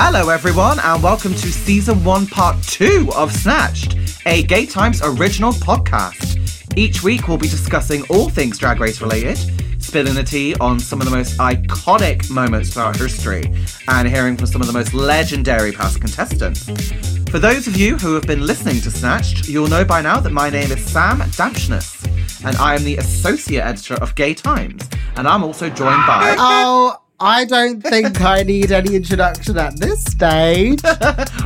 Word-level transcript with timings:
Hello, 0.00 0.28
everyone, 0.28 0.78
and 0.78 1.02
welcome 1.02 1.32
to 1.32 1.48
season 1.50 2.04
one, 2.04 2.24
part 2.28 2.62
two 2.62 3.10
of 3.16 3.32
Snatched, 3.32 3.96
a 4.26 4.44
Gay 4.44 4.64
Times 4.64 5.02
original 5.02 5.50
podcast. 5.50 6.38
Each 6.78 7.02
week, 7.02 7.26
we'll 7.26 7.36
be 7.36 7.48
discussing 7.48 8.04
all 8.08 8.30
things 8.30 8.58
drag 8.58 8.78
race 8.78 9.00
related, 9.00 9.36
spilling 9.82 10.14
the 10.14 10.22
tea 10.22 10.54
on 10.60 10.78
some 10.78 11.00
of 11.00 11.04
the 11.04 11.10
most 11.10 11.36
iconic 11.38 12.30
moments 12.30 12.72
throughout 12.72 12.96
history, 12.96 13.42
and 13.88 14.08
hearing 14.08 14.36
from 14.36 14.46
some 14.46 14.60
of 14.60 14.68
the 14.68 14.72
most 14.72 14.94
legendary 14.94 15.72
past 15.72 16.00
contestants. 16.00 16.62
For 17.30 17.40
those 17.40 17.66
of 17.66 17.76
you 17.76 17.96
who 17.96 18.14
have 18.14 18.22
been 18.22 18.46
listening 18.46 18.80
to 18.82 18.92
Snatched, 18.92 19.48
you'll 19.48 19.66
know 19.66 19.84
by 19.84 20.00
now 20.00 20.20
that 20.20 20.30
my 20.30 20.48
name 20.48 20.70
is 20.70 20.86
Sam 20.86 21.18
Damshenas, 21.18 22.06
and 22.46 22.56
I 22.58 22.76
am 22.76 22.84
the 22.84 22.98
associate 22.98 23.64
editor 23.64 23.94
of 23.94 24.14
Gay 24.14 24.32
Times, 24.32 24.88
and 25.16 25.26
I'm 25.26 25.42
also 25.42 25.68
joined 25.68 26.06
by. 26.06 26.36
Oh, 26.38 27.02
I 27.20 27.46
don't 27.46 27.80
think 27.80 28.20
I 28.20 28.44
need 28.44 28.70
any 28.70 28.94
introduction 28.94 29.58
at 29.58 29.76
this 29.78 30.04
stage. 30.04 30.80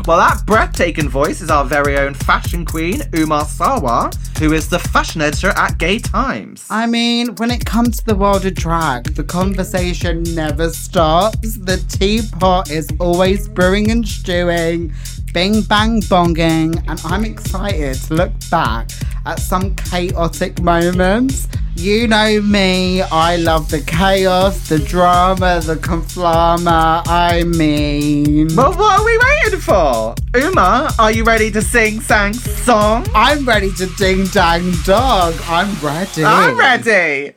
Well, 0.05 0.19
that 0.19 0.43
breathtaking 0.47 1.09
voice 1.09 1.41
is 1.41 1.49
our 1.49 1.65
very 1.65 1.97
own 1.97 2.15
fashion 2.15 2.65
queen, 2.65 3.03
Umar 3.15 3.45
Sawa, 3.45 4.11
who 4.41 4.53
is 4.53 4.69
the 4.69 4.81
fashion 4.81 5.21
editor 5.21 5.51
at 5.51 5.79
Gay 5.79 6.01
Times. 6.01 6.67
I 6.71 6.87
mean, 6.87 7.37
when 7.37 7.53
it 7.53 7.65
comes 7.65 7.99
to 7.99 8.07
the 8.07 8.17
world 8.17 8.45
of 8.45 8.55
drag, 8.55 9.15
the 9.15 9.23
conversation 9.23 10.25
never 10.35 10.71
stops. 10.71 11.57
The 11.57 11.77
teapot 11.89 12.71
is 12.73 12.89
always 12.99 13.49
brewing 13.49 13.93
and 13.93 14.07
stewing, 14.07 14.93
bing 15.33 15.63
bang 15.63 16.01
bonging, 16.03 16.77
and 16.89 17.01
I'm 17.05 17.25
excited 17.25 17.95
to 17.95 18.15
look 18.15 18.33
back 18.51 18.91
at 19.25 19.39
some 19.39 19.75
chaotic 19.77 20.61
moments. 20.61 21.49
You 21.75 22.07
know 22.07 22.43
me, 22.43 23.01
I 23.01 23.37
love 23.37 23.71
the 23.71 23.81
chaos, 23.81 24.69
the 24.69 24.79
drama, 24.79 25.61
the 25.65 25.77
conflama. 25.77 27.03
I 27.07 27.45
mean, 27.45 28.49
Well, 28.55 28.75
what 28.75 29.01
are 29.01 29.05
we 29.05 29.19
waiting 29.19 29.61
for? 29.61 30.15
Umar, 30.37 30.91
are 30.99 31.13
you 31.13 31.25
ready 31.25 31.51
to 31.51 31.63
sing, 31.63 32.01
sang, 32.01 32.35
song? 32.35 33.07
I'm 33.15 33.47
ready 33.47 33.73
to 33.73 33.87
ding 33.97 34.27
dang 34.27 34.73
dog. 34.85 35.35
I'm 35.47 35.75
ready. 35.85 36.25
I'm 36.25 36.59
ready. 36.59 37.33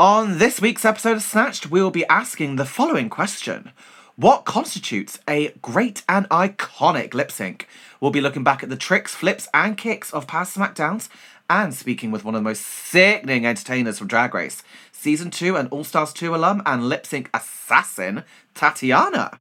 On 0.00 0.38
this 0.38 0.60
week's 0.60 0.84
episode 0.84 1.16
of 1.16 1.22
Snatched, 1.22 1.70
we 1.70 1.82
will 1.82 1.90
be 1.90 2.06
asking 2.06 2.56
the 2.56 2.64
following 2.64 3.08
question 3.08 3.72
What 4.18 4.44
constitutes 4.44 5.20
a 5.28 5.50
great 5.62 6.02
and 6.08 6.28
iconic 6.28 7.14
lip 7.14 7.30
sync? 7.30 7.68
We'll 8.00 8.10
be 8.10 8.20
looking 8.20 8.42
back 8.42 8.64
at 8.64 8.68
the 8.68 8.74
tricks, 8.74 9.14
flips, 9.14 9.46
and 9.54 9.76
kicks 9.76 10.12
of 10.12 10.26
past 10.26 10.56
SmackDowns 10.56 11.08
and 11.48 11.72
speaking 11.72 12.10
with 12.10 12.24
one 12.24 12.34
of 12.34 12.40
the 12.40 12.48
most 12.48 12.66
sickening 12.66 13.46
entertainers 13.46 13.96
from 13.96 14.08
Drag 14.08 14.34
Race, 14.34 14.64
Season 14.90 15.30
2 15.30 15.54
and 15.54 15.68
All 15.68 15.84
Stars 15.84 16.12
2 16.12 16.34
alum 16.34 16.62
and 16.66 16.88
lip 16.88 17.06
sync 17.06 17.30
assassin, 17.32 18.24
Tatiana. 18.56 19.38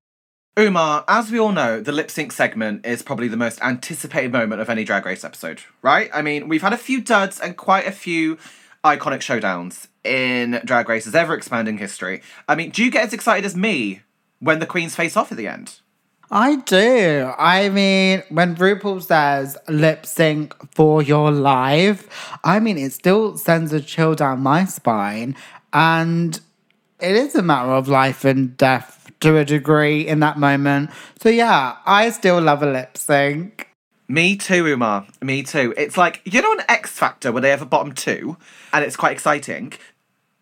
Umar, 0.60 1.04
as 1.08 1.32
we 1.32 1.40
all 1.40 1.52
know, 1.52 1.82
the 1.82 1.92
lip 1.92 2.12
sync 2.12 2.32
segment 2.32 2.86
is 2.86 3.02
probably 3.02 3.28
the 3.28 3.36
most 3.36 3.60
anticipated 3.64 4.32
moment 4.32 4.62
of 4.62 4.70
any 4.70 4.84
Drag 4.84 5.08
Race 5.08 5.24
episode, 5.24 5.62
right? 5.82 6.12
I 6.14 6.22
mean, 6.22 6.48
we've 6.48 6.62
had 6.62 6.74
a 6.74 6.78
few 6.78 7.02
duds 7.02 7.40
and 7.40 7.58
quite 7.58 7.88
a 7.88 7.92
few 7.92 8.38
iconic 8.86 9.22
showdowns 9.22 9.88
in 10.04 10.62
Drag 10.64 10.88
Race's 10.88 11.16
ever 11.16 11.34
expanding 11.34 11.80
history. 11.80 12.22
I 12.48 12.54
mean, 12.54 12.70
do 12.70 12.86
you 12.86 12.92
get 12.92 13.08
as 13.08 13.14
excited 13.14 13.44
as 13.44 13.56
me 13.56 14.04
when 14.40 14.60
the 14.60 14.66
queens 14.66 14.96
face 14.96 15.18
off 15.18 15.32
at 15.32 15.38
the 15.38 15.48
end? 15.48 15.80
I 16.30 16.58
do. 16.58 17.32
I 17.38 17.70
mean, 17.70 18.22
when 18.30 18.56
RuPaul 18.56 19.02
says 19.02 19.58
lip 19.70 20.06
sync 20.06 20.54
for 20.74 21.02
your 21.02 21.32
life, 21.32 22.38
I 22.44 22.60
mean, 22.60 22.78
it 22.78 22.92
still 22.92 23.38
sends 23.38 23.72
a 23.72 23.80
chill 23.80 24.14
down 24.14 24.42
my 24.42 24.66
spine. 24.66 25.36
And 25.72 26.40
it 27.00 27.16
is 27.16 27.36
a 27.36 27.42
matter 27.42 27.72
of 27.72 27.88
life 27.88 28.26
and 28.26 28.58
death 28.58 29.10
to 29.22 29.38
a 29.38 29.46
degree 29.46 30.06
in 30.06 30.20
that 30.20 30.38
moment. 30.38 30.90
So, 31.22 31.30
yeah, 31.30 31.78
I 31.86 32.10
still 32.10 32.42
love 32.42 32.62
a 32.62 32.72
lip 32.72 32.98
sync. 32.98 33.70
Me 34.10 34.36
too, 34.36 34.66
Umar. 34.66 35.06
Me 35.22 35.44
too. 35.44 35.74
It's 35.78 35.98
like, 35.98 36.22
you 36.26 36.42
know, 36.42 36.54
an 36.54 36.64
X 36.68 36.92
Factor 36.92 37.32
where 37.32 37.42
they 37.42 37.50
have 37.50 37.62
a 37.62 37.66
bottom 37.66 37.94
two 37.94 38.38
and 38.72 38.84
it's 38.84 38.96
quite 38.96 39.12
exciting. 39.12 39.74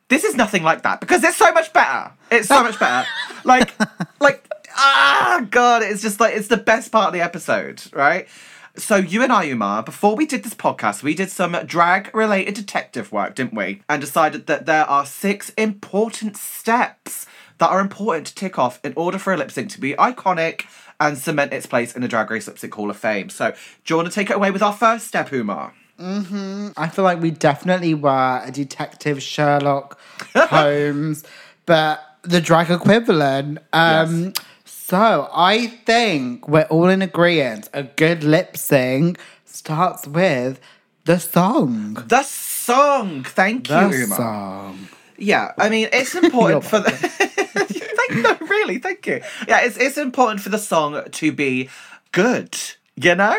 This 0.07 0.23
is 0.23 0.35
nothing 0.35 0.63
like 0.63 0.83
that 0.83 0.99
because 0.99 1.23
it's 1.23 1.37
so 1.37 1.51
much 1.51 1.73
better. 1.73 2.11
It's 2.31 2.47
so 2.47 2.63
much 2.63 2.79
better. 2.79 3.07
Like, 3.43 3.75
like, 4.19 4.49
ah, 4.75 5.45
God, 5.51 5.83
it's 5.83 6.01
just 6.01 6.19
like, 6.19 6.33
it's 6.35 6.47
the 6.47 6.57
best 6.57 6.91
part 6.91 7.05
of 7.05 7.13
the 7.13 7.21
episode, 7.21 7.83
right? 7.93 8.27
So, 8.75 8.95
you 8.95 9.21
and 9.21 9.31
I, 9.31 9.47
Umar, 9.49 9.83
before 9.83 10.15
we 10.15 10.25
did 10.25 10.43
this 10.43 10.55
podcast, 10.55 11.03
we 11.03 11.13
did 11.13 11.29
some 11.29 11.51
drag 11.67 12.13
related 12.13 12.55
detective 12.55 13.11
work, 13.11 13.35
didn't 13.35 13.53
we? 13.53 13.83
And 13.87 14.01
decided 14.01 14.47
that 14.47 14.65
there 14.65 14.85
are 14.85 15.05
six 15.05 15.51
important 15.51 16.37
steps 16.37 17.27
that 17.59 17.69
are 17.69 17.79
important 17.79 18.25
to 18.27 18.35
tick 18.35 18.57
off 18.57 18.79
in 18.83 18.93
order 18.95 19.19
for 19.19 19.31
a 19.31 19.37
lip 19.37 19.51
sync 19.51 19.69
to 19.71 19.79
be 19.79 19.93
iconic 19.93 20.65
and 20.99 21.19
cement 21.19 21.53
its 21.53 21.67
place 21.67 21.95
in 21.95 22.01
the 22.01 22.07
Drag 22.07 22.31
Race 22.31 22.47
Lip 22.47 22.57
Sync 22.57 22.73
Hall 22.73 22.89
of 22.89 22.97
Fame. 22.97 23.29
So, 23.29 23.51
do 23.51 23.93
you 23.93 23.95
want 23.97 24.09
to 24.09 24.13
take 24.15 24.31
it 24.31 24.35
away 24.35 24.49
with 24.49 24.63
our 24.63 24.73
first 24.73 25.05
step, 25.05 25.31
Umar? 25.31 25.73
I 25.97 26.89
feel 26.89 27.03
like 27.05 27.21
we 27.21 27.31
definitely 27.31 27.93
were 27.93 28.41
a 28.43 28.51
detective 28.51 29.21
Sherlock 29.23 29.99
Holmes, 30.35 31.23
but 31.65 32.01
the 32.23 32.41
drag 32.41 32.69
equivalent. 32.71 33.59
Um, 33.73 34.33
So 34.65 35.29
I 35.33 35.67
think 35.85 36.47
we're 36.47 36.63
all 36.69 36.89
in 36.89 37.01
agreement. 37.01 37.69
A 37.73 37.83
good 37.83 38.23
lip 38.23 38.55
sync 38.55 39.17
starts 39.45 40.05
with 40.05 40.59
the 41.05 41.17
song. 41.19 41.95
The 42.07 42.21
song. 42.23 43.23
Thank 43.23 43.69
you, 43.69 44.07
The 44.07 44.15
song. 44.15 44.87
Yeah, 45.17 45.53
I 45.57 45.69
mean, 45.69 45.89
it's 45.91 46.13
important 46.23 46.65
for 46.65 46.79
the. 46.79 46.91
thank, 46.91 48.21
no, 48.21 48.37
really, 48.47 48.77
thank 48.77 49.07
you. 49.07 49.21
Yeah, 49.47 49.61
it's 49.61 49.77
it's 49.77 49.97
important 49.97 50.41
for 50.41 50.49
the 50.49 50.59
song 50.59 51.01
to 51.09 51.31
be 51.31 51.69
good. 52.11 52.55
You 52.95 53.15
know, 53.15 53.35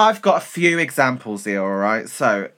I've 0.00 0.22
got 0.22 0.38
a 0.38 0.44
few 0.44 0.78
examples 0.78 1.44
here. 1.44 1.62
All 1.62 1.76
right, 1.76 2.08
so 2.08 2.48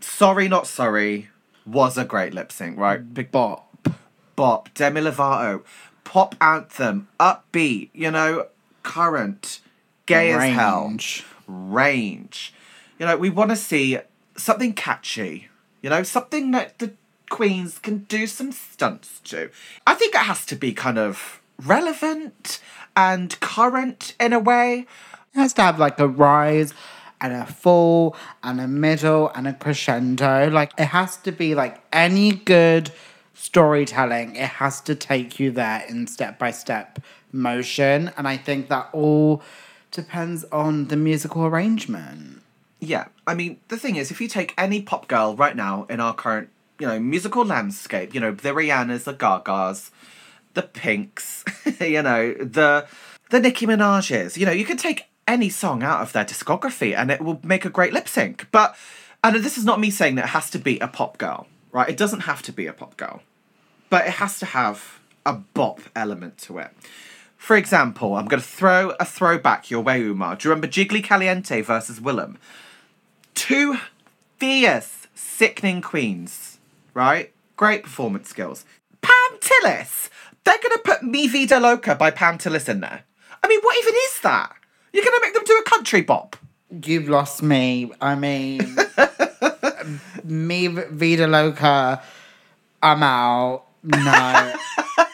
sorry, 0.00 0.48
not 0.48 0.66
sorry 0.66 1.28
was 1.66 1.98
a 1.98 2.04
great 2.04 2.32
lip 2.32 2.50
sync, 2.50 2.78
right? 2.78 3.12
Big 3.12 3.30
Bop. 3.30 3.68
bop, 4.36 4.72
Demi 4.72 5.02
Lovato, 5.02 5.64
pop 6.04 6.34
anthem, 6.40 7.08
upbeat. 7.20 7.90
You 7.92 8.10
know, 8.10 8.46
current, 8.82 9.60
gay 10.06 10.32
as 10.32 10.54
hell 10.54 10.88
Range. 10.88 11.24
range. 11.46 12.54
You 12.98 13.04
know, 13.04 13.18
we 13.18 13.28
want 13.28 13.50
to 13.50 13.56
see 13.56 13.98
something 14.34 14.72
catchy. 14.72 15.48
You 15.82 15.90
know, 15.90 16.02
something 16.02 16.52
that 16.52 16.78
the 16.78 16.94
queens 17.28 17.78
can 17.78 17.98
do 18.04 18.26
some 18.26 18.50
stunts 18.50 19.20
to. 19.24 19.50
I 19.86 19.94
think 19.94 20.14
it 20.14 20.22
has 20.22 20.46
to 20.46 20.56
be 20.56 20.72
kind 20.72 20.98
of 20.98 21.42
relevant 21.62 22.60
and 22.96 23.38
current 23.40 24.14
in 24.18 24.32
a 24.32 24.38
way. 24.38 24.86
It 25.34 25.38
has 25.38 25.52
to 25.54 25.62
have 25.62 25.78
like 25.78 25.98
a 26.00 26.08
rise 26.08 26.74
and 27.20 27.32
a 27.32 27.46
fall 27.46 28.16
and 28.42 28.60
a 28.60 28.68
middle 28.68 29.30
and 29.34 29.48
a 29.48 29.52
crescendo. 29.52 30.50
Like 30.50 30.72
it 30.78 30.86
has 30.86 31.16
to 31.18 31.32
be 31.32 31.54
like 31.54 31.80
any 31.92 32.32
good 32.32 32.90
storytelling, 33.34 34.36
it 34.36 34.48
has 34.48 34.80
to 34.82 34.94
take 34.94 35.38
you 35.38 35.50
there 35.50 35.84
in 35.88 36.06
step 36.06 36.38
by 36.38 36.50
step 36.50 36.98
motion. 37.32 38.10
And 38.16 38.26
I 38.26 38.36
think 38.36 38.68
that 38.68 38.88
all 38.92 39.42
depends 39.90 40.44
on 40.46 40.88
the 40.88 40.96
musical 40.96 41.46
arrangement. 41.46 42.42
Yeah, 42.80 43.06
I 43.26 43.34
mean, 43.34 43.58
the 43.68 43.76
thing 43.76 43.96
is, 43.96 44.10
if 44.10 44.20
you 44.20 44.28
take 44.28 44.54
any 44.56 44.82
pop 44.82 45.08
girl 45.08 45.34
right 45.34 45.56
now 45.56 45.86
in 45.88 46.00
our 46.00 46.14
current, 46.14 46.48
you 46.78 46.86
know, 46.86 47.00
musical 47.00 47.44
landscape, 47.44 48.14
you 48.14 48.20
know, 48.20 48.30
the 48.30 48.50
Rihannas, 48.50 49.04
the 49.04 49.14
Gagas, 49.14 49.90
the 50.54 50.62
Pinks, 50.62 51.44
you 51.80 52.02
know, 52.02 52.34
the 52.34 52.86
the 53.30 53.40
Nicki 53.40 53.66
Minaj's, 53.66 54.38
you 54.38 54.46
know, 54.46 54.52
you 54.52 54.64
could 54.64 54.78
take 54.78 55.06
any 55.28 55.50
song 55.50 55.84
out 55.84 56.00
of 56.00 56.12
their 56.12 56.24
discography 56.24 56.96
and 56.96 57.10
it 57.10 57.20
will 57.20 57.38
make 57.44 57.64
a 57.64 57.70
great 57.70 57.92
lip 57.92 58.08
sync. 58.08 58.48
But 58.50 58.74
and 59.22 59.36
this 59.36 59.58
is 59.58 59.64
not 59.64 59.78
me 59.78 59.90
saying 59.90 60.14
that 60.16 60.24
it 60.24 60.30
has 60.30 60.50
to 60.50 60.58
be 60.58 60.78
a 60.78 60.88
pop 60.88 61.18
girl, 61.18 61.46
right? 61.70 61.88
It 61.88 61.96
doesn't 61.96 62.20
have 62.20 62.42
to 62.42 62.52
be 62.52 62.66
a 62.66 62.72
pop 62.72 62.96
girl, 62.96 63.22
but 63.90 64.06
it 64.06 64.14
has 64.14 64.38
to 64.40 64.46
have 64.46 64.98
a 65.26 65.34
bop 65.34 65.80
element 65.94 66.38
to 66.38 66.58
it. 66.58 66.70
For 67.36 67.56
example, 67.56 68.16
I'm 68.16 68.26
going 68.26 68.42
to 68.42 68.48
throw 68.48 68.90
a 68.98 69.04
throwback 69.04 69.70
your 69.70 69.80
way, 69.80 70.00
Umar. 70.00 70.34
Do 70.36 70.48
you 70.48 70.50
remember 70.50 70.66
Jiggly 70.66 71.04
Caliente 71.04 71.60
versus 71.60 72.00
Willam? 72.00 72.36
Two 73.34 73.78
fierce, 74.38 75.06
sickening 75.14 75.80
queens, 75.80 76.58
right? 76.94 77.32
Great 77.56 77.84
performance 77.84 78.28
skills. 78.28 78.64
Pam 79.02 79.38
Tillis! 79.40 80.10
They're 80.44 80.58
going 80.58 80.76
to 80.76 80.82
put 80.84 81.02
Mi 81.02 81.28
Vida 81.28 81.60
Loca 81.60 81.94
by 81.94 82.10
Pam 82.10 82.38
Tillis 82.38 82.68
in 82.68 82.80
there. 82.80 83.04
I 83.42 83.48
mean, 83.48 83.60
what 83.60 83.76
even 83.78 83.94
is 83.94 84.20
that? 84.22 84.57
You're 84.98 85.04
going 85.04 85.20
to 85.20 85.26
make 85.26 85.34
them 85.34 85.44
do 85.44 85.58
a 85.58 85.62
country 85.62 86.00
bop. 86.00 86.34
You've 86.84 87.08
lost 87.08 87.40
me. 87.40 87.92
I 88.00 88.16
mean, 88.16 88.76
me, 90.24 90.66
Vida 90.66 91.28
Loca, 91.28 92.02
I'm 92.82 93.02
out. 93.04 93.62
No. 93.84 94.54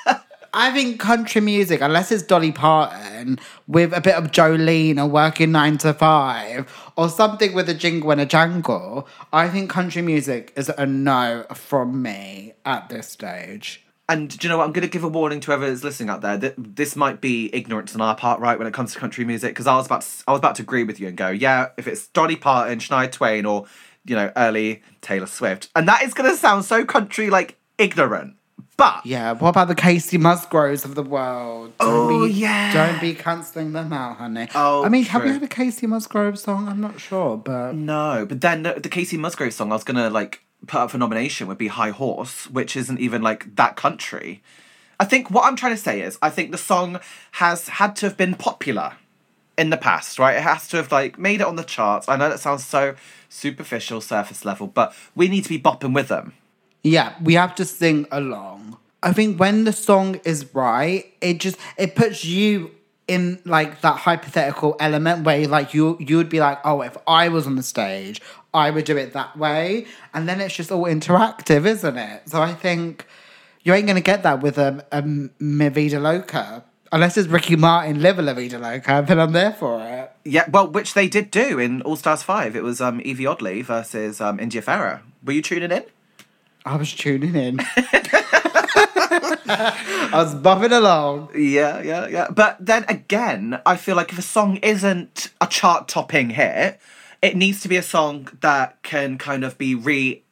I 0.55 0.71
think 0.73 0.99
country 0.99 1.43
music, 1.43 1.83
unless 1.83 2.11
it's 2.11 2.23
Dolly 2.23 2.51
Parton 2.51 3.39
with 3.69 3.93
a 3.93 4.01
bit 4.01 4.15
of 4.15 4.31
Jolene 4.31 4.97
or 4.99 5.07
working 5.07 5.53
nine 5.53 5.77
to 5.79 5.93
five 5.93 6.73
or 6.97 7.11
something 7.11 7.53
with 7.53 7.69
a 7.69 7.75
jingle 7.75 8.11
and 8.11 8.23
a 8.23 8.27
jangle, 8.27 9.07
I 9.35 9.51
think 9.51 9.69
country 9.69 10.01
music 10.01 10.51
is 10.57 10.71
a 10.71 10.87
no 10.87 11.45
from 11.53 12.01
me 12.01 12.55
at 12.65 12.89
this 12.89 13.07
stage. 13.07 13.84
And 14.09 14.29
do 14.29 14.47
you 14.47 14.51
know 14.51 14.59
what? 14.59 14.65
I'm 14.65 14.73
going 14.73 14.87
to 14.87 14.91
give 14.91 15.03
a 15.05 15.09
warning 15.09 15.41
to 15.41 15.47
whoever's 15.47 15.83
listening 15.83 16.11
out 16.11 16.21
there 16.21 16.37
that 16.37 16.55
this 16.59 16.95
might 16.95 17.21
be 17.23 17.49
ignorance 17.55 17.95
on 17.95 18.01
our 18.03 18.15
part, 18.15 18.39
right, 18.39 18.59
when 18.59 18.67
it 18.67 18.75
comes 18.75 18.93
to 18.93 18.99
country 18.99 19.25
music. 19.25 19.53
Because 19.53 19.67
I 19.67 19.77
was 19.77 19.87
about 19.87 20.03
to, 20.03 20.09
I 20.29 20.33
was 20.33 20.39
about 20.41 20.57
to 20.57 20.63
agree 20.63 20.85
with 20.85 21.01
you 21.01 21.09
and 21.09 21.17
go, 21.17 21.29
yeah, 21.31 21.69
if 21.79 21.89
it's 21.89 22.07
Dolly 22.09 22.37
Parton, 22.37 22.79
Shania 22.81 23.11
Twain, 23.11 23.47
or 23.47 23.65
you 24.05 24.15
know, 24.15 24.31
early 24.37 24.83
Taylor 25.01 25.27
Swift, 25.27 25.71
and 25.75 25.89
that 25.89 26.03
is 26.03 26.13
going 26.13 26.31
to 26.31 26.37
sound 26.37 26.67
so 26.67 26.85
country 26.85 27.31
like 27.31 27.57
ignorant. 27.79 28.37
But 28.77 29.07
Yeah, 29.07 29.33
what 29.33 29.51
about 29.51 29.69
the 29.69 29.75
Kacey 29.77 30.19
Musgraves 30.19 30.85
of 30.85 30.97
the 30.97 31.03
world? 31.03 31.73
Don't 31.79 32.13
Oh, 32.13 32.27
be, 32.27 32.33
yeah. 32.33 32.73
Don't 32.73 33.01
be 33.01 33.15
cancelling 33.15 33.73
them 33.73 33.93
out, 33.93 34.17
honey. 34.17 34.49
Oh, 34.55 34.85
I 34.85 34.89
mean, 34.89 35.05
have 35.05 35.23
we 35.23 35.29
true. 35.29 35.35
had 35.35 35.43
a 35.45 35.49
Kacey 35.49 35.87
Musgrave 35.87 36.39
song? 36.39 36.69
I'm 36.69 36.81
not 36.81 37.01
sure, 37.01 37.37
but 37.37 37.75
no, 37.75 38.27
but 38.29 38.41
then 38.41 38.65
the, 38.65 38.75
the 38.75 38.89
Kacey 38.89 39.17
Musgrave 39.17 39.55
song 39.55 39.71
I 39.71 39.77
was 39.77 39.85
going 39.85 39.97
to 39.97 40.11
like 40.11 40.43
put 40.67 40.81
up 40.81 40.91
for 40.91 40.99
nomination 40.99 41.47
would 41.49 41.59
be 41.59 41.69
High 41.69 41.91
Horse, 41.91 42.51
which 42.51 42.77
isn't 42.77 43.01
even 43.01 43.23
like 43.23 43.57
that 43.57 43.77
country. 43.77 44.43
I 44.99 45.05
think 45.05 45.31
what 45.31 45.45
I'm 45.45 45.57
trying 45.57 45.75
to 45.75 45.81
say 45.81 46.01
is 46.01 46.19
I 46.23 46.31
think 46.31 46.51
the 46.53 46.59
song 46.59 47.01
has 47.33 47.69
had 47.69 47.97
to 47.97 48.07
have 48.07 48.17
been 48.17 48.35
popular 48.35 48.95
in 49.57 49.71
the 49.71 49.77
past, 49.77 50.19
right? 50.19 50.37
It 50.37 50.43
has 50.43 50.69
to 50.69 50.77
have 50.79 50.91
like 50.93 51.19
made 51.19 51.41
it 51.41 51.47
on 51.47 51.57
the 51.57 51.65
charts. 51.65 52.09
I 52.09 52.17
know 52.17 52.29
that 52.29 52.41
sounds 52.41 52.65
so 52.65 52.95
superficial, 53.29 54.01
surface 54.01 54.45
level, 54.45 54.67
but 54.67 54.95
we 55.15 55.29
need 55.29 55.43
to 55.45 55.49
be 55.49 55.59
bopping 55.59 55.95
with 55.95 56.09
them. 56.09 56.35
yeah, 56.83 57.15
we 57.23 57.35
have 57.35 57.55
to 57.57 57.65
sing 57.65 58.07
along. 58.11 58.77
I 59.03 59.13
think 59.13 59.39
when 59.39 59.65
the 59.65 59.73
song 59.73 60.21
is 60.25 60.55
right, 60.55 61.13
it 61.21 61.39
just 61.39 61.59
it 61.77 61.95
puts 61.95 62.25
you 62.25 62.71
in 63.07 63.41
like 63.45 63.81
that 63.83 63.97
hypothetical 63.99 64.77
element 64.81 65.25
where 65.25 65.47
like 65.47 65.75
you 65.75 65.97
you 66.01 66.17
would 66.17 66.29
be 66.29 66.41
like, 66.41 66.59
oh, 66.65 66.81
if 66.83 66.97
I 67.07 67.29
was 67.29 67.47
on 67.47 67.57
the 67.57 67.63
stage, 67.63 68.21
I 68.53 68.71
would 68.71 68.85
do 68.85 68.97
it 68.97 69.13
that 69.13 69.37
way, 69.37 69.87
and 70.13 70.29
then 70.29 70.41
it's 70.41 70.55
just 70.55 70.73
all 70.73 70.85
interactive, 70.85 71.67
isn't 71.67 71.97
it? 71.99 72.29
So 72.29 72.41
I 72.41 72.55
think 72.55 73.07
you 73.63 73.75
ain't 73.75 73.87
gonna 73.87 74.01
get 74.01 74.23
that 74.23 74.41
with 74.41 74.59
a, 74.59 74.87
a 74.93 75.03
Mi 75.03 75.69
Vida 75.69 76.01
Loca. 76.01 76.65
Unless 76.93 77.17
it's 77.17 77.29
Ricky 77.29 77.57
Martin, 77.57 78.01
Live 78.01 78.21
a 78.21 78.23
La 78.23 78.35
Vida 78.35 78.57
Loca, 78.57 79.05
then 79.05 79.19
I'm 79.19 79.33
there 79.33 79.53
for 79.53 79.81
it. 79.83 80.13
Yeah, 80.25 80.49
well, 80.49 80.69
which 80.69 80.95
they 80.95 81.09
did 81.09 81.33
do 81.33 81.59
in 81.59 81.83
All 81.83 81.97
Stars 81.97 82.23
5. 82.23 82.55
It 82.55 82.63
was 82.63 82.81
um, 82.81 83.01
Evie 83.05 83.27
Oddly 83.27 83.63
versus 83.63 84.21
um, 84.21 84.39
India 84.39 84.63
Ferrah. 84.63 85.03
Were 85.25 85.33
you 85.33 85.43
tuning 85.43 85.73
in? 85.73 85.85
I 86.65 86.77
was 86.77 86.95
tuning 86.95 87.35
in. 87.35 87.59
I 88.77 90.11
was 90.13 90.35
buffing 90.35 90.77
along. 90.77 91.31
Yeah, 91.35 91.83
yeah, 91.83 92.07
yeah. 92.09 92.29
But 92.31 92.57
then 92.65 92.85
again, 92.89 93.61
I 93.65 93.77
feel 93.77 93.97
like 93.97 94.13
if 94.13 94.19
a 94.19 94.23
song 94.23 94.57
isn't 94.57 95.31
a 95.41 95.47
chart 95.47 95.89
topping 95.89 96.31
hit, 96.31 96.81
it 97.23 97.37
needs 97.37 97.61
to 97.63 97.69
be 97.69 97.77
a 97.77 97.83
song 97.83 98.29
that 98.41 98.83
can 98.83 99.19
kind 99.19 99.45
of 99.45 99.57
be 99.59 99.75
re 99.75 100.23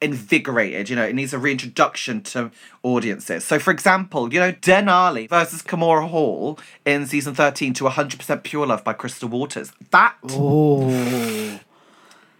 invigorated. 0.00 0.90
You 0.90 0.96
know, 0.96 1.04
it 1.04 1.14
needs 1.14 1.32
a 1.32 1.38
reintroduction 1.38 2.22
to 2.24 2.50
audiences. 2.82 3.44
So, 3.44 3.58
for 3.58 3.70
example, 3.70 4.32
you 4.32 4.40
know, 4.40 4.52
Denali 4.52 5.28
versus 5.28 5.62
Kahmora 5.62 6.08
Hall 6.08 6.58
in 6.84 7.06
season 7.06 7.34
13 7.34 7.72
to 7.74 7.84
100% 7.84 8.42
Pure 8.42 8.66
Love 8.66 8.84
by 8.84 8.92
Crystal 8.92 9.28
Waters. 9.28 9.72
That, 9.90 10.16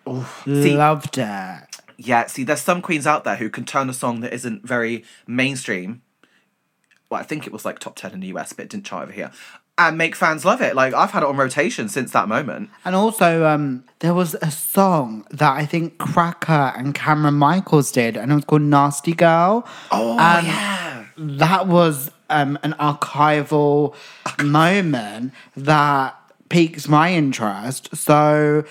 Oh, 0.06 0.30
see, 0.44 0.76
loved 0.76 1.16
it. 1.16 1.73
Yeah, 1.96 2.26
see, 2.26 2.44
there's 2.44 2.60
some 2.60 2.82
queens 2.82 3.06
out 3.06 3.24
there 3.24 3.36
who 3.36 3.48
can 3.48 3.64
turn 3.64 3.88
a 3.88 3.94
song 3.94 4.20
that 4.20 4.32
isn't 4.32 4.66
very 4.66 5.04
mainstream. 5.26 6.02
Well, 7.10 7.20
I 7.20 7.24
think 7.24 7.46
it 7.46 7.52
was 7.52 7.64
like 7.64 7.78
top 7.78 7.96
10 7.96 8.12
in 8.12 8.20
the 8.20 8.26
US, 8.28 8.52
but 8.52 8.64
it 8.64 8.70
didn't 8.70 8.86
chart 8.86 9.04
over 9.04 9.12
here. 9.12 9.30
And 9.76 9.98
make 9.98 10.14
fans 10.14 10.44
love 10.44 10.60
it. 10.60 10.76
Like, 10.76 10.94
I've 10.94 11.10
had 11.10 11.24
it 11.24 11.28
on 11.28 11.36
rotation 11.36 11.88
since 11.88 12.12
that 12.12 12.28
moment. 12.28 12.70
And 12.84 12.94
also, 12.94 13.44
um, 13.44 13.84
there 13.98 14.14
was 14.14 14.34
a 14.40 14.50
song 14.50 15.26
that 15.32 15.52
I 15.52 15.66
think 15.66 15.98
Cracker 15.98 16.72
and 16.76 16.94
Kameron 16.94 17.34
Michaels 17.34 17.90
did, 17.90 18.16
and 18.16 18.30
it 18.30 18.34
was 18.36 18.44
called 18.44 18.62
Nasty 18.62 19.14
Girl. 19.14 19.66
Oh, 19.90 20.16
And 20.18 20.46
yeah. 20.46 21.04
That 21.16 21.66
was 21.68 22.10
um, 22.30 22.58
an 22.62 22.72
archival 22.74 23.94
moment 24.42 25.32
that 25.56 26.16
piques 26.48 26.88
my 26.88 27.12
interest. 27.12 27.94
So, 27.96 28.64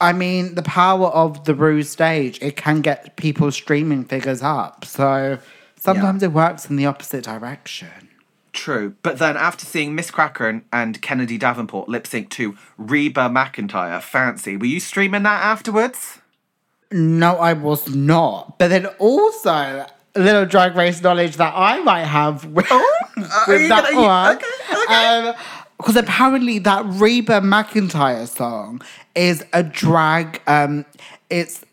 I 0.00 0.12
mean, 0.12 0.54
the 0.54 0.62
power 0.62 1.06
of 1.08 1.44
the 1.44 1.54
Rue 1.54 1.82
stage, 1.82 2.38
it 2.42 2.56
can 2.56 2.80
get 2.80 3.16
people's 3.16 3.54
streaming 3.54 4.04
figures 4.04 4.42
up. 4.42 4.84
So, 4.84 5.38
sometimes 5.78 6.22
it 6.22 6.32
works 6.32 6.68
in 6.68 6.76
the 6.76 6.86
opposite 6.86 7.24
direction. 7.24 7.88
True. 8.52 8.94
But 9.02 9.18
then 9.18 9.36
after 9.36 9.66
seeing 9.66 9.94
Miz 9.94 10.10
Cracker 10.10 10.62
and, 10.72 11.02
Kennedy 11.02 11.36
Davenport 11.38 11.88
lip 11.88 12.06
sync 12.06 12.30
to 12.30 12.56
Reba 12.78 13.28
McEntire, 13.28 14.02
Fancy, 14.02 14.56
were 14.56 14.66
you 14.66 14.80
streaming 14.80 15.24
that 15.24 15.42
afterwards? 15.42 16.20
No, 16.90 17.36
I 17.36 17.52
was 17.52 17.94
not. 17.94 18.58
But 18.58 18.68
then 18.68 18.86
also 18.98 19.50
a 19.50 19.86
little 20.14 20.46
drag 20.46 20.74
race 20.76 21.02
knowledge 21.02 21.36
that 21.36 21.52
I 21.54 21.80
might 21.82 22.04
have 22.04 22.44
with, 22.52 22.66
oh, 22.70 23.04
with 23.48 23.62
you 23.62 23.68
that 23.68 23.90
gonna- 23.92 24.00
one. 24.06 24.36
okay, 24.36 24.84
okay. 24.84 25.28
Um, 25.28 25.34
because 25.76 25.96
apparently 25.96 26.58
that 26.60 26.84
Reba 26.86 27.40
McEntire 27.42 28.26
song 28.26 28.80
is 29.16 29.44
a 29.52 29.62
drag. 29.62 30.40
Um, 30.46 30.84
it's 31.30 31.64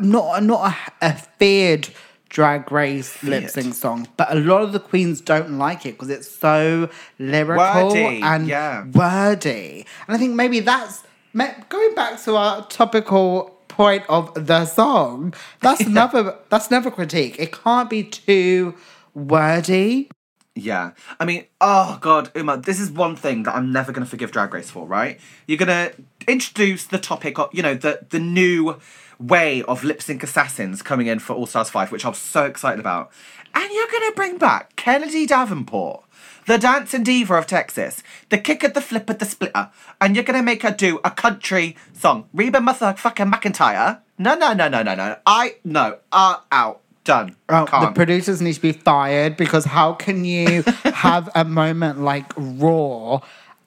not 0.00 0.42
not 0.42 0.72
a, 0.72 1.06
a 1.06 1.14
feared 1.14 1.88
drag 2.30 2.70
race 2.72 3.22
lip 3.22 3.50
sync 3.50 3.74
song, 3.74 4.08
but 4.16 4.32
a 4.32 4.36
lot 4.36 4.62
of 4.62 4.72
the 4.72 4.80
queens 4.80 5.20
don't 5.20 5.58
like 5.58 5.84
it 5.84 5.92
because 5.92 6.08
it's 6.08 6.30
so 6.30 6.88
lyrical 7.18 7.88
Wordy, 7.88 8.22
and 8.22 8.48
yeah. 8.48 8.86
wordy. 8.86 9.84
And 10.06 10.16
I 10.16 10.18
think 10.18 10.34
maybe 10.34 10.60
that's 10.60 11.02
going 11.34 11.94
back 11.94 12.22
to 12.22 12.36
our 12.36 12.66
topical 12.68 13.58
point 13.68 14.04
of 14.08 14.46
the 14.46 14.64
song. 14.64 15.34
That's 15.60 15.80
another 15.92 16.38
that's 16.48 16.70
never 16.70 16.90
critique. 16.90 17.36
It 17.38 17.52
can't 17.52 17.90
be 17.90 18.04
too 18.04 18.74
wordy. 19.14 20.08
Yeah. 20.54 20.92
I 21.18 21.24
mean, 21.24 21.46
oh 21.60 21.98
God, 22.00 22.30
Uma, 22.34 22.58
this 22.58 22.80
is 22.80 22.90
one 22.90 23.16
thing 23.16 23.44
that 23.44 23.54
I'm 23.54 23.72
never 23.72 23.92
going 23.92 24.04
to 24.04 24.10
forgive 24.10 24.32
Drag 24.32 24.52
Race 24.52 24.70
for, 24.70 24.86
right? 24.86 25.18
You're 25.46 25.58
going 25.58 25.68
to 25.68 25.94
introduce 26.26 26.84
the 26.86 26.98
topic 26.98 27.38
of, 27.38 27.50
you 27.52 27.62
know, 27.62 27.74
the, 27.74 28.06
the 28.10 28.18
new 28.18 28.78
way 29.18 29.62
of 29.64 29.84
lip 29.84 30.02
sync 30.02 30.22
assassins 30.22 30.82
coming 30.82 31.06
in 31.06 31.18
for 31.18 31.34
All 31.34 31.46
Stars 31.46 31.70
5, 31.70 31.92
which 31.92 32.04
I'm 32.04 32.14
so 32.14 32.44
excited 32.44 32.80
about. 32.80 33.10
And 33.54 33.70
you're 33.72 33.88
going 33.88 34.10
to 34.10 34.16
bring 34.16 34.38
back 34.38 34.76
Kennedy 34.76 35.26
Davenport, 35.26 36.04
the 36.46 36.58
dancing 36.58 37.02
diva 37.02 37.34
of 37.34 37.46
Texas, 37.46 38.02
the 38.28 38.38
kick 38.38 38.64
at 38.64 38.74
the 38.74 38.80
flip 38.80 39.10
at 39.10 39.18
the 39.18 39.24
splitter, 39.24 39.70
and 40.00 40.14
you're 40.14 40.24
going 40.24 40.38
to 40.38 40.44
make 40.44 40.62
her 40.62 40.70
do 40.70 41.00
a 41.04 41.10
country 41.10 41.76
song. 41.92 42.28
Reba 42.32 42.58
motherfucking 42.58 43.30
McEntire? 43.32 44.00
No, 44.18 44.34
no, 44.34 44.52
no, 44.52 44.68
no, 44.68 44.82
no, 44.82 44.94
no. 44.94 45.16
I, 45.26 45.56
no, 45.64 45.98
uh, 46.12 46.36
out. 46.50 46.82
Done. 47.02 47.34
Oh, 47.48 47.64
the 47.64 47.92
producers 47.92 48.42
need 48.42 48.52
to 48.52 48.60
be 48.60 48.72
fired 48.72 49.38
because 49.38 49.64
how 49.64 49.94
can 49.94 50.26
you 50.26 50.62
have 50.84 51.30
a 51.34 51.46
moment 51.46 51.98
like 52.02 52.30
Raw 52.36 53.20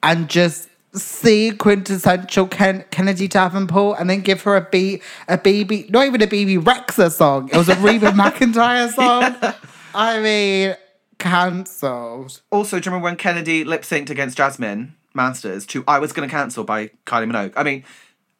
and 0.04 0.30
just 0.30 0.68
see 0.94 1.50
quintessential 1.52 2.46
Ken- 2.46 2.84
Kennedy 2.90 3.28
Davenport 3.28 3.98
and 4.00 4.08
then 4.08 4.20
give 4.20 4.42
her 4.42 4.56
a 4.56 4.60
B, 4.70 5.00
a 5.28 5.36
BB, 5.38 5.90
not 5.90 6.06
even 6.06 6.22
a 6.22 6.26
Bebe 6.26 6.56
Rexha 6.56 7.10
song. 7.10 7.48
It 7.52 7.56
was 7.56 7.68
a 7.68 7.74
Reba 7.76 8.10
McEntire 8.12 8.90
song. 8.92 9.54
I 9.94 10.20
mean, 10.20 10.76
cancelled. 11.18 12.40
Also, 12.50 12.78
do 12.78 12.86
you 12.86 12.90
remember 12.92 13.04
when 13.04 13.16
Kennedy 13.16 13.64
lip 13.64 13.82
synced 13.82 14.10
against 14.10 14.36
Jasmine 14.36 14.94
Masters 15.14 15.66
to 15.66 15.84
I 15.88 15.98
Was 15.98 16.12
Gonna 16.12 16.28
Cancel 16.28 16.64
by 16.64 16.90
Kylie 17.06 17.30
Minogue? 17.30 17.52
I 17.56 17.62
mean, 17.62 17.84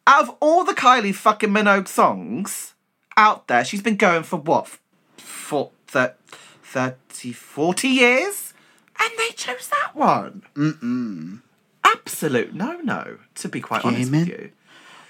out 0.07 0.29
of 0.29 0.37
all 0.41 0.65
the 0.65 0.75
Kylie 0.75 1.15
fucking 1.15 1.51
Minogue 1.51 1.89
songs 1.89 2.75
out 3.17 3.49
there, 3.49 3.65
she's 3.65 3.83
been 3.83 3.97
going 3.97 4.23
for 4.23 4.37
what? 4.37 4.79
For 5.17 5.71
thir- 5.87 6.15
30, 6.63 7.33
40 7.33 7.89
years? 7.89 8.53
And 9.01 9.11
they 9.19 9.31
chose 9.31 9.69
that 9.69 9.95
one. 9.95 10.43
Mm-mm. 10.55 11.41
Absolute 11.95 12.55
no-no, 12.55 13.19
to 13.37 13.49
be 13.49 13.61
quite 13.61 13.85
honest 13.85 14.11
with 14.11 14.29
you. 14.29 14.51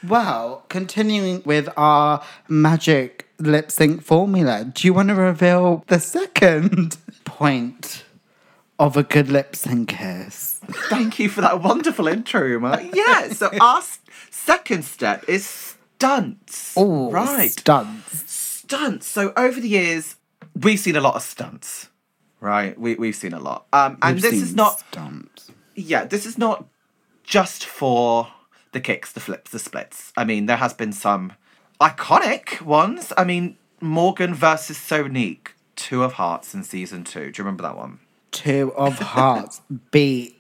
Well, 0.06 0.64
continuing 0.68 1.42
with 1.44 1.68
our 1.76 2.22
magic 2.46 3.26
lip 3.38 3.70
sync 3.70 4.02
formula, 4.02 4.64
do 4.64 4.86
you 4.86 4.92
want 4.94 5.08
to 5.08 5.14
reveal 5.14 5.82
the 5.86 5.98
second 5.98 6.96
point 7.24 8.04
of 8.78 8.96
a 8.98 9.02
good 9.02 9.28
lip 9.30 9.56
sync 9.56 9.88
kiss? 9.88 10.60
Thank 10.90 11.18
you 11.18 11.28
for 11.30 11.40
that 11.40 11.62
wonderful 11.62 12.06
intro, 12.06 12.46
Uma. 12.46 12.82
Yeah, 12.92 13.28
so 13.28 13.50
our 13.60 13.78
s- 13.78 13.98
second 14.30 14.84
step 14.84 15.24
is 15.26 15.46
stunts. 15.96 16.74
Oh, 16.76 17.10
right. 17.10 17.50
Stunts. 17.50 18.30
stunts. 18.30 19.06
So 19.06 19.32
over 19.38 19.58
the 19.58 19.68
years, 19.68 20.16
we've 20.54 20.78
seen 20.80 20.96
a 20.96 21.00
lot 21.00 21.14
of 21.16 21.22
stunts, 21.22 21.88
right? 22.40 22.78
We 22.78 22.94
we've 22.96 23.16
seen 23.16 23.32
a 23.32 23.40
lot. 23.40 23.66
Um, 23.72 23.96
and 24.02 24.16
We've 24.16 24.22
this 24.22 24.32
seen 24.32 24.42
is 24.42 24.54
not, 24.54 24.80
stunts. 24.80 25.50
yeah, 25.74 26.04
this 26.04 26.26
is 26.26 26.36
not 26.36 26.66
just 27.25 27.64
for 27.64 28.28
the 28.73 28.81
kicks, 28.81 29.12
the 29.12 29.21
flips, 29.21 29.50
the 29.50 29.59
splits. 29.59 30.12
I 30.16 30.25
mean, 30.25 30.47
there 30.47 30.57
has 30.59 30.73
been 30.75 30.93
some 30.93 31.33
iconic 31.81 32.61
ones. 32.62 33.12
I 33.16 33.25
mean, 33.25 33.57
Morgan 33.81 34.35
versus 34.35 34.76
Sonique, 34.78 35.49
Two 35.76 36.02
of 36.02 36.14
Hearts 36.14 36.54
in 36.54 36.62
season 36.64 37.04
two. 37.04 37.31
Do 37.33 37.40
you 37.40 37.45
remember 37.45 37.62
that 37.62 37.76
one? 37.76 38.00
Two 38.31 38.73
of 38.76 38.99
hearts 38.99 39.61
beat 39.90 40.37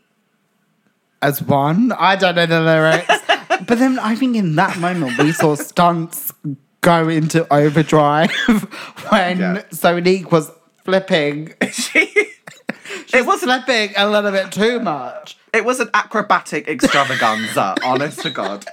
as 1.22 1.40
one. 1.42 1.92
I 1.92 2.16
don't 2.16 2.34
know 2.34 2.46
the 2.46 2.60
lyrics. 2.60 3.06
but 3.66 3.78
then 3.78 3.98
I 4.00 4.14
think 4.16 4.36
in 4.36 4.56
that 4.56 4.78
moment 4.78 5.16
we 5.18 5.32
saw 5.32 5.54
stunts 5.54 6.32
go 6.80 7.08
into 7.08 7.50
overdrive 7.52 8.30
when 9.10 9.38
Yeah. 9.38 9.62
Sonique 9.70 10.30
was 10.32 10.50
flipping. 10.84 11.54
she, 11.72 12.13
it 13.12 13.26
was 13.26 13.40
flipping 13.40 13.92
a 13.96 14.08
little 14.08 14.30
bit 14.30 14.52
too 14.52 14.80
much. 14.80 15.36
it 15.52 15.64
was 15.64 15.80
an 15.80 15.90
acrobatic 15.94 16.68
extravaganza. 16.68 17.74
honest 17.84 18.20
to 18.20 18.30
God. 18.30 18.64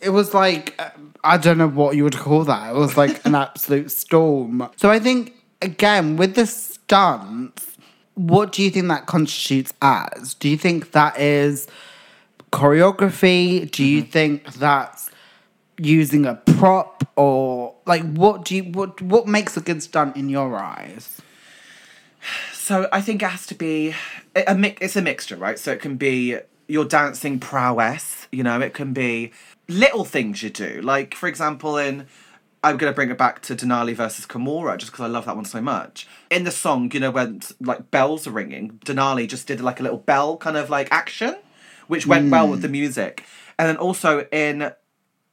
It 0.00 0.10
was 0.10 0.32
like 0.34 0.80
I 1.22 1.36
don't 1.36 1.58
know 1.58 1.68
what 1.68 1.96
you 1.96 2.04
would 2.04 2.16
call 2.16 2.44
that. 2.44 2.70
It 2.70 2.78
was 2.78 2.96
like 2.96 3.24
an 3.26 3.34
absolute 3.34 3.90
storm. 3.90 4.68
So 4.76 4.90
I 4.90 4.98
think 4.98 5.34
again 5.60 6.16
with 6.16 6.34
the 6.34 6.46
stunts, 6.46 7.76
what 8.14 8.52
do 8.52 8.62
you 8.62 8.70
think 8.70 8.88
that 8.88 9.06
constitutes 9.06 9.72
as? 9.82 10.34
Do 10.34 10.48
you 10.48 10.56
think 10.56 10.92
that 10.92 11.18
is 11.18 11.66
choreography? 12.52 13.70
Do 13.70 13.84
you 13.84 14.02
mm-hmm. 14.02 14.10
think 14.10 14.52
that's 14.54 15.10
using 15.78 16.26
a 16.26 16.34
prop 16.34 17.04
or 17.16 17.74
like 17.86 18.02
what 18.12 18.44
do 18.44 18.54
you 18.54 18.64
what 18.64 19.00
what 19.00 19.26
makes 19.26 19.56
a 19.56 19.60
good 19.60 19.82
stunt 19.82 20.16
in 20.16 20.28
your 20.28 20.56
eyes? 20.56 21.20
So 22.60 22.90
I 22.92 23.00
think 23.00 23.22
it 23.22 23.26
has 23.30 23.46
to 23.46 23.54
be 23.54 23.94
a, 24.36 24.54
mix. 24.54 24.82
It's 24.82 24.94
a 24.94 25.00
mixture, 25.00 25.36
right? 25.36 25.58
So 25.58 25.72
it 25.72 25.80
can 25.80 25.96
be 25.96 26.36
your 26.68 26.84
dancing 26.84 27.40
prowess. 27.40 28.28
You 28.30 28.42
know, 28.42 28.60
it 28.60 28.74
can 28.74 28.92
be 28.92 29.32
little 29.66 30.04
things 30.04 30.42
you 30.42 30.50
do. 30.50 30.82
Like 30.82 31.14
for 31.14 31.26
example, 31.26 31.78
in 31.78 32.06
I'm 32.62 32.76
gonna 32.76 32.92
bring 32.92 33.10
it 33.10 33.16
back 33.16 33.40
to 33.42 33.56
Denali 33.56 33.94
versus 33.94 34.26
Kahmora 34.26 34.76
just 34.76 34.92
because 34.92 35.04
I 35.04 35.08
love 35.08 35.24
that 35.24 35.36
one 35.36 35.46
so 35.46 35.62
much. 35.62 36.06
In 36.30 36.44
the 36.44 36.50
song, 36.50 36.90
you 36.92 37.00
know, 37.00 37.10
when 37.10 37.40
like 37.62 37.90
bells 37.90 38.26
are 38.26 38.30
ringing, 38.30 38.78
Denali 38.84 39.26
just 39.26 39.46
did 39.46 39.62
like 39.62 39.80
a 39.80 39.82
little 39.82 39.98
bell 39.98 40.36
kind 40.36 40.58
of 40.58 40.68
like 40.68 40.88
action, 40.92 41.36
which 41.88 42.06
went 42.06 42.30
well 42.30 42.46
with 42.46 42.60
the 42.60 42.68
mm. 42.68 42.72
music. 42.72 43.24
And 43.58 43.70
then 43.70 43.78
also 43.78 44.28
in 44.30 44.70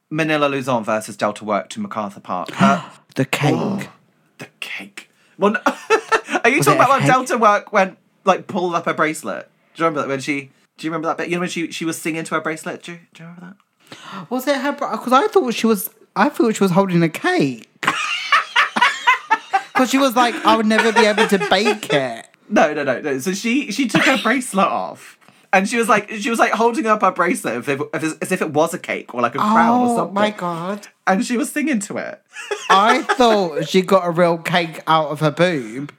Manila 0.08 0.46
Luzon 0.46 0.82
versus 0.82 1.14
Delta 1.14 1.44
Work 1.44 1.68
to 1.70 1.80
MacArthur 1.80 2.20
Park. 2.20 2.52
her- 2.52 2.90
The 3.16 3.26
cake. 3.26 3.90
the 4.38 4.48
cake. 4.60 5.10
Well, 5.36 5.52
no- 5.52 5.60
are 6.48 6.50
you 6.50 6.58
Was 6.58 6.66
talking 6.66 6.80
about 6.80 7.00
when? 7.00 7.08
Delta 7.08 7.38
Work 7.38 7.72
went 7.72 7.98
like 8.24 8.46
pulled 8.46 8.74
up 8.74 8.86
her 8.86 8.94
bracelet? 8.94 9.50
Do 9.74 9.82
you 9.82 9.84
remember 9.84 10.02
that 10.02 10.08
when 10.08 10.20
she? 10.20 10.50
Do 10.76 10.86
you 10.86 10.90
remember 10.90 11.08
that 11.08 11.16
bit? 11.16 11.28
You 11.28 11.36
know 11.36 11.40
when 11.40 11.48
she 11.48 11.70
she 11.70 11.84
was 11.84 12.00
singing 12.00 12.24
to 12.24 12.34
her 12.34 12.40
bracelet. 12.40 12.82
Do 12.82 12.92
you, 12.92 12.98
do 13.14 13.22
you 13.22 13.28
remember 13.28 13.56
that? 13.90 14.30
Was 14.30 14.46
it 14.46 14.56
her? 14.58 14.72
Because 14.72 15.12
I 15.12 15.28
thought 15.28 15.54
she 15.54 15.66
was. 15.66 15.90
I 16.14 16.28
thought 16.28 16.56
she 16.56 16.64
was 16.64 16.72
holding 16.72 17.02
a 17.02 17.08
cake. 17.08 17.68
Because 19.72 19.90
she 19.90 19.98
was 19.98 20.16
like, 20.16 20.34
I 20.44 20.56
would 20.56 20.66
never 20.66 20.92
be 20.92 21.06
able 21.06 21.28
to 21.28 21.38
bake 21.48 21.92
it. 21.92 22.26
No, 22.48 22.74
no, 22.74 22.82
no, 22.82 23.00
no. 23.00 23.18
So 23.20 23.32
she 23.32 23.70
she 23.70 23.86
took 23.86 24.02
her 24.02 24.18
bracelet 24.18 24.66
off, 24.66 25.16
and 25.52 25.68
she 25.68 25.76
was 25.76 25.88
like 25.88 26.10
she 26.10 26.30
was 26.30 26.40
like 26.40 26.50
holding 26.50 26.86
up 26.86 27.02
her 27.02 27.12
bracelet 27.12 27.54
as 27.54 27.68
if, 27.68 27.80
as 27.94 28.32
if 28.32 28.42
it 28.42 28.50
was 28.50 28.74
a 28.74 28.78
cake 28.78 29.14
or 29.14 29.20
like 29.20 29.36
a 29.36 29.38
crown 29.38 29.80
or 29.80 29.84
oh, 29.84 29.96
something. 29.96 29.96
Oh 29.96 29.96
something. 29.98 30.14
my 30.14 30.30
god! 30.30 30.88
And 31.06 31.24
she 31.24 31.36
was 31.36 31.52
singing 31.52 31.78
to 31.80 31.98
it. 31.98 32.20
I 32.70 33.02
thought 33.16 33.68
she 33.68 33.82
got 33.82 34.04
a 34.06 34.10
real 34.10 34.38
cake 34.38 34.82
out 34.88 35.10
of 35.10 35.20
her 35.20 35.30
boob. 35.30 35.92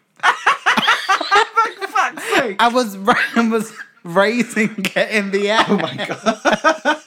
Sake. 2.50 2.62
I 2.62 2.68
was 2.70 2.96
I 3.36 3.50
was 3.50 3.74
raising 4.04 4.76
it 4.96 5.10
in 5.12 5.32
the 5.32 5.50
air. 5.52 5.66
Oh 5.68 5.78
my 5.78 5.96
god. 5.96 6.96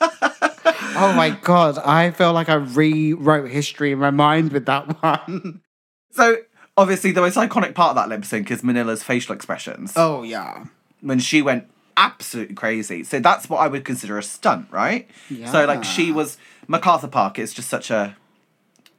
Oh 0.95 1.13
my 1.15 1.31
god! 1.31 1.79
I 1.79 2.11
feel 2.13 2.33
like 2.33 2.49
I 2.49 2.55
rewrote 2.55 3.51
history 3.51 3.93
in 3.93 3.99
my 3.99 4.11
mind 4.11 4.53
with 4.53 4.67
that 4.67 5.03
one. 5.03 5.63
So 6.13 6.37
obviously 6.77 7.11
the 7.13 7.21
most 7.23 7.37
iconic 7.37 7.75
part 7.75 7.91
of 7.91 7.97
that 7.97 8.09
lip 8.09 8.25
sync 8.25 8.51
is 8.51 8.63
Manila's 8.63 9.03
facial 9.03 9.35
expressions. 9.35 9.95
Oh 9.97 10.23
yeah. 10.23 10.67
when 11.01 11.19
she 11.19 11.43
went 11.43 11.67
absolutely 11.97 12.55
crazy. 12.55 13.03
So 13.05 13.19
that's 13.21 13.49
what 13.49 13.59
I 13.59 13.69
would 13.69 13.85
consider 13.85 14.19
a 14.19 14.23
stunt, 14.23 14.69
right? 14.71 15.09
Yeah. 15.29 15.51
So 15.51 15.65
like 15.65 15.83
she 15.83 16.13
was 16.13 16.39
MacArthur 16.69 17.09
Park. 17.09 17.39
It's 17.39 17.53
just 17.55 17.69
such 17.69 17.91
a 17.91 18.17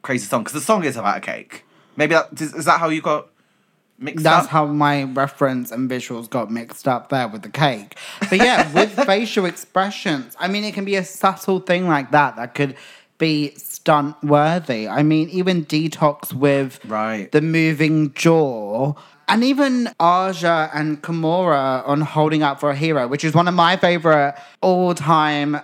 crazy 0.02 0.26
song 0.26 0.42
because 0.42 0.54
the 0.54 0.60
song 0.60 0.84
is 0.84 0.96
about 0.96 1.18
a 1.18 1.20
cake. 1.20 1.64
Maybe 1.96 2.14
that 2.14 2.38
is, 2.40 2.54
is 2.54 2.64
that 2.66 2.80
how 2.80 2.88
you 2.88 3.00
got 3.00 3.28
mixed 4.04 4.22
That's 4.22 4.44
up? 4.46 4.50
how 4.50 4.66
my 4.66 5.04
reference 5.04 5.72
and 5.72 5.90
visuals 5.90 6.28
got 6.30 6.50
mixed 6.50 6.86
up 6.86 7.08
there 7.08 7.26
with 7.26 7.42
the 7.42 7.48
cake. 7.48 7.96
But 8.30 8.38
yeah, 8.38 8.72
with 8.78 8.92
facial 9.06 9.46
expressions, 9.46 10.36
I 10.38 10.46
mean, 10.48 10.62
it 10.64 10.74
can 10.74 10.84
be 10.84 10.96
a 10.96 11.04
subtle 11.04 11.60
thing 11.60 11.88
like 11.88 12.10
that 12.12 12.36
that 12.36 12.54
could 12.54 12.76
be 13.18 13.54
stunt 13.56 14.16
worthy. 14.22 14.86
I 14.88 15.02
mean, 15.02 15.28
even 15.30 15.64
Detox 15.64 16.32
with 16.32 16.84
Right. 16.84 17.30
the 17.32 17.40
moving 17.40 18.12
jaw. 18.12 18.94
And 19.26 19.42
even 19.42 19.88
Aja 19.98 20.68
and 20.74 21.00
Kimora 21.02 21.86
on 21.88 22.02
Holding 22.02 22.42
Up 22.42 22.60
for 22.60 22.70
a 22.70 22.76
Hero, 22.76 23.08
which 23.08 23.24
is 23.24 23.34
one 23.34 23.48
of 23.48 23.54
my 23.54 23.76
favorite 23.76 24.34
all 24.60 24.94
time 24.94 25.58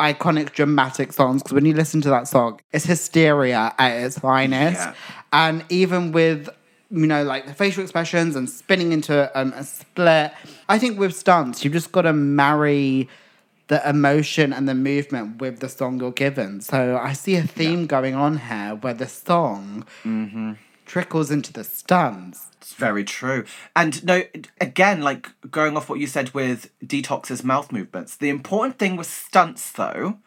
iconic 0.00 0.52
dramatic 0.52 1.12
songs. 1.12 1.42
Because 1.42 1.52
when 1.54 1.64
you 1.64 1.74
listen 1.74 2.00
to 2.00 2.08
that 2.10 2.26
song, 2.26 2.60
it's 2.72 2.84
hysteria 2.84 3.72
at 3.78 3.92
its 4.02 4.18
finest. 4.18 4.80
Yeah. 4.80 4.94
And 5.32 5.64
even 5.68 6.10
with, 6.10 6.48
you 6.90 7.06
know, 7.06 7.24
like 7.24 7.46
the 7.46 7.54
facial 7.54 7.82
expressions 7.82 8.36
and 8.36 8.48
spinning 8.48 8.92
into 8.92 9.30
um, 9.38 9.52
a 9.54 9.64
split, 9.64 10.32
I 10.68 10.78
think 10.78 10.98
with 10.98 11.14
stunts, 11.14 11.64
you've 11.64 11.72
just 11.72 11.92
got 11.92 12.02
to 12.02 12.12
marry 12.12 13.08
the 13.68 13.88
emotion 13.88 14.52
and 14.52 14.68
the 14.68 14.74
movement 14.74 15.40
with 15.40 15.60
the 15.60 15.68
song 15.68 15.98
you're 15.98 16.12
given. 16.12 16.60
So 16.60 16.98
I 17.02 17.14
see 17.14 17.36
a 17.36 17.42
theme 17.42 17.86
going 17.86 18.14
on 18.14 18.38
here 18.38 18.74
where 18.74 18.94
the 18.94 19.08
song 19.08 19.86
trickles 20.84 21.30
into 21.30 21.52
the 21.52 21.64
stunts. 21.64 22.48
It's 22.60 22.74
very 22.74 23.04
true. 23.04 23.44
And 23.74 24.04
no, 24.04 24.22
again, 24.60 25.00
like 25.00 25.30
going 25.50 25.76
off 25.76 25.88
what 25.88 25.98
you 25.98 26.06
said 26.06 26.34
with 26.34 26.70
Detox's 26.84 27.42
mouth 27.42 27.72
movements, 27.72 28.16
the 28.16 28.28
important 28.28 28.78
thing 28.78 28.96
with 28.96 29.06
stunts 29.06 29.72
though 29.72 30.18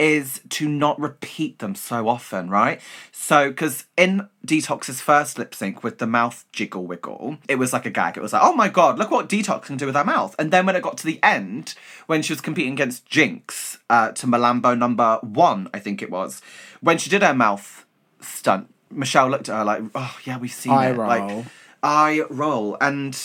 is 0.00 0.40
to 0.48 0.66
not 0.66 0.98
repeat 0.98 1.58
them 1.58 1.74
so 1.74 2.08
often, 2.08 2.48
right? 2.48 2.80
So, 3.12 3.50
because 3.50 3.84
in 3.98 4.28
Detox's 4.46 5.02
first 5.02 5.38
lip 5.38 5.54
sync 5.54 5.84
with 5.84 5.98
the 5.98 6.06
mouth 6.06 6.46
jiggle 6.52 6.86
wiggle, 6.86 7.36
it 7.48 7.56
was 7.56 7.74
like 7.74 7.84
a 7.84 7.90
gag. 7.90 8.16
It 8.16 8.22
was 8.22 8.32
like, 8.32 8.42
oh 8.42 8.54
my 8.54 8.70
god, 8.70 8.98
look 8.98 9.10
what 9.10 9.28
Detox 9.28 9.64
can 9.64 9.76
do 9.76 9.84
with 9.84 9.94
her 9.94 10.04
mouth. 10.04 10.34
And 10.38 10.50
then 10.50 10.64
when 10.64 10.74
it 10.74 10.82
got 10.82 10.96
to 10.98 11.06
the 11.06 11.22
end, 11.22 11.74
when 12.06 12.22
she 12.22 12.32
was 12.32 12.40
competing 12.40 12.72
against 12.72 13.08
Jinkx 13.08 13.78
uh, 13.90 14.12
to 14.12 14.26
Malambo 14.26 14.76
number 14.76 15.18
one, 15.20 15.68
I 15.74 15.78
think 15.78 16.00
it 16.00 16.10
was, 16.10 16.40
when 16.80 16.96
she 16.96 17.10
did 17.10 17.22
her 17.22 17.34
mouth 17.34 17.84
stunt, 18.22 18.72
Michelle 18.90 19.28
looked 19.28 19.50
at 19.50 19.56
her 19.58 19.64
like, 19.64 19.82
oh 19.94 20.18
yeah, 20.24 20.38
we've 20.38 20.50
seen 20.50 20.72
Eye 20.72 20.90
it. 20.90 20.96
Like, 20.96 21.44
eye 21.82 22.22
roll. 22.30 22.78
And 22.80 23.16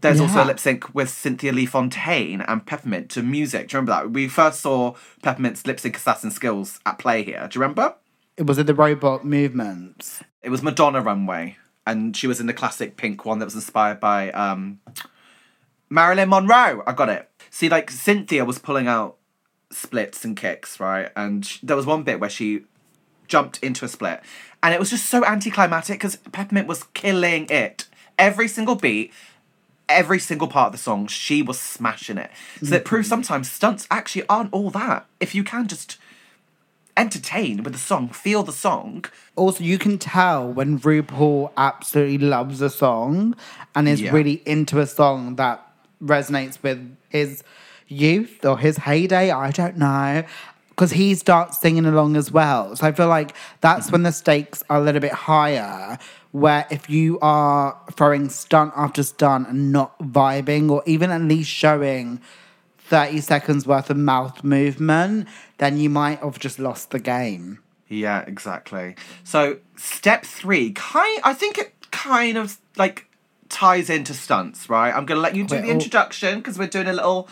there's 0.00 0.20
also 0.20 0.42
a 0.42 0.46
lip 0.46 0.58
sync 0.58 0.94
with 0.94 1.10
Cynthia 1.10 1.52
Lee 1.52 1.66
Fontaine 1.66 2.40
and 2.40 2.64
Peppermint 2.64 3.10
to 3.10 3.22
music. 3.22 3.68
Do 3.68 3.74
you 3.74 3.80
remember 3.80 3.92
that? 3.92 4.10
We 4.10 4.26
first 4.26 4.60
saw 4.60 4.94
Peppermint's 5.22 5.66
lip 5.66 5.78
sync 5.78 5.96
assassin 5.96 6.30
skills 6.30 6.80
at 6.86 6.98
play 6.98 7.22
here. 7.22 7.46
Do 7.50 7.58
you 7.58 7.62
remember? 7.62 7.94
It 8.36 8.46
was 8.46 8.58
in 8.58 8.66
the 8.66 8.74
robot 8.74 9.24
movements. 9.24 10.22
It 10.42 10.48
was 10.48 10.62
Madonna 10.62 11.02
Runway, 11.02 11.58
and 11.86 12.16
she 12.16 12.26
was 12.26 12.40
in 12.40 12.46
the 12.46 12.54
classic 12.54 12.96
pink 12.96 13.24
one 13.24 13.38
that 13.38 13.44
was 13.44 13.54
inspired 13.54 14.00
by 14.00 14.30
um, 14.32 14.80
Marilyn 15.90 16.30
Monroe. 16.30 16.82
I 16.86 16.92
got 16.92 17.10
it. 17.10 17.28
See, 17.50 17.68
like 17.68 17.90
Cynthia 17.90 18.44
was 18.44 18.58
pulling 18.58 18.88
out 18.88 19.16
splits 19.70 20.24
and 20.24 20.36
kicks, 20.36 20.80
right? 20.80 21.10
And 21.14 21.44
sh- 21.44 21.58
there 21.62 21.76
was 21.76 21.86
one 21.86 22.02
bit 22.02 22.18
where 22.18 22.30
she 22.30 22.64
jumped 23.28 23.62
into 23.62 23.84
a 23.84 23.88
split, 23.88 24.22
and 24.62 24.74
it 24.74 24.80
was 24.80 24.90
just 24.90 25.06
so 25.06 25.24
anticlimactic 25.24 25.98
because 25.98 26.16
Peppermint 26.16 26.66
was 26.66 26.84
killing 26.94 27.46
it. 27.50 27.86
Every 28.18 28.48
single 28.48 28.74
beat, 28.74 29.12
every 29.88 30.18
single 30.18 30.48
part 30.48 30.66
of 30.66 30.72
the 30.72 30.78
song, 30.78 31.06
she 31.06 31.42
was 31.42 31.58
smashing 31.58 32.18
it. 32.18 32.30
So 32.62 32.76
it 32.76 32.84
proves 32.84 33.06
mm-hmm. 33.06 33.22
sometimes 33.22 33.50
stunts 33.50 33.86
actually 33.90 34.26
aren't 34.28 34.52
all 34.52 34.70
that. 34.70 35.06
If 35.20 35.34
you 35.34 35.44
can 35.44 35.68
just 35.68 35.98
entertain 36.96 37.62
with 37.62 37.72
the 37.72 37.78
song, 37.78 38.08
feel 38.08 38.42
the 38.42 38.52
song, 38.52 39.04
Also, 39.34 39.64
you 39.64 39.78
can 39.78 39.96
tell 39.96 40.52
when 40.52 40.78
RuPaul 40.78 41.50
absolutely 41.56 42.18
loves 42.18 42.60
a 42.60 42.68
song 42.68 43.34
and 43.74 43.88
is 43.88 44.02
Yeah. 44.02 44.12
really 44.12 44.42
into 44.44 44.78
a 44.78 44.86
song 44.86 45.36
that 45.36 45.66
resonates 46.04 46.58
with 46.62 46.94
his 47.08 47.42
youth 47.88 48.44
or 48.44 48.58
his 48.58 48.78
heyday. 48.78 49.30
I 49.30 49.50
don't 49.50 49.78
know. 49.78 50.24
Because 50.68 50.92
he 50.92 51.14
starts 51.14 51.60
singing 51.60 51.86
along 51.86 52.16
as 52.16 52.32
well. 52.32 52.74
So 52.76 52.86
I 52.86 52.92
feel 52.92 53.08
like 53.08 53.34
that's 53.60 53.86
mm-hmm. 53.86 53.92
when 53.92 54.02
the 54.02 54.12
stakes 54.12 54.62
are 54.68 54.78
a 54.78 54.80
little 54.80 55.00
bit 55.00 55.12
higher. 55.12 55.98
Where 56.32 56.66
if 56.70 56.90
you 56.90 57.18
are 57.20 57.78
throwing 57.92 58.28
stunt 58.30 58.72
after 58.76 59.02
stunt 59.02 59.48
and 59.48 59.70
not 59.70 59.98
vibing, 59.98 60.70
or 60.70 60.82
even 60.86 61.10
at 61.10 61.20
least 61.20 61.50
showing 61.50 62.20
30 62.78 63.20
seconds 63.20 63.66
worth 63.66 63.90
of 63.90 63.96
mouth 63.96 64.42
movement, 64.42 65.28
then 65.58 65.78
you 65.78 65.88
might 65.88 66.18
have 66.18 66.38
just 66.38 66.58
lost 66.58 66.90
the 66.90 66.98
game. 66.98 67.60
Yeah, 67.88 68.20
exactly. 68.26 68.96
So 69.24 69.58
step 69.76 70.24
three, 70.24 70.72
kind 70.72 71.20
I 71.22 71.34
think 71.34 71.58
it 71.58 71.74
kind 71.90 72.38
of 72.38 72.58
like 72.76 73.06
ties 73.48 73.90
into 73.90 74.14
stunts, 74.14 74.70
right? 74.70 74.94
I'm 74.94 75.04
gonna 75.04 75.20
let 75.20 75.36
you 75.36 75.44
do 75.44 75.60
the 75.60 75.68
introduction 75.68 76.38
because 76.38 76.58
we're 76.58 76.68
doing 76.68 76.86
a 76.86 76.92
little 76.92 77.28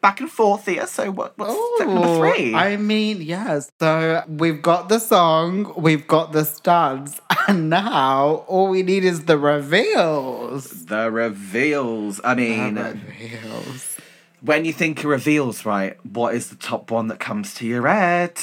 back 0.00 0.20
and 0.20 0.30
forth 0.30 0.66
here. 0.66 0.86
So 0.86 1.10
what, 1.10 1.36
what's 1.38 1.54
step 1.76 1.88
number 1.88 2.16
three? 2.32 2.54
I 2.54 2.76
mean, 2.76 3.20
yes. 3.22 3.70
So 3.80 4.22
we've 4.28 4.62
got 4.62 4.88
the 4.88 4.98
song, 4.98 5.72
we've 5.76 6.06
got 6.06 6.32
the 6.32 6.44
studs, 6.44 7.20
and 7.48 7.68
now 7.70 8.44
all 8.46 8.68
we 8.68 8.82
need 8.82 9.04
is 9.04 9.24
the 9.26 9.38
reveals. 9.38 10.86
the 10.86 11.10
reveals. 11.10 12.20
I 12.24 12.34
mean, 12.34 12.74
The 12.74 12.98
reveals. 13.20 13.96
when 14.40 14.64
you 14.64 14.72
think 14.72 15.00
of 15.00 15.06
reveals, 15.06 15.64
right? 15.64 15.96
What 16.04 16.34
is 16.34 16.50
the 16.50 16.56
top 16.56 16.90
one 16.90 17.08
that 17.08 17.18
comes 17.20 17.54
to 17.54 17.66
your 17.66 17.86
head? 17.88 18.38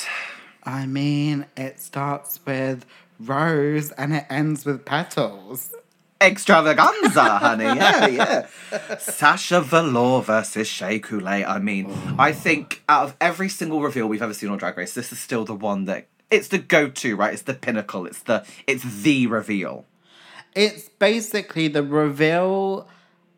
I 0.64 0.86
mean, 0.88 1.46
it 1.56 1.80
starts 1.80 2.40
with 2.46 2.86
rose 3.20 3.92
and 3.92 4.14
it 4.14 4.26
ends 4.30 4.66
with 4.66 4.84
petals. 4.86 5.74
Extravaganza, 6.22 7.24
honey. 7.38 7.64
Yeah, 7.64 8.08
yeah. 8.08 8.48
Sasha 8.98 9.62
Velour 9.62 10.22
versus 10.22 10.68
Shea 10.68 11.00
Coulee. 11.00 11.44
I 11.46 11.60
mean, 11.60 11.92
I 12.18 12.32
think 12.32 12.84
out 12.88 13.04
of 13.04 13.16
every 13.20 13.50
single 13.50 13.82
reveal 13.82 14.08
we've 14.08 14.22
ever 14.22 14.34
seen 14.34 14.50
on 14.50 14.58
Drag 14.58 14.78
Race, 14.78 14.94
this 14.94 15.12
is 15.12 15.20
still 15.20 15.46
the 15.46 15.56
one 15.56 15.86
that 15.86 16.08
it's 16.32 16.48
the 16.48 16.58
go-to, 16.58 17.16
right? 17.16 17.34
It's 17.34 17.44
the 17.44 17.54
pinnacle. 17.54 18.06
It's 18.06 18.22
the 18.24 18.46
it's 18.68 18.84
the 18.84 19.28
reveal. 19.28 19.86
It's 20.56 20.90
basically 20.90 21.68
the 21.68 21.84
reveal 21.84 22.88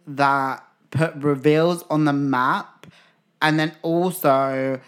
that 0.06 0.64
put 0.92 1.16
reveals 1.16 1.84
on 1.90 2.06
the 2.06 2.14
map 2.14 2.88
and 3.42 3.60
then 3.60 3.74
also 3.82 4.80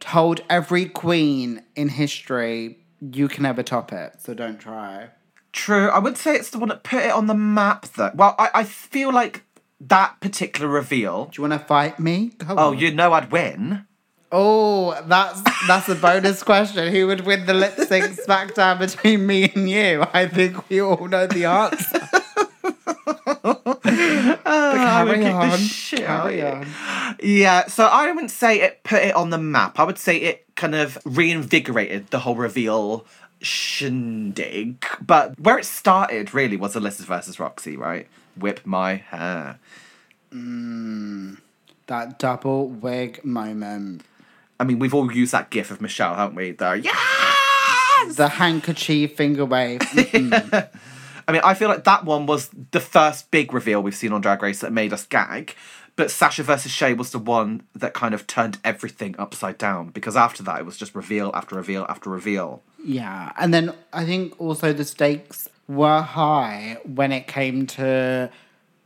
told 0.00 0.42
every 0.50 0.86
queen 0.86 1.62
in 1.74 1.88
history 1.88 2.78
you 3.00 3.28
can 3.28 3.42
never 3.42 3.62
top 3.62 3.92
it, 3.92 4.16
so 4.20 4.34
don't 4.34 4.58
try. 4.58 5.08
True. 5.56 5.88
I 5.88 5.98
would 5.98 6.18
say 6.18 6.34
it's 6.36 6.50
the 6.50 6.58
one 6.58 6.68
that 6.68 6.82
put 6.84 7.02
it 7.02 7.10
on 7.10 7.26
the 7.26 7.34
map 7.34 7.86
though. 7.96 8.10
Well, 8.14 8.34
I, 8.38 8.50
I 8.54 8.64
feel 8.64 9.10
like 9.12 9.42
that 9.80 10.20
particular 10.20 10.68
reveal. 10.68 11.24
Do 11.26 11.30
you 11.42 11.48
want 11.48 11.60
to 11.60 11.66
fight 11.66 11.98
me? 11.98 12.32
Go 12.38 12.54
Oh, 12.56 12.68
on. 12.72 12.78
you 12.78 12.92
know 12.92 13.12
I'd 13.14 13.32
win. 13.32 13.86
Oh, 14.30 15.00
that's 15.06 15.40
that's 15.66 15.88
a 15.88 15.94
bonus 15.94 16.42
question. 16.42 16.92
Who 16.92 17.06
would 17.06 17.22
win 17.22 17.46
the 17.46 17.54
lip 17.54 17.74
sync 17.76 18.04
smackdown 18.20 18.78
between 18.78 19.26
me 19.26 19.50
and 19.54 19.68
you? 19.70 20.04
I 20.12 20.26
think 20.28 20.68
we 20.68 20.80
all 20.82 21.08
know 21.08 21.26
the 21.26 21.46
answer. 21.46 22.00
Oh, 24.48 24.72
carry 24.74 25.26
on, 25.26 25.58
shit 25.58 26.02
out 26.04 26.26
of 26.26 26.32
carry 26.32 26.42
on. 26.42 26.66
Yeah, 27.22 27.66
so 27.66 27.86
I 27.86 28.10
wouldn't 28.10 28.30
say 28.30 28.60
it 28.60 28.82
put 28.84 29.02
it 29.02 29.14
on 29.14 29.30
the 29.30 29.38
map. 29.38 29.78
I 29.78 29.84
would 29.84 29.98
say 29.98 30.16
it 30.18 30.44
kind 30.56 30.74
of 30.74 30.98
reinvigorated 31.04 32.08
the 32.08 32.18
whole 32.20 32.34
reveal 32.36 33.06
shindig. 33.40 34.84
But 35.00 35.38
where 35.38 35.58
it 35.58 35.64
started 35.64 36.34
really 36.34 36.56
was 36.56 36.74
Alyssa 36.74 37.04
versus 37.04 37.38
Roxy, 37.38 37.76
right? 37.76 38.06
Whip 38.36 38.60
my 38.64 38.94
hair. 38.96 39.58
That 41.86 42.18
double 42.18 42.68
wig 42.68 43.24
moment. 43.24 44.02
I 44.58 44.64
mean, 44.64 44.78
we've 44.78 44.94
all 44.94 45.10
used 45.12 45.32
that 45.32 45.50
gif 45.50 45.70
of 45.70 45.80
Michelle, 45.80 46.14
haven't 46.14 46.34
we? 46.34 46.52
The 46.52 46.80
yes! 46.82 48.16
The 48.16 48.28
handkerchief 48.28 49.16
finger 49.16 49.44
wave. 49.44 49.80
Mm. 50.16 50.68
I 51.28 51.32
mean, 51.32 51.42
I 51.44 51.54
feel 51.54 51.68
like 51.68 51.82
that 51.84 52.04
one 52.04 52.26
was 52.26 52.50
the 52.70 52.78
first 52.78 53.32
big 53.32 53.52
reveal 53.52 53.82
we've 53.82 53.96
seen 53.96 54.12
on 54.12 54.20
Drag 54.20 54.40
Race 54.40 54.60
that 54.60 54.72
made 54.72 54.92
us 54.92 55.04
gag. 55.04 55.56
But 55.96 56.10
Sasha 56.10 56.42
versus 56.42 56.70
Shea 56.70 56.92
was 56.92 57.10
the 57.10 57.18
one 57.18 57.62
that 57.74 57.94
kind 57.94 58.14
of 58.14 58.26
turned 58.26 58.58
everything 58.62 59.14
upside 59.18 59.56
down 59.56 59.88
because 59.88 60.14
after 60.14 60.42
that 60.42 60.60
it 60.60 60.66
was 60.66 60.76
just 60.76 60.94
reveal 60.94 61.30
after 61.34 61.56
reveal 61.56 61.86
after 61.88 62.10
reveal. 62.10 62.62
Yeah, 62.84 63.32
and 63.38 63.52
then 63.52 63.72
I 63.92 64.04
think 64.04 64.38
also 64.38 64.74
the 64.74 64.84
stakes 64.84 65.48
were 65.66 66.02
high 66.02 66.78
when 66.84 67.12
it 67.12 67.26
came 67.26 67.66
to 67.66 68.30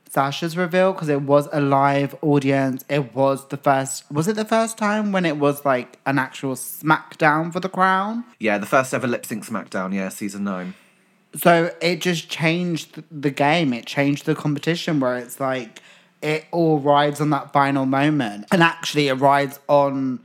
Sasha's 0.08 0.56
reveal 0.56 0.92
because 0.92 1.08
it 1.08 1.22
was 1.22 1.48
a 1.52 1.60
live 1.60 2.16
audience. 2.22 2.84
It 2.88 3.14
was 3.14 3.46
the 3.48 3.56
first. 3.56 4.10
Was 4.10 4.28
it 4.28 4.36
the 4.36 4.44
first 4.44 4.78
time 4.78 5.12
when 5.12 5.26
it 5.26 5.36
was 5.36 5.64
like 5.64 5.98
an 6.06 6.18
actual 6.18 6.54
SmackDown 6.54 7.52
for 7.52 7.60
the 7.60 7.68
crown? 7.68 8.24
Yeah, 8.38 8.58
the 8.58 8.66
first 8.66 8.94
ever 8.94 9.06
lip 9.06 9.26
sync 9.26 9.44
SmackDown, 9.44 9.94
yeah, 9.94 10.08
season 10.08 10.44
nine. 10.44 10.74
So 11.34 11.72
it 11.80 12.00
just 12.00 12.28
changed 12.28 13.02
the 13.10 13.30
game. 13.30 13.72
It 13.72 13.86
changed 13.86 14.26
the 14.26 14.34
competition 14.34 14.98
where 14.98 15.16
it's 15.16 15.38
like 15.38 15.80
it 16.22 16.46
all 16.50 16.78
rides 16.78 17.20
on 17.20 17.30
that 17.30 17.52
final 17.52 17.86
moment, 17.86 18.46
and 18.52 18.62
actually 18.62 19.08
it 19.08 19.14
rides 19.14 19.58
on 19.68 20.20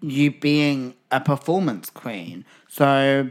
you 0.00 0.30
being 0.30 0.94
a 1.10 1.20
performance 1.20 1.90
queen. 1.90 2.44
So 2.68 3.30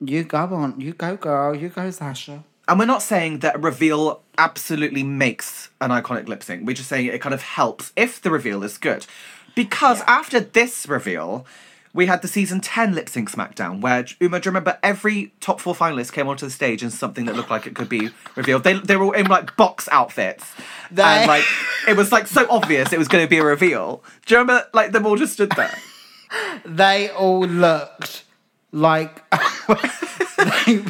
you 0.00 0.24
go 0.24 0.38
on, 0.38 0.80
you 0.80 0.92
go, 0.92 1.16
girl, 1.16 1.54
you 1.54 1.68
go, 1.68 1.90
Sasha. 1.90 2.44
And 2.68 2.78
we're 2.78 2.86
not 2.86 3.02
saying 3.02 3.40
that 3.40 3.56
a 3.56 3.58
reveal 3.58 4.22
absolutely 4.38 5.02
makes 5.02 5.70
an 5.80 5.90
iconic 5.90 6.28
lip 6.28 6.42
sync. 6.42 6.66
We're 6.66 6.76
just 6.76 6.88
saying 6.88 7.06
it 7.06 7.20
kind 7.20 7.34
of 7.34 7.42
helps 7.42 7.92
if 7.96 8.22
the 8.22 8.30
reveal 8.30 8.62
is 8.62 8.78
good. 8.78 9.06
Because 9.54 10.02
after 10.02 10.38
this 10.38 10.86
reveal, 10.86 11.46
we 11.92 12.06
had 12.06 12.22
the 12.22 12.28
season 12.28 12.60
10 12.60 12.94
lip 12.94 13.08
sync 13.08 13.30
SmackDown 13.30 13.80
where, 13.80 14.04
Uma, 14.20 14.38
do 14.40 14.46
you 14.46 14.50
remember 14.50 14.78
every 14.82 15.32
top 15.40 15.60
four 15.60 15.74
finalist 15.74 16.12
came 16.12 16.28
onto 16.28 16.46
the 16.46 16.50
stage 16.52 16.82
in 16.82 16.90
something 16.90 17.24
that 17.24 17.34
looked 17.34 17.50
like 17.50 17.66
it 17.66 17.74
could 17.74 17.88
be 17.88 18.10
revealed? 18.36 18.62
They, 18.64 18.74
they 18.74 18.96
were 18.96 19.06
all 19.06 19.12
in 19.12 19.26
like 19.26 19.56
box 19.56 19.88
outfits. 19.90 20.54
They- 20.90 21.02
And 21.02 21.26
like, 21.28 21.44
it 21.88 21.96
was 21.96 22.12
like 22.12 22.26
so 22.28 22.46
obvious 22.48 22.92
it 22.92 22.98
was 22.98 23.08
going 23.08 23.24
to 23.24 23.28
be 23.28 23.38
a 23.38 23.44
reveal. 23.44 24.02
Do 24.26 24.34
you 24.34 24.40
remember 24.40 24.66
like 24.72 24.92
them 24.92 25.04
all 25.06 25.16
just 25.16 25.32
stood 25.32 25.50
there? 25.56 25.74
They 26.64 27.10
all 27.10 27.40
looked 27.44 28.22
like. 28.70 29.28
they, 29.30 30.84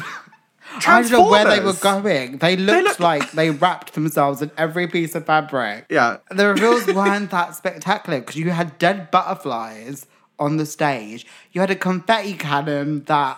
I 0.85 1.01
don't 1.01 1.11
know 1.11 1.27
where 1.29 1.45
they 1.45 1.59
were 1.59 1.73
going. 1.73 2.37
They 2.37 2.55
looked 2.55 2.87
look- 2.87 2.99
like 2.99 3.31
they 3.31 3.49
wrapped 3.49 3.93
themselves 3.93 4.41
in 4.43 4.51
every 4.57 4.87
piece 4.87 5.15
of 5.15 5.25
fabric. 5.25 5.87
Yeah. 5.89 6.17
The 6.29 6.47
reveals 6.47 6.85
weren't 6.87 7.31
that 7.31 7.55
spectacular 7.55 8.19
because 8.19 8.35
you 8.35 8.51
had 8.51 8.77
dead 8.77 9.09
butterflies 9.09 10.05
on 10.41 10.57
the 10.57 10.65
stage. 10.65 11.25
You 11.53 11.61
had 11.61 11.69
a 11.71 11.75
confetti 11.75 12.33
cannon 12.33 13.03
that 13.05 13.37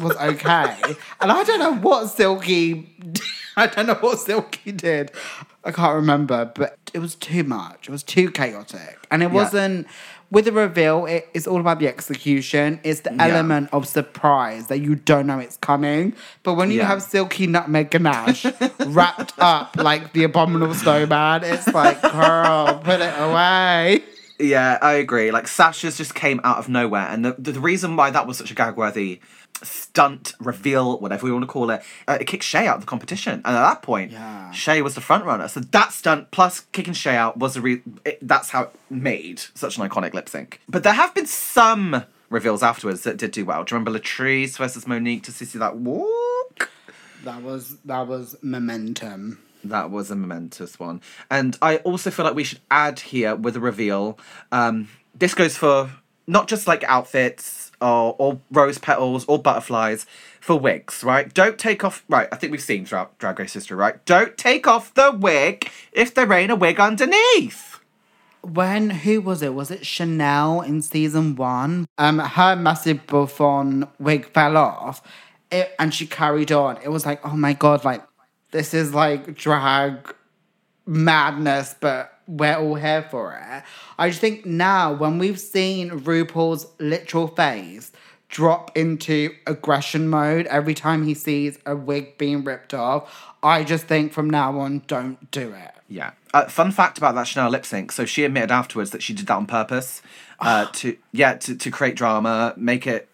was 0.00 0.16
okay. 0.16 0.76
and 1.20 1.30
I 1.32 1.42
don't 1.44 1.58
know 1.58 1.74
what 1.74 2.06
Silky 2.06 2.88
I 3.56 3.66
don't 3.66 3.86
know 3.86 3.94
what 3.94 4.18
Silky 4.20 4.72
did. 4.72 5.10
I 5.64 5.70
can't 5.72 5.94
remember, 5.94 6.50
but 6.54 6.76
it 6.92 6.98
was 7.00 7.14
too 7.14 7.42
much. 7.44 7.88
It 7.88 7.92
was 7.92 8.02
too 8.02 8.30
chaotic. 8.30 8.98
And 9.10 9.22
it 9.22 9.30
wasn't 9.30 9.86
with 10.30 10.44
the 10.46 10.52
reveal, 10.52 11.06
it, 11.06 11.28
it's 11.34 11.46
all 11.46 11.60
about 11.60 11.78
the 11.78 11.86
execution. 11.88 12.80
It's 12.82 13.00
the 13.00 13.12
Yeah. 13.14 13.26
element 13.28 13.68
of 13.72 13.86
surprise 13.86 14.66
that 14.66 14.78
you 14.80 14.96
don't 14.96 15.26
know 15.26 15.38
it's 15.38 15.56
coming. 15.58 16.14
But 16.42 16.54
when 16.54 16.70
you 16.70 16.78
Yeah. 16.78 16.88
have 16.88 17.02
Silky 17.02 17.46
Nutmeg 17.46 17.90
Ganache 17.90 18.44
wrapped 18.86 19.32
up 19.38 19.76
like 19.76 20.12
the 20.12 20.24
abominable 20.24 20.74
snowman, 20.74 21.44
it's 21.44 21.68
like, 21.72 22.02
girl, 22.02 22.80
put 22.84 23.00
it 23.00 23.14
away. 23.18 24.02
Yeah, 24.38 24.78
I 24.82 24.94
agree. 24.94 25.30
Like 25.30 25.46
Sasha's 25.46 25.96
just 25.96 26.14
came 26.14 26.40
out 26.44 26.58
of 26.58 26.68
nowhere, 26.68 27.06
and 27.08 27.24
the 27.24 27.34
the 27.38 27.60
reason 27.60 27.96
why 27.96 28.10
that 28.10 28.26
was 28.26 28.36
such 28.38 28.50
a 28.50 28.54
gag-worthy 28.54 29.20
stunt 29.62 30.34
reveal, 30.40 30.98
whatever 30.98 31.24
we 31.24 31.32
want 31.32 31.42
to 31.44 31.46
call 31.46 31.70
it, 31.70 31.82
uh, 32.08 32.18
it 32.20 32.26
kicked 32.26 32.42
Shea 32.42 32.66
out 32.66 32.74
of 32.76 32.80
the 32.82 32.86
competition, 32.86 33.34
and 33.34 33.56
at 33.56 33.62
that 33.62 33.82
point, 33.82 34.10
Yeah. 34.10 34.50
Shea 34.50 34.82
was 34.82 34.94
the 34.94 35.00
front 35.00 35.24
runner. 35.24 35.46
So 35.48 35.60
that 35.60 35.92
stunt 35.92 36.30
plus 36.32 36.60
kicking 36.72 36.94
Shea 36.94 37.16
out 37.16 37.36
was 37.38 37.54
the 37.54 37.60
re- 37.60 37.82
it, 38.04 38.18
that's 38.20 38.50
how 38.50 38.62
it 38.64 38.70
made 38.90 39.40
such 39.54 39.78
an 39.78 39.88
iconic 39.88 40.12
lip 40.14 40.28
sync. 40.28 40.60
But 40.68 40.82
there 40.82 40.92
have 40.92 41.14
been 41.14 41.26
some 41.26 42.04
reveals 42.28 42.62
afterwards 42.62 43.02
that 43.02 43.16
did 43.16 43.30
do 43.30 43.44
well. 43.44 43.62
Do 43.62 43.74
you 43.74 43.78
remember 43.78 43.96
Latrice 43.98 44.58
versus 44.58 44.86
Monique 44.88 45.22
to 45.24 45.32
see 45.32 45.58
that 45.58 45.76
walk? 45.76 46.70
That 47.22 47.42
was 47.42 47.76
that 47.84 48.06
was 48.08 48.36
momentum. 48.42 49.38
That 49.64 49.90
was 49.90 50.10
a 50.10 50.16
momentous 50.16 50.78
one. 50.78 51.00
And 51.30 51.56
I 51.62 51.78
also 51.78 52.10
feel 52.10 52.24
like 52.24 52.34
we 52.34 52.44
should 52.44 52.60
add 52.70 53.00
here 53.00 53.34
with 53.34 53.56
a 53.56 53.60
reveal. 53.60 54.18
Um, 54.52 54.88
this 55.14 55.34
goes 55.34 55.56
for 55.56 55.90
not 56.26 56.48
just 56.48 56.66
like 56.66 56.84
outfits 56.84 57.72
or, 57.80 58.14
or 58.18 58.40
rose 58.50 58.78
petals 58.78 59.24
or 59.26 59.38
butterflies, 59.38 60.06
for 60.44 60.58
wigs, 60.58 61.02
right? 61.02 61.32
Don't 61.32 61.58
take 61.58 61.82
off. 61.84 62.04
Right, 62.06 62.28
I 62.30 62.36
think 62.36 62.50
we've 62.52 62.60
seen 62.60 62.84
throughout 62.84 63.16
Drag 63.18 63.38
Race 63.38 63.54
history, 63.54 63.78
right? 63.78 64.04
Don't 64.04 64.36
take 64.36 64.66
off 64.66 64.92
the 64.92 65.10
wig 65.10 65.70
if 65.90 66.12
there 66.12 66.30
ain't 66.34 66.52
a 66.52 66.56
wig 66.56 66.78
underneath. 66.78 67.80
When 68.42 68.90
who 68.90 69.22
was 69.22 69.40
it? 69.40 69.54
Was 69.54 69.70
it 69.70 69.86
Chanel 69.86 70.60
in 70.60 70.82
season 70.82 71.34
one? 71.34 71.86
Um, 71.96 72.18
her 72.18 72.56
massive 72.56 73.06
bouffant 73.06 73.88
wig 73.98 74.26
fell 74.34 74.58
off, 74.58 75.02
it, 75.50 75.74
and 75.78 75.94
she 75.94 76.06
carried 76.06 76.52
on. 76.52 76.76
It 76.84 76.90
was 76.90 77.06
like, 77.06 77.24
oh 77.24 77.36
my 77.36 77.54
god, 77.54 77.82
like 77.82 78.04
this 78.54 78.72
is 78.72 78.94
like 78.94 79.34
drag 79.34 80.14
madness, 80.86 81.74
but 81.80 82.20
we're 82.28 82.54
all 82.54 82.76
here 82.76 83.02
for 83.10 83.34
it. 83.34 83.64
I 83.98 84.10
just 84.10 84.20
think 84.20 84.46
now 84.46 84.92
when 84.92 85.18
we've 85.18 85.40
seen 85.40 85.90
RuPaul's 85.90 86.68
literal 86.78 87.26
face 87.26 87.90
drop 88.28 88.70
into 88.76 89.34
aggression 89.48 90.08
mode 90.08 90.46
every 90.46 90.72
time 90.72 91.04
he 91.04 91.14
sees 91.14 91.58
a 91.66 91.74
wig 91.74 92.16
being 92.16 92.44
ripped 92.44 92.72
off, 92.72 93.34
I 93.42 93.64
just 93.64 93.86
think 93.86 94.12
from 94.12 94.30
now 94.30 94.60
on, 94.60 94.82
don't 94.86 95.32
do 95.32 95.52
it. 95.52 95.72
Yeah. 95.88 96.12
Uh, 96.32 96.46
fun 96.46 96.70
fact 96.70 96.96
about 96.96 97.16
that 97.16 97.26
Chanel 97.26 97.50
lip 97.50 97.66
sync. 97.66 97.90
So 97.90 98.04
she 98.04 98.22
admitted 98.22 98.52
afterwards 98.52 98.92
that 98.92 99.02
she 99.02 99.14
did 99.14 99.26
that 99.26 99.34
on 99.34 99.46
purpose, 99.46 100.00
uh, 100.38 100.66
to 100.74 100.96
yeah, 101.10 101.34
to, 101.34 101.56
to 101.56 101.70
create 101.72 101.96
drama, 101.96 102.54
make 102.56 102.86
it 102.86 103.08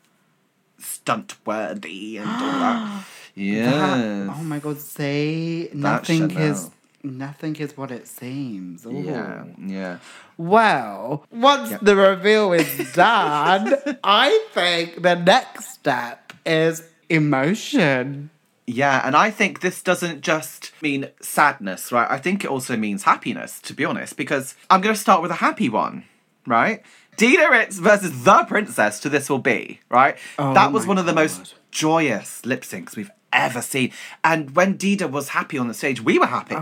stunt 0.78 1.36
worthy 1.46 2.18
and 2.18 2.28
all 2.28 2.36
that. 2.36 3.06
That- 3.40 4.34
oh 4.36 4.42
my 4.42 4.58
god, 4.58 4.78
see, 4.78 5.68
nothing 5.72 6.28
Chanel. 6.28 6.52
is 6.52 6.70
nothing 7.02 7.56
is 7.56 7.76
what 7.76 7.90
it 7.90 8.06
seems. 8.06 8.84
Ooh. 8.86 8.92
Yeah, 8.92 9.44
yeah. 9.58 9.98
Well, 10.36 11.24
once 11.30 11.70
the 11.80 11.96
reveal 11.96 12.52
is 12.52 12.92
done, 12.92 13.74
I 14.04 14.46
think 14.52 15.02
the 15.02 15.14
next 15.14 15.72
step 15.74 16.32
is 16.44 16.82
emotion. 17.08 18.30
Yeah, 18.66 19.02
and 19.04 19.16
I 19.16 19.30
think 19.30 19.60
this 19.60 19.82
doesn't 19.82 20.20
just 20.20 20.72
mean 20.80 21.08
sadness, 21.20 21.90
right? 21.90 22.08
I 22.08 22.18
think 22.18 22.44
it 22.44 22.50
also 22.50 22.76
means 22.76 23.02
happiness, 23.02 23.60
to 23.62 23.74
be 23.74 23.84
honest, 23.84 24.16
because 24.16 24.54
I'm 24.68 24.80
going 24.80 24.94
to 24.94 25.00
start 25.00 25.22
with 25.22 25.32
a 25.32 25.36
happy 25.36 25.68
one, 25.68 26.04
right? 26.46 26.82
Dida 27.16 27.50
Ritz 27.50 27.78
versus 27.78 28.22
The 28.22 28.44
Princess 28.44 29.00
to 29.00 29.08
This 29.08 29.28
Will 29.28 29.40
Be, 29.40 29.80
right? 29.88 30.16
Oh 30.38 30.54
that 30.54 30.72
was 30.72 30.86
one 30.86 30.98
of 30.98 31.06
the 31.06 31.12
God. 31.12 31.22
most 31.22 31.54
joyous 31.72 32.46
lip 32.46 32.62
syncs 32.62 32.96
we've 32.96 33.10
ever 33.32 33.62
seen. 33.62 33.92
And 34.24 34.54
when 34.56 34.76
Dida 34.78 35.10
was 35.10 35.28
happy 35.30 35.58
on 35.58 35.68
the 35.68 35.74
stage, 35.74 36.00
we 36.02 36.18
were 36.18 36.26
happy. 36.26 36.56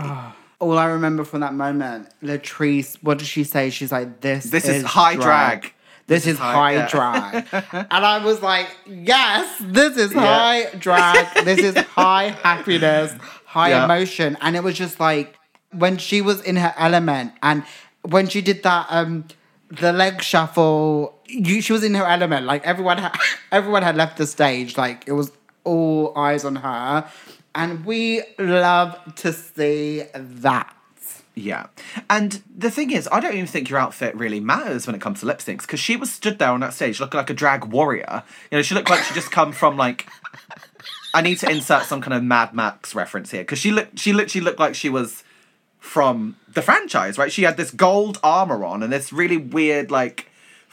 All 0.59 0.77
I 0.77 0.85
remember 0.85 1.23
from 1.23 1.39
that 1.39 1.53
moment, 1.53 2.09
Latrice, 2.21 2.97
what 3.01 3.17
did 3.19 3.27
she 3.27 3.43
say? 3.43 3.69
She's 3.69 3.91
like, 3.91 4.21
"This, 4.21 4.45
This 4.45 4.67
is 4.67 4.83
high 4.83 5.15
drag. 5.15 5.73
This, 6.07 6.25
is 6.27 6.37
high, 6.37 6.73
yeah. 6.73 6.87
drag." 6.87 7.45
and 7.71 8.05
I 8.05 8.23
was 8.25 8.41
like, 8.41 8.67
"Yes, 8.85 9.55
this 9.63 9.95
is 9.95 10.13
Yeah. 10.13 10.19
high 10.19 10.63
drag. 10.77 11.45
this 11.45 11.59
is 11.59 11.77
high 11.95 12.29
happiness, 12.43 13.13
high 13.45 13.69
Yeah. 13.69 13.85
emotion." 13.85 14.37
And 14.41 14.55
it 14.57 14.63
was 14.63 14.75
just 14.75 14.99
like 14.99 15.37
when 15.71 15.97
she 15.97 16.19
was 16.21 16.41
in 16.41 16.57
her 16.57 16.73
element, 16.77 17.31
and 17.41 17.63
when 18.01 18.27
she 18.27 18.41
did 18.41 18.63
that, 18.63 18.87
um, 18.89 19.25
the 19.69 19.93
leg 19.93 20.21
shuffle. 20.21 21.15
You, 21.27 21.61
she 21.61 21.71
was 21.71 21.83
in 21.83 21.93
her 21.93 22.05
element. 22.05 22.45
Like 22.47 22.65
everyone, 22.65 22.97
ha- 22.97 23.13
everyone 23.51 23.83
had 23.83 23.95
left 23.95 24.17
the 24.17 24.25
stage. 24.27 24.77
Like 24.77 25.03
it 25.07 25.11
was 25.13 25.31
all 25.69 26.17
eyes 26.17 26.43
on 26.43 26.57
her. 26.57 27.09
And 27.53 27.85
we 27.85 28.23
love 28.37 29.15
to 29.15 29.33
see 29.33 30.03
that. 30.13 30.75
Yeah. 31.35 31.67
And 32.09 32.41
the 32.55 32.69
thing 32.69 32.91
is, 32.91 33.07
I 33.11 33.19
don't 33.19 33.33
even 33.33 33.47
think 33.47 33.69
your 33.69 33.79
outfit 33.79 34.15
really 34.15 34.39
matters 34.39 34.85
when 34.85 34.95
it 34.95 35.01
comes 35.01 35.21
to 35.21 35.25
lip 35.25 35.39
syncs 35.39 35.61
because 35.61 35.79
she 35.79 35.95
was 35.95 36.11
stood 36.11 36.39
there 36.39 36.49
on 36.49 36.59
that 36.59 36.73
stage 36.73 36.99
looking 36.99 37.17
like 37.17 37.29
a 37.29 37.33
drag 37.33 37.65
warrior. 37.65 38.23
You 38.51 38.57
know, 38.57 38.61
she 38.61 38.75
looked 38.75 38.89
like 38.89 39.03
she 39.03 39.13
just 39.13 39.31
come 39.31 39.51
from 39.51 39.77
like. 39.77 40.07
I 41.11 41.21
need 41.21 41.39
to 41.39 41.49
insert 41.49 41.83
some 41.83 42.01
kind 42.01 42.13
of 42.13 42.23
Mad 42.23 42.53
Max 42.53 42.93
reference 42.93 43.31
here 43.31 43.41
because 43.41 43.59
she 43.59 43.71
looked. 43.71 43.97
She 43.97 44.13
literally 44.13 44.43
looked 44.43 44.59
like 44.59 44.75
she 44.75 44.89
was 44.89 45.23
from 45.79 46.35
the 46.53 46.61
franchise, 46.61 47.17
right? 47.17 47.31
She 47.31 47.43
had 47.43 47.57
this 47.57 47.71
gold 47.71 48.19
armor 48.21 48.63
on 48.65 48.83
and 48.83 48.91
this 48.91 49.11
really 49.11 49.37
weird, 49.37 49.89
like, 49.89 50.28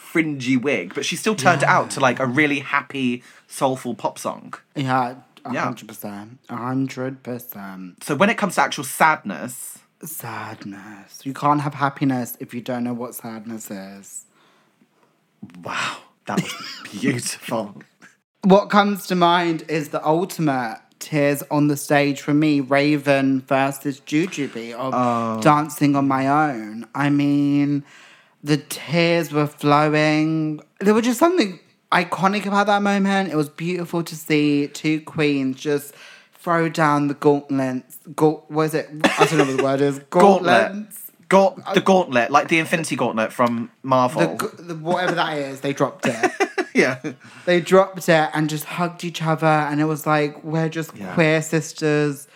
fringy 0.07 0.57
wig, 0.57 0.95
but 0.95 1.05
she 1.05 1.16
still 1.16 1.35
turned 1.35 1.62
it 1.62 1.69
out 1.69 1.90
to 1.92 2.01
like 2.01 2.19
a 2.21 2.27
really 2.27 2.61
happy, 2.61 3.23
soulful 3.49 3.95
pop 3.95 4.19
song. 4.19 4.55
Yeah, 4.75 5.16
Yeah. 5.53 5.64
hundred 5.64 5.88
percent, 5.88 6.38
a 6.49 6.57
hundred 6.57 7.23
percent. 7.23 8.03
So 8.05 8.14
when 8.14 8.31
it 8.31 8.38
comes 8.38 8.55
to 8.57 8.62
actual 8.62 8.85
sadness, 8.85 9.79
Sadness. 10.05 11.21
You 11.25 11.33
can't 11.33 11.62
have 11.62 11.73
happiness 11.75 12.37
if 12.38 12.53
you 12.53 12.61
don't 12.61 12.85
know 12.85 12.92
what 12.92 13.14
sadness 13.14 13.71
is. 13.71 14.27
wow, 15.62 15.97
that 16.27 16.42
was 16.42 16.55
beautiful. 17.01 17.83
What 18.42 18.66
comes 18.71 19.07
to 19.07 19.14
mind 19.14 19.64
is 19.69 19.88
the 19.88 20.07
ultimate 20.07 20.81
tears 20.99 21.42
on 21.51 21.69
the 21.69 21.77
stage 21.77 22.21
for 22.21 22.35
me, 22.35 22.61
Raven 22.61 23.40
versus 23.42 24.01
Jujubee 24.01 24.73
of 24.75 24.92
oh. 24.95 25.40
Dancing 25.42 25.97
on 25.97 26.07
My 26.07 26.29
Own. 26.29 26.87
I 26.95 27.09
mean, 27.11 27.83
the 28.47 28.59
tears 28.59 29.33
were 29.33 29.49
flowing. 29.49 30.61
There 30.79 30.95
was 30.95 31.05
just 31.05 31.19
something 31.19 31.59
iconic 31.91 32.47
about 32.47 32.69
that 32.69 32.81
moment. 32.81 33.33
It 33.33 33.37
was 33.37 33.49
beautiful 33.49 34.05
to 34.05 34.15
see 34.15 34.69
two 34.69 35.01
queens 35.01 35.61
just 35.61 35.95
throw 36.35 36.69
down 36.69 37.09
the 37.09 37.15
gauntlets. 37.15 37.99
Gaunt, 38.15 38.49
what 38.49 38.63
is 38.67 38.75
it? 38.75 38.89
I 39.03 39.27
don't 39.27 39.39
know 39.39 39.47
what 39.47 39.57
the 39.57 39.63
word 39.65 39.81
is. 39.81 39.99
Gauntlet. 40.11 40.69
Gauntlets. 40.69 41.03
Gaunt, 41.29 41.61
uh, 41.67 41.75
the 41.75 41.81
gauntlet, 41.81 42.31
like 42.31 42.47
the 42.47 42.61
Infinity 42.61 42.95
Gauntlet 42.95 43.33
from 43.33 43.69
Marvel. 43.83 44.37
The, 44.37 44.63
the, 44.63 44.75
whatever 44.77 45.17
that 45.17 45.37
is, 45.39 45.61
they 45.61 45.73
dropped 45.73 46.07
it. 46.07 46.31
yeah. 46.75 47.01
they 47.47 47.61
dropped 47.61 48.09
it 48.09 48.31
and 48.33 48.49
just 48.49 48.63
hugged 48.63 49.03
each 49.03 49.21
other 49.23 49.45
and 49.45 49.81
it 49.81 49.87
was 49.87 50.07
like 50.07 50.45
we're 50.45 50.69
just 50.69 50.97
Yeah. 50.97 51.13
queer 51.15 51.43
sisters 51.43 52.29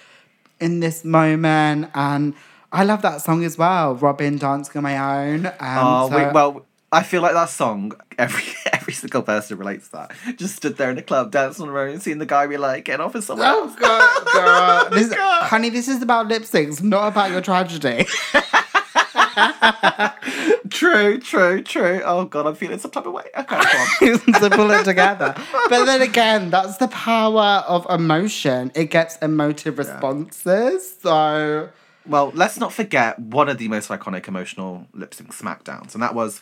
in 0.58 0.80
this 0.80 1.04
moment 1.04 1.92
and 1.94 2.34
I 2.72 2.84
love 2.84 3.02
that 3.02 3.20
song 3.22 3.44
as 3.44 3.58
well, 3.58 3.96
Robyn 3.96 4.38
dancing 4.38 4.76
on 4.78 4.82
my 4.84 4.96
own. 5.28 5.46
Um, 5.46 5.52
Oh, 5.60 6.08
so- 6.10 6.16
we, 6.26 6.32
well, 6.32 6.66
I 6.92 7.02
feel 7.04 7.22
like 7.22 7.34
that 7.34 7.48
song, 7.50 7.92
every 8.18 8.44
every 8.72 8.92
single 8.92 9.22
person 9.22 9.58
relates 9.58 9.86
to 9.88 9.92
that. 9.92 10.12
Just 10.36 10.56
stood 10.56 10.76
there 10.76 10.90
in 10.90 10.96
the 10.96 11.02
club, 11.02 11.30
dancing 11.30 11.62
on 11.62 11.68
the 11.68 11.74
road, 11.74 11.90
and 11.92 12.02
seeing 12.02 12.18
the 12.18 12.26
guy 12.26 12.46
be 12.48 12.56
like 12.56 12.84
"Get 12.84 13.00
off 13.00 13.14
with 13.14 13.24
someone 13.24 13.46
Oh 13.48 13.62
else. 13.62 13.76
god, 13.76 14.26
girl. 14.32 14.88
This, 14.98 15.14
God. 15.14 15.44
honey, 15.44 15.70
this 15.70 15.86
is 15.88 16.02
about 16.02 16.26
lip 16.28 16.42
syncs, 16.42 16.82
not 16.82 17.08
about 17.08 17.30
your 17.30 17.40
tragedy. 17.40 18.06
True, 20.70 21.18
true, 21.18 21.62
true. 21.62 22.00
Oh 22.04 22.24
god, 22.24 22.46
I'm 22.46 22.54
feeling 22.54 22.78
some 22.78 22.90
type 22.90 23.04
of 23.06 23.12
way. 23.12 23.24
Okay, 23.36 24.16
to 24.16 24.50
pull 24.52 24.70
it 24.70 24.84
together. 24.84 25.34
But 25.68 25.84
then 25.84 26.00
again, 26.00 26.50
that's 26.50 26.76
the 26.78 26.88
power 26.88 27.64
of 27.68 27.86
emotion. 27.90 28.70
It 28.74 28.86
gets 28.90 29.16
emotive 29.18 29.78
responses. 29.78 30.96
So 31.02 31.68
Well, 32.06 32.32
let's 32.34 32.58
not 32.58 32.72
forget 32.72 33.18
one 33.18 33.48
of 33.48 33.58
the 33.58 33.68
most 33.68 33.88
iconic 33.88 34.26
emotional 34.26 34.86
lip 34.92 35.14
sync 35.14 35.32
smackdowns, 35.32 35.94
and 35.94 36.02
that 36.02 36.14
was 36.14 36.40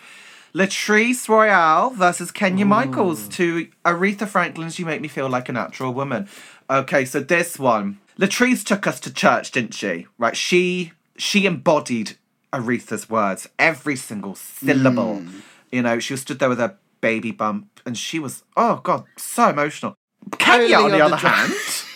Latrice 0.54 1.28
Royale 1.28 1.90
versus 1.90 2.30
Kenya 2.30 2.64
Michaels 2.64 3.28
to 3.28 3.68
Aretha 3.84 4.26
Franklin's 4.26 4.78
You 4.78 4.86
Make 4.86 5.00
Me 5.00 5.08
Feel 5.08 5.28
Like 5.28 5.48
a 5.48 5.52
Natural 5.52 5.92
Woman. 5.92 6.28
Okay, 6.70 7.04
so 7.04 7.20
this 7.20 7.58
one. 7.58 7.98
Latrice 8.18 8.64
took 8.64 8.86
us 8.86 8.98
to 9.00 9.12
church, 9.12 9.52
didn't 9.52 9.74
she? 9.74 10.06
Right, 10.18 10.36
she 10.36 10.92
she 11.16 11.46
embodied 11.46 12.16
Aretha's 12.52 13.10
words, 13.10 13.48
every 13.58 13.96
single 13.96 14.34
syllable. 14.34 15.20
Mm. 15.20 15.42
You 15.70 15.82
know, 15.82 15.98
she 15.98 16.16
stood 16.16 16.38
there 16.38 16.48
with 16.48 16.58
her 16.58 16.76
baby 17.00 17.30
bump, 17.30 17.80
and 17.84 17.96
she 17.96 18.18
was, 18.18 18.42
oh 18.56 18.80
god, 18.82 19.04
so 19.16 19.50
emotional. 19.50 19.94
Kenya, 20.38 20.76
Only 20.76 20.92
on 20.92 20.98
the 20.98 21.04
other 21.04 21.16
dra- 21.16 21.30
hand, 21.30 21.52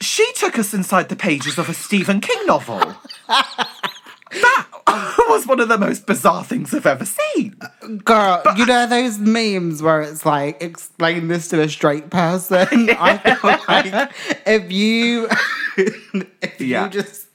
she 0.00 0.30
took 0.34 0.58
us 0.58 0.74
inside 0.74 1.08
the 1.08 1.16
pages 1.16 1.58
of 1.58 1.68
a 1.68 1.74
Stephen 1.74 2.20
King 2.20 2.46
novel. 2.46 2.94
that 3.28 4.66
was 5.28 5.46
one 5.46 5.60
of 5.60 5.68
the 5.68 5.78
most 5.78 6.06
bizarre 6.06 6.44
things 6.44 6.74
I've 6.74 6.86
ever 6.86 7.04
seen. 7.06 7.56
Girl, 8.04 8.42
you 8.56 8.66
know 8.66 8.86
those 8.86 9.18
memes 9.18 9.82
where 9.82 10.02
it's 10.02 10.26
like, 10.26 10.62
explain 10.62 11.28
this 11.28 11.48
to 11.48 11.60
a 11.62 11.68
straight 11.68 12.10
person? 12.10 12.66
I 12.98 13.18
feel 13.18 13.38
like 13.68 14.12
if 14.46 14.70
you 14.72 15.28
if 15.76 16.60
Yeah. 16.60 16.84
you 16.84 16.90
just 16.90 17.26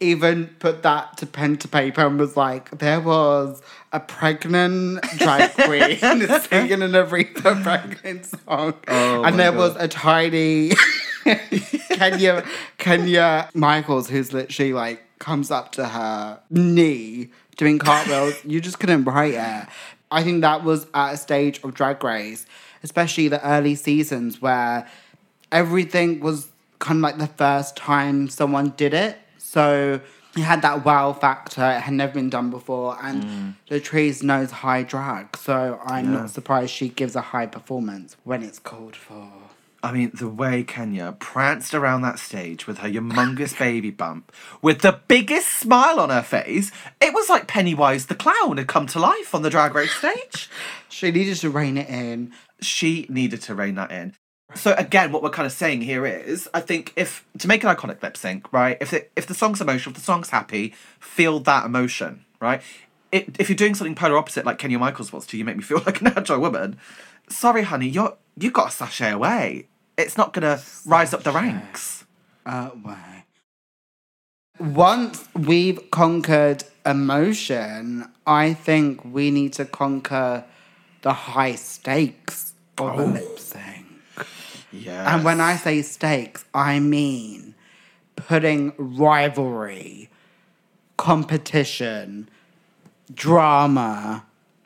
even 0.00 0.46
put 0.60 0.82
that 0.82 1.16
to 1.18 1.26
pen 1.26 1.56
to 1.58 1.68
paper 1.68 2.06
and 2.06 2.18
was 2.18 2.36
like, 2.36 2.70
there 2.78 3.00
was 3.00 3.60
a 3.92 4.00
pregnant 4.00 5.02
drag 5.18 5.52
queen 5.54 5.98
singing 5.98 6.80
an 6.82 6.92
Aretha 6.92 7.62
Franklin 7.62 8.22
song. 8.22 8.74
Oh 8.88 9.24
and 9.24 9.38
there 9.38 9.50
God. 9.52 9.58
was 9.58 9.76
a 9.76 9.88
tiny 9.88 10.72
Kenya 11.90 12.44
Kenya 12.78 13.50
Michaels 13.54 14.08
who's 14.08 14.32
literally 14.32 14.72
like 14.72 15.02
comes 15.18 15.50
up 15.50 15.72
to 15.72 15.86
her 15.86 16.40
knee 16.50 17.30
doing 17.56 17.78
cartwheels. 17.78 18.34
you 18.44 18.60
just 18.60 18.80
couldn't 18.80 19.04
write 19.04 19.34
it. 19.34 19.68
I 20.10 20.24
think 20.24 20.40
that 20.40 20.64
was 20.64 20.86
at 20.94 21.14
a 21.14 21.16
stage 21.16 21.62
of 21.62 21.74
Drag 21.74 22.02
Race, 22.02 22.46
especially 22.82 23.28
the 23.28 23.44
early 23.46 23.74
seasons 23.74 24.40
where 24.40 24.88
everything 25.52 26.20
was 26.20 26.48
kind 26.78 26.98
of 26.98 27.02
like 27.02 27.18
the 27.18 27.26
first 27.26 27.76
time 27.76 28.28
someone 28.28 28.70
did 28.76 28.94
it. 28.94 29.18
So 29.38 30.00
it 30.36 30.40
had 30.40 30.62
that 30.62 30.84
wow 30.84 31.12
factor. 31.12 31.62
It 31.70 31.80
had 31.80 31.94
never 31.94 32.14
been 32.14 32.30
done 32.30 32.50
before, 32.50 32.96
and 33.02 33.22
mm. 33.22 33.54
Latrice 33.68 34.22
knows 34.22 34.50
high 34.50 34.82
drag. 34.82 35.36
So 35.36 35.80
I'm 35.84 36.12
not 36.12 36.30
surprised 36.30 36.72
she 36.72 36.88
gives 36.88 37.16
a 37.16 37.20
high 37.20 37.46
performance 37.46 38.16
when 38.24 38.42
it's 38.42 38.58
called 38.58 38.96
for. 38.96 39.28
I 39.82 39.92
mean, 39.92 40.10
the 40.12 40.28
way 40.28 40.62
Kenya 40.62 41.16
pranced 41.18 41.74
around 41.74 42.02
that 42.02 42.18
stage 42.18 42.66
with 42.66 42.78
her 42.78 42.88
humongous 42.88 43.58
baby 43.58 43.90
bump, 43.90 44.30
with 44.60 44.80
the 44.80 45.00
biggest 45.08 45.48
smile 45.48 45.98
on 45.98 46.10
her 46.10 46.22
face, 46.22 46.70
it 47.00 47.14
was 47.14 47.30
like 47.30 47.46
Pennywise 47.46 48.06
the 48.06 48.14
clown 48.14 48.58
had 48.58 48.66
come 48.66 48.86
to 48.88 48.98
life 48.98 49.34
on 49.34 49.42
the 49.42 49.50
Drag 49.50 49.74
Race 49.74 49.94
stage. 49.94 50.50
She 50.88 51.10
needed 51.10 51.36
to 51.36 51.50
rein 51.50 51.78
it 51.78 51.88
in. 51.88 52.32
she 52.60 53.06
needed 53.08 53.40
to 53.42 53.54
rein 53.54 53.76
that 53.76 53.90
in. 53.90 54.14
So 54.54 54.74
again, 54.76 55.12
what 55.12 55.22
we're 55.22 55.30
kind 55.30 55.46
of 55.46 55.52
saying 55.52 55.82
here 55.82 56.04
is, 56.04 56.48
I 56.52 56.60
think 56.60 56.92
if 56.96 57.24
to 57.38 57.48
make 57.48 57.64
an 57.64 57.74
iconic 57.74 58.02
lip 58.02 58.16
sync, 58.16 58.52
right? 58.52 58.76
If 58.80 58.92
it, 58.92 59.10
if 59.16 59.26
the 59.26 59.34
song's 59.34 59.60
emotional, 59.60 59.92
if 59.92 59.98
the 59.98 60.04
song's 60.04 60.30
happy, 60.30 60.74
feel 60.98 61.40
that 61.40 61.64
emotion, 61.64 62.24
right? 62.40 62.60
It, 63.12 63.36
if 63.38 63.48
you're 63.48 63.56
doing 63.56 63.74
something 63.74 63.94
polar 63.94 64.18
opposite, 64.18 64.44
like 64.44 64.58
Kenya 64.58 64.78
Michaels 64.78 65.12
was 65.12 65.26
to 65.28 65.38
"You 65.38 65.44
Make 65.44 65.56
Me 65.56 65.62
Feel 65.62 65.82
Like 65.86 66.00
an 66.00 66.12
Natural 66.14 66.40
Woman," 66.40 66.78
sorry, 67.28 67.62
honey, 67.62 67.88
you're 67.88 68.16
you 68.40 68.50
got 68.50 68.70
to 68.70 68.76
sashay 68.76 69.10
away. 69.10 69.66
It's 69.96 70.16
not 70.16 70.32
gonna 70.32 70.60
rise 70.86 71.12
up 71.12 71.22
the 71.22 71.32
ranks. 71.32 72.04
Uh, 72.46 72.70
way. 72.84 73.24
Once 74.58 75.28
we've 75.34 75.90
conquered 75.90 76.64
emotion, 76.86 78.10
I 78.26 78.54
think 78.54 79.04
we 79.04 79.30
need 79.30 79.52
to 79.54 79.64
conquer 79.64 80.44
the 81.02 81.12
high 81.12 81.54
stakes 81.54 82.54
of 82.78 82.98
a 82.98 83.04
lip 83.04 83.38
sync. 83.38 83.86
Yeah. 84.72 85.14
And 85.14 85.24
when 85.24 85.40
I 85.40 85.56
say 85.56 85.82
stakes, 85.82 86.44
I 86.54 86.80
mean 86.80 87.54
putting 88.16 88.72
rivalry, 88.76 90.10
competition, 90.96 92.28
drama 93.12 94.24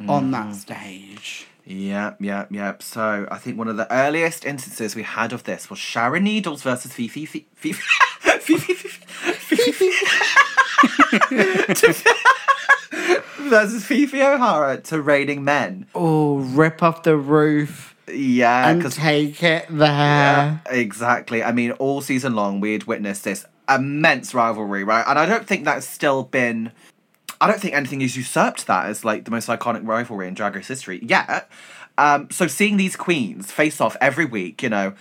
on 0.08 0.30
that 0.32 0.54
stage. 0.54 1.46
Yep, 1.66 2.20
yep, 2.20 2.52
yep. 2.52 2.82
So 2.82 3.26
I 3.30 3.38
think 3.38 3.56
one 3.56 3.68
of 3.68 3.76
the 3.76 3.90
earliest 3.92 4.44
instances 4.44 4.94
we 4.94 5.02
had 5.02 5.32
of 5.32 5.44
this 5.44 5.70
was 5.70 5.78
Sharon 5.78 6.24
Needles 6.24 6.62
versus 6.62 6.92
Fifi 6.92 7.24
Fifi 7.26 7.46
Fifi 7.54 8.58
Fifi 8.58 8.60
Fifi 8.88 9.90
Fifi 9.90 9.90
versus 13.48 13.84
Phi 13.84 14.06
Phi 14.06 14.34
O'Hara 14.34 14.80
to 14.82 15.00
Raining 15.00 15.44
Men. 15.44 15.86
Oh, 15.94 16.36
rip 16.36 16.82
off 16.82 17.02
the 17.02 17.16
roof. 17.16 17.92
Yeah, 18.12 18.68
and 18.68 18.92
take 18.92 19.42
it 19.42 19.66
there. 19.70 20.60
exactly. 20.68 21.42
I 21.42 21.52
mean, 21.52 21.72
all 21.72 22.02
season 22.02 22.34
long, 22.34 22.60
we'd 22.60 22.84
witnessed 22.84 23.24
this 23.24 23.46
immense 23.68 24.34
rivalry, 24.34 24.84
right? 24.84 25.04
And 25.08 25.18
I 25.18 25.24
don't 25.24 25.46
think 25.46 25.64
that's 25.64 25.88
still 25.88 26.22
been. 26.22 26.70
I 27.44 27.46
don't 27.46 27.60
think 27.60 27.74
anything 27.74 28.00
has 28.00 28.16
usurped 28.16 28.66
that 28.68 28.86
as 28.86 29.04
like 29.04 29.26
the 29.26 29.30
most 29.30 29.48
iconic 29.48 29.86
rivalry 29.86 30.26
in 30.26 30.32
Drag 30.32 30.54
Race 30.54 30.66
history 30.66 30.98
yet. 31.02 31.50
Um, 31.98 32.30
so 32.30 32.46
seeing 32.46 32.78
these 32.78 32.96
queens 32.96 33.52
face 33.52 33.82
off 33.82 33.98
every 34.00 34.24
week, 34.24 34.62
you 34.62 34.70
know, 34.70 34.94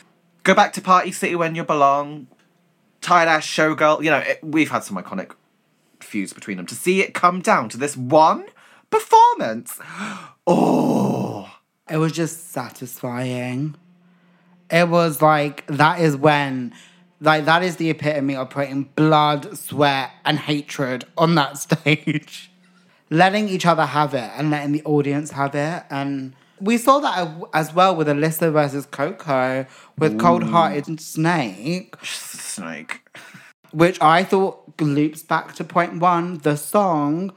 go 0.43 0.53
back 0.53 0.73
to 0.73 0.81
Party 0.81 1.13
City 1.13 1.37
when 1.37 1.55
you 1.55 1.63
belong, 1.63 2.27
ass 3.07 3.47
showgirl. 3.47 4.03
You 4.03 4.11
know, 4.11 4.17
it, 4.17 4.39
we've 4.43 4.69
had 4.69 4.83
some 4.83 4.97
iconic 4.97 5.31
feuds 6.01 6.33
between 6.33 6.57
them. 6.57 6.65
To 6.65 6.75
see 6.75 6.99
it 6.99 7.13
come 7.13 7.39
down 7.39 7.69
to 7.69 7.77
this 7.77 7.95
one 7.95 8.47
performance, 8.89 9.79
oh, 10.45 11.49
It 11.89 11.95
was 11.95 12.11
just 12.11 12.51
satisfying. 12.51 13.75
It 14.69 14.89
was 14.89 15.21
like 15.21 15.65
that 15.67 16.01
is 16.01 16.17
when 16.17 16.73
like 17.23 17.45
that 17.45 17.63
is 17.63 17.77
the 17.77 17.89
epitome 17.89 18.35
of 18.35 18.49
putting 18.49 18.83
blood, 18.95 19.57
sweat, 19.57 20.11
and 20.25 20.37
hatred 20.39 21.05
on 21.17 21.35
that 21.35 21.57
stage. 21.65 22.51
letting 23.09 23.47
each 23.49 23.65
other 23.65 23.85
have 23.85 24.13
it 24.13 24.29
and 24.37 24.49
letting 24.51 24.71
the 24.73 24.83
audience 24.83 25.31
have 25.31 25.53
it. 25.55 25.83
And 25.89 26.33
we 26.59 26.77
saw 26.77 26.99
that 26.99 27.29
as 27.53 27.73
well 27.73 27.95
with 27.95 28.07
Alyssa 28.07 28.51
versus 28.51 28.85
Coco 28.85 29.65
with 29.97 30.19
Cold 30.19 30.43
Hearted 30.43 30.99
Snake, 30.99 31.95
snake. 32.03 33.01
which 33.71 33.99
I 34.01 34.23
thought 34.23 34.79
loops 34.81 35.23
back 35.23 35.53
to 35.55 35.63
point 35.63 35.99
one. 35.99 36.39
The 36.39 36.55
song 36.57 37.31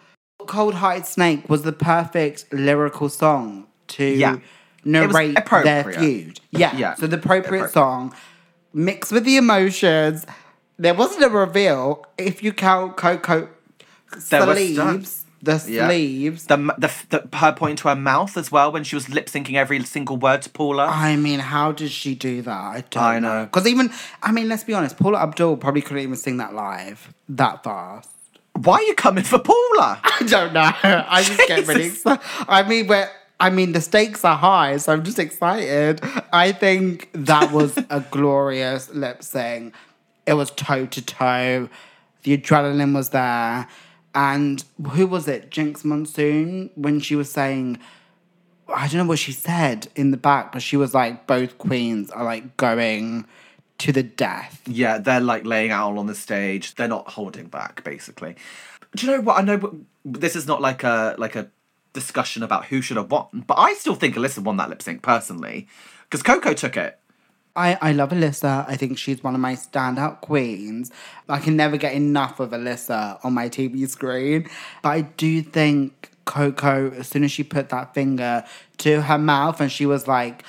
Cold 0.47 0.75
Hearted 0.75 1.07
Snake 1.07 1.49
was 1.49 1.63
the 1.63 1.73
perfect 1.73 2.53
lyrical 2.53 3.09
song 3.09 3.67
to 3.89 4.05
Yeah. 4.05 4.37
narrate 4.85 5.37
their 5.65 5.85
feud. 5.93 6.41
Yeah. 6.51 6.75
Yeah. 6.77 6.95
So 6.95 7.07
the 7.07 7.17
appropriate 7.17 7.65
Appropriate. 7.67 7.73
song 7.73 8.15
mixed 8.73 9.13
with 9.13 9.25
the 9.25 9.37
emotions. 9.37 10.27
There 10.79 10.95
wasn't 10.95 11.25
a 11.25 11.29
reveal 11.31 12.05
if 12.19 12.43
you 12.43 12.53
count 12.53 12.97
Coco 12.97 13.49
There 14.31 14.43
sleeves. 14.55 15.25
The 15.43 15.63
Yeah. 15.69 15.87
sleeves. 15.89 16.47
The, 16.47 16.57
the, 16.79 16.91
the 17.11 17.37
her 17.37 17.53
pointing 17.53 17.77
to 17.77 17.89
her 17.89 17.95
mouth 17.97 18.37
as 18.37 18.51
well 18.51 18.73
when 18.73 18.85
she 18.85 18.95
was 18.97 19.09
lip 19.09 19.27
syncing 19.27 19.55
every 19.55 19.83
single 19.85 20.17
word 20.17 20.43
to 20.43 20.51
Paula. 20.51 20.87
I 20.87 21.17
mean, 21.17 21.39
how 21.41 21.73
did 21.73 21.91
she 21.91 22.15
do 22.15 22.43
that? 22.43 22.51
I 22.53 22.85
don't 22.91 23.03
I 23.03 23.19
know. 23.21 23.45
Because 23.45 23.67
even, 23.67 23.91
I 24.23 24.33
mean, 24.33 24.49
let's 24.49 24.65
be 24.65 24.75
honest, 24.75 24.97
Paula 24.99 25.19
Abdul 25.23 25.57
probably 25.59 25.83
couldn't 25.83 26.03
even 26.03 26.17
sing 26.17 26.39
that 26.39 26.55
live 26.55 27.13
that 27.29 27.63
fast. 27.65 28.11
Why 28.55 28.77
are 28.77 28.83
you 28.83 28.95
coming 28.95 29.25
for 29.25 29.39
Paula? 29.39 30.01
I 30.05 30.25
don't 30.27 30.53
know. 30.55 30.71
I 30.83 31.23
just 31.23 31.47
get 31.47 31.67
really 31.67 31.87
excited. 31.89 32.25
I 32.49 32.63
mean, 32.67 32.87
we're, 32.87 33.09
I 33.39 33.51
mean, 33.51 33.73
the 33.73 33.81
stakes 33.81 34.25
are 34.25 34.37
high, 34.37 34.79
so 34.79 34.93
I'm 34.93 35.05
just 35.05 35.19
excited. 35.19 36.01
I 36.33 36.53
think 36.53 37.11
that 37.13 37.53
was 37.53 37.77
a 37.91 38.01
glorious 38.11 38.89
lip 38.91 39.23
sync. 39.23 39.75
It 40.27 40.35
was 40.35 40.51
toe 40.53 40.87
to 40.87 41.03
toe. 41.03 41.69
The 42.23 42.37
adrenaline 42.37 42.95
was 42.95 43.11
there. 43.11 43.69
And 44.15 44.65
who 44.93 45.07
was 45.07 45.29
it? 45.29 45.51
Jinkx 45.51 45.85
Monsoon, 45.85 46.71
when 46.75 47.01
she 47.01 47.15
was 47.15 47.31
saying, 47.31 47.79
I 48.75 48.89
don't 48.89 48.97
know 48.99 49.07
what 49.07 49.19
she 49.19 49.33
said 49.33 49.89
in 49.95 50.11
the 50.11 50.17
back, 50.17 50.53
but 50.53 50.63
she 50.63 50.79
was 50.79 50.95
like, 50.95 51.27
both 51.27 51.59
queens 51.59 52.11
are 52.11 52.25
like 52.25 52.57
going 52.57 53.27
to 53.79 53.93
the 53.93 54.03
death. 54.03 54.63
yeah, 54.67 54.97
they're 54.97 55.21
like 55.21 55.45
laying 55.45 55.71
out 55.71 55.99
on 55.99 56.07
the 56.07 56.15
stage. 56.15 56.75
They're 56.75 56.89
not 56.89 57.11
holding 57.11 57.47
back, 57.49 57.85
basically. 57.85 58.37
Do 58.95 59.07
you 59.07 59.13
know 59.13 59.21
what? 59.21 59.37
I 59.37 59.43
know 59.43 59.79
this 60.05 60.35
is 60.35 60.47
not 60.47 60.63
like 60.63 60.83
a 60.83 61.15
like 61.19 61.37
a 61.37 61.51
discussion 61.97 62.43
about 62.43 62.67
who 62.67 62.81
should 62.81 62.99
have 62.99 63.11
won, 63.11 63.45
but 63.47 63.59
I 63.59 63.75
still 63.75 63.95
think 63.95 64.15
Alyssa 64.15 64.39
won 64.39 64.59
that 64.59 64.69
lip 64.69 64.83
sync 64.83 65.03
personally 65.03 65.67
because 66.05 66.23
Coco 66.23 66.53
took 66.53 66.77
it. 66.77 66.99
I, 67.57 67.79
I 67.81 67.93
love 67.93 68.11
Alyssa. 68.11 68.69
I 68.69 68.77
think 68.77 68.99
she's 68.99 69.25
one 69.25 69.35
of 69.35 69.41
my 69.41 69.55
standout 69.55 70.21
queens. 70.21 70.93
I 71.29 71.39
can 71.39 71.57
never 71.57 71.79
get 71.79 71.95
enough 71.95 72.39
of 72.39 72.51
Alyssa 72.51 73.19
on 73.25 73.33
my 73.33 73.49
TV 73.49 73.89
screen. 73.89 74.49
But 74.83 74.91
I 74.91 75.01
do 75.01 75.43
think 75.43 76.11
Coco, 76.27 76.91
as 76.91 77.09
soon 77.09 77.25
as 77.25 77.33
she 77.33 77.43
put 77.43 77.71
that 77.71 77.95
finger 77.95 78.45
to 78.79 79.01
her 79.01 79.17
mouth 79.17 79.61
and 79.63 79.73
she 79.73 79.87
was 79.87 80.07
like, 80.07 80.45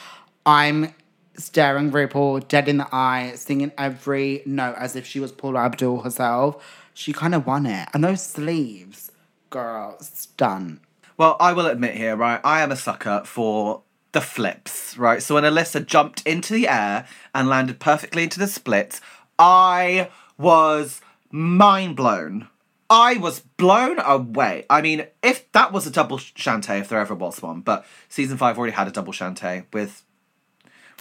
I'm 0.46 0.94
staring 1.38 1.92
RuPaul 1.92 2.46
dead 2.48 2.68
in 2.68 2.78
the 2.78 2.88
eye, 2.92 3.34
singing 3.36 3.72
every 3.78 4.42
note 4.46 4.76
as 4.78 4.98
if 4.98 5.06
she 5.06 5.22
was 5.22 5.32
Paula 5.32 5.62
Abdul 5.62 6.02
herself, 6.02 6.88
she 6.94 7.14
kind 7.14 7.34
of 7.34 7.46
won 7.46 7.66
it. 7.66 7.88
And 7.94 8.04
those 8.04 8.22
sleeves, 8.22 9.12
girl, 9.50 9.98
stunned. 10.02 10.82
Well, 11.18 11.36
I 11.40 11.54
will 11.54 11.66
admit 11.66 11.96
here, 11.96 12.16
right? 12.16 12.40
I 12.44 12.62
am 12.62 12.72
a 12.72 12.76
sucker 12.76 13.24
for 13.26 13.82
the 14.12 14.22
flips, 14.22 14.96
right? 14.98 15.22
So 15.22 15.34
when 15.34 15.44
Alyssa 15.44 15.84
jumped 15.84 16.26
into 16.28 16.54
the 16.54 16.68
air 16.68 17.08
and 17.34 17.50
landed 17.50 17.80
perfectly 17.80 18.22
into 18.22 18.38
the 18.38 18.48
splits, 18.48 19.02
I 19.40 20.12
was 20.38 21.02
mind 21.32 21.96
blown. 21.96 22.50
I 22.88 23.18
was 23.18 23.40
blown 23.40 24.00
away. 24.00 24.66
I 24.70 24.82
mean, 24.82 25.08
if 25.24 25.52
that 25.54 25.74
was 25.74 25.88
a 25.88 25.92
double 25.92 26.20
shantay, 26.20 26.82
if 26.82 26.90
there 26.90 27.00
ever 27.00 27.16
was 27.16 27.42
one, 27.42 27.62
but 27.62 27.84
season 28.08 28.38
five 28.38 28.58
already 28.58 28.74
had 28.74 28.88
a 28.88 28.92
double 28.92 29.12
shantay 29.12 29.66
with 29.74 30.04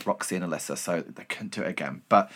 Roxy 0.07 0.37
and 0.37 0.44
Alyssa, 0.44 0.79
so 0.79 1.02
they 1.02 1.24
couldn't 1.24 1.52
do 1.52 1.62
it 1.62 1.68
again. 1.68 2.02
But 2.09 2.33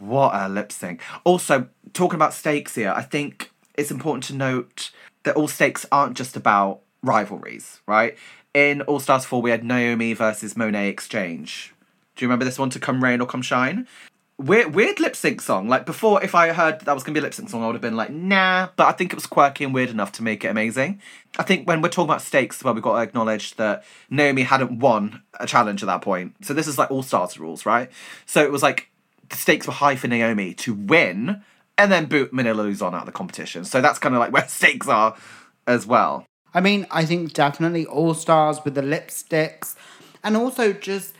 what 0.00 0.34
a 0.34 0.48
lip 0.48 0.72
sync. 0.72 1.00
Also, 1.22 1.68
talking 1.92 2.16
about 2.16 2.34
stakes 2.34 2.74
here, 2.74 2.92
I 2.94 3.02
think 3.02 3.52
it's 3.74 3.92
important 3.92 4.24
to 4.24 4.34
note 4.34 4.90
that 5.22 5.36
all 5.36 5.48
stakes 5.48 5.86
aren't 5.92 6.16
just 6.16 6.36
about 6.36 6.80
rivalries, 7.02 7.80
right? 7.86 8.16
In 8.54 8.82
All 8.82 9.00
Stars 9.00 9.24
4, 9.24 9.40
we 9.40 9.50
had 9.50 9.64
Naomi 9.64 10.12
versus 10.12 10.56
Monet 10.56 10.90
X 10.90 11.08
Change. 11.08 11.74
Do 12.16 12.24
you 12.24 12.28
remember 12.28 12.44
this 12.44 12.58
one, 12.58 12.70
To 12.70 12.78
Come 12.78 13.02
Rain 13.02 13.20
or 13.20 13.26
Come 13.26 13.42
Shine? 13.42 13.86
Weird, 14.38 14.74
weird 14.74 14.98
lip 14.98 15.14
sync 15.14 15.40
song. 15.40 15.68
Like 15.68 15.86
before, 15.86 16.22
if 16.22 16.34
I 16.34 16.48
heard 16.48 16.80
that 16.80 16.94
was 16.94 17.04
gonna 17.04 17.14
be 17.14 17.20
a 17.20 17.22
lip 17.22 17.34
sync 17.34 17.48
song, 17.48 17.62
I 17.62 17.66
would 17.66 17.74
have 17.74 17.82
been 17.82 17.96
like, 17.96 18.10
nah. 18.10 18.68
But 18.76 18.88
I 18.88 18.92
think 18.92 19.12
it 19.12 19.16
was 19.16 19.26
quirky 19.26 19.64
and 19.64 19.72
weird 19.72 19.90
enough 19.90 20.10
to 20.12 20.22
make 20.22 20.44
it 20.44 20.48
amazing. 20.48 21.00
I 21.38 21.44
think 21.44 21.68
when 21.68 21.80
we're 21.80 21.90
talking 21.90 22.10
about 22.10 22.22
stakes, 22.22 22.62
well, 22.64 22.74
we've 22.74 22.82
got 22.82 22.96
to 22.96 23.02
acknowledge 23.02 23.54
that 23.56 23.84
Naomi 24.10 24.42
hadn't 24.42 24.80
won 24.80 25.22
a 25.38 25.46
challenge 25.46 25.82
at 25.82 25.86
that 25.86 26.02
point. 26.02 26.44
So 26.44 26.54
this 26.54 26.66
is 26.66 26.76
like 26.76 26.90
all 26.90 27.02
stars 27.02 27.38
rules, 27.38 27.64
right? 27.64 27.90
So 28.26 28.42
it 28.42 28.50
was 28.50 28.62
like 28.62 28.88
the 29.28 29.36
stakes 29.36 29.66
were 29.66 29.74
high 29.74 29.96
for 29.96 30.08
Naomi 30.08 30.54
to 30.54 30.74
win 30.74 31.42
and 31.78 31.92
then 31.92 32.06
boot 32.06 32.32
Manila 32.32 32.62
Luzon 32.62 32.94
out 32.94 33.00
of 33.00 33.06
the 33.06 33.12
competition. 33.12 33.64
So 33.64 33.80
that's 33.80 33.98
kind 33.98 34.14
of 34.14 34.20
like 34.20 34.32
where 34.32 34.48
stakes 34.48 34.88
are 34.88 35.16
as 35.66 35.86
well. 35.86 36.26
I 36.54 36.60
mean, 36.60 36.86
I 36.90 37.04
think 37.04 37.32
definitely 37.32 37.86
All 37.86 38.14
Stars 38.14 38.60
with 38.64 38.74
the 38.74 38.82
lipsticks, 38.82 39.74
and 40.22 40.36
also 40.36 40.72
just 40.72 41.14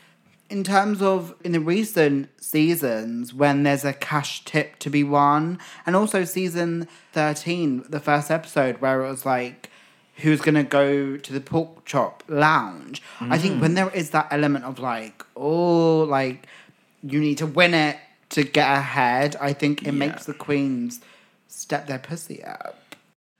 in 0.50 0.62
terms 0.62 1.00
of 1.00 1.34
in 1.42 1.52
the 1.52 1.60
recent 1.60 2.28
seasons 2.42 3.32
when 3.32 3.62
there's 3.62 3.86
a 3.86 3.94
cash 3.94 4.44
tip 4.44 4.78
to 4.80 4.90
be 4.90 5.02
won, 5.02 5.58
and 5.86 5.96
also 5.96 6.24
season 6.24 6.86
13, 7.12 7.84
the 7.88 8.00
first 8.00 8.30
episode 8.30 8.80
where 8.82 9.02
it 9.02 9.08
was 9.08 9.24
like, 9.24 9.70
who's 10.16 10.42
gonna 10.42 10.62
go 10.62 11.16
to 11.16 11.32
the 11.32 11.40
pork 11.40 11.86
chop 11.86 12.22
lounge? 12.28 13.02
I 13.20 13.38
think 13.38 13.62
when 13.62 13.72
there 13.74 13.88
is 13.90 14.10
that 14.10 14.28
element 14.30 14.66
of 14.66 14.78
like, 14.78 15.24
oh, 15.34 16.00
like 16.00 16.46
you 17.02 17.18
need 17.18 17.38
to 17.38 17.46
win 17.46 17.72
it 17.72 17.96
to 18.28 18.42
get 18.42 18.70
ahead, 18.70 19.36
I 19.40 19.54
think 19.54 19.86
it 19.86 19.92
makes 19.92 20.26
the 20.26 20.34
queens 20.34 21.00
step 21.48 21.86
their 21.86 21.98
pussy 21.98 22.44
up. 22.44 22.81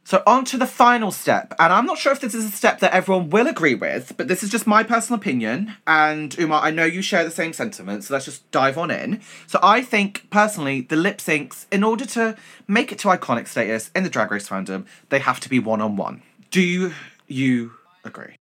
So 0.05 0.23
on 0.27 0.45
to 0.47 0.57
the 0.57 0.67
final 0.67 1.13
step, 1.13 1.55
and 1.59 1.73
I'm 1.73 1.87
not 1.87 1.97
sure 1.97 2.13
if 2.13 2.21
this 2.21 2.35
is 2.35 2.45
a 2.45 2.51
step 2.51 2.81
that 2.81 2.93
everyone 2.93 3.31
will 3.31 3.47
agree 3.47 3.77
with, 3.77 4.15
but 4.17 4.27
this 4.27 4.43
is 4.43 4.51
just 4.51 4.67
my 4.67 4.83
personal 4.83 5.19
opinion. 5.19 5.75
And 5.87 6.37
Umar, 6.39 6.61
I 6.61 6.71
know 6.71 6.85
you 6.85 7.03
share 7.03 7.25
the 7.25 7.31
same 7.31 7.53
sentiments, 7.53 8.09
so 8.09 8.15
let's 8.15 8.25
just 8.25 8.51
dive 8.51 8.77
on 8.77 8.91
in. 8.91 9.21
So 9.47 9.61
I 9.63 9.81
think 9.81 10.29
personally, 10.29 10.81
the 10.81 10.97
lip 10.97 11.19
syncs, 11.19 11.67
in 11.71 11.85
order 11.85 12.05
to 12.07 12.37
make 12.67 12.91
it 12.91 12.99
to 13.01 13.09
iconic 13.09 13.47
status 13.47 13.91
in 13.95 14.03
the 14.03 14.11
Drag 14.11 14.31
Race 14.31 14.49
fandom, 14.49 14.87
they 15.11 15.21
have 15.21 15.39
to 15.41 15.49
be 15.49 15.61
one 15.61 15.81
on 15.81 15.97
one. 15.97 16.23
Do 16.51 16.93
you 17.29 17.73
agree? 18.05 18.35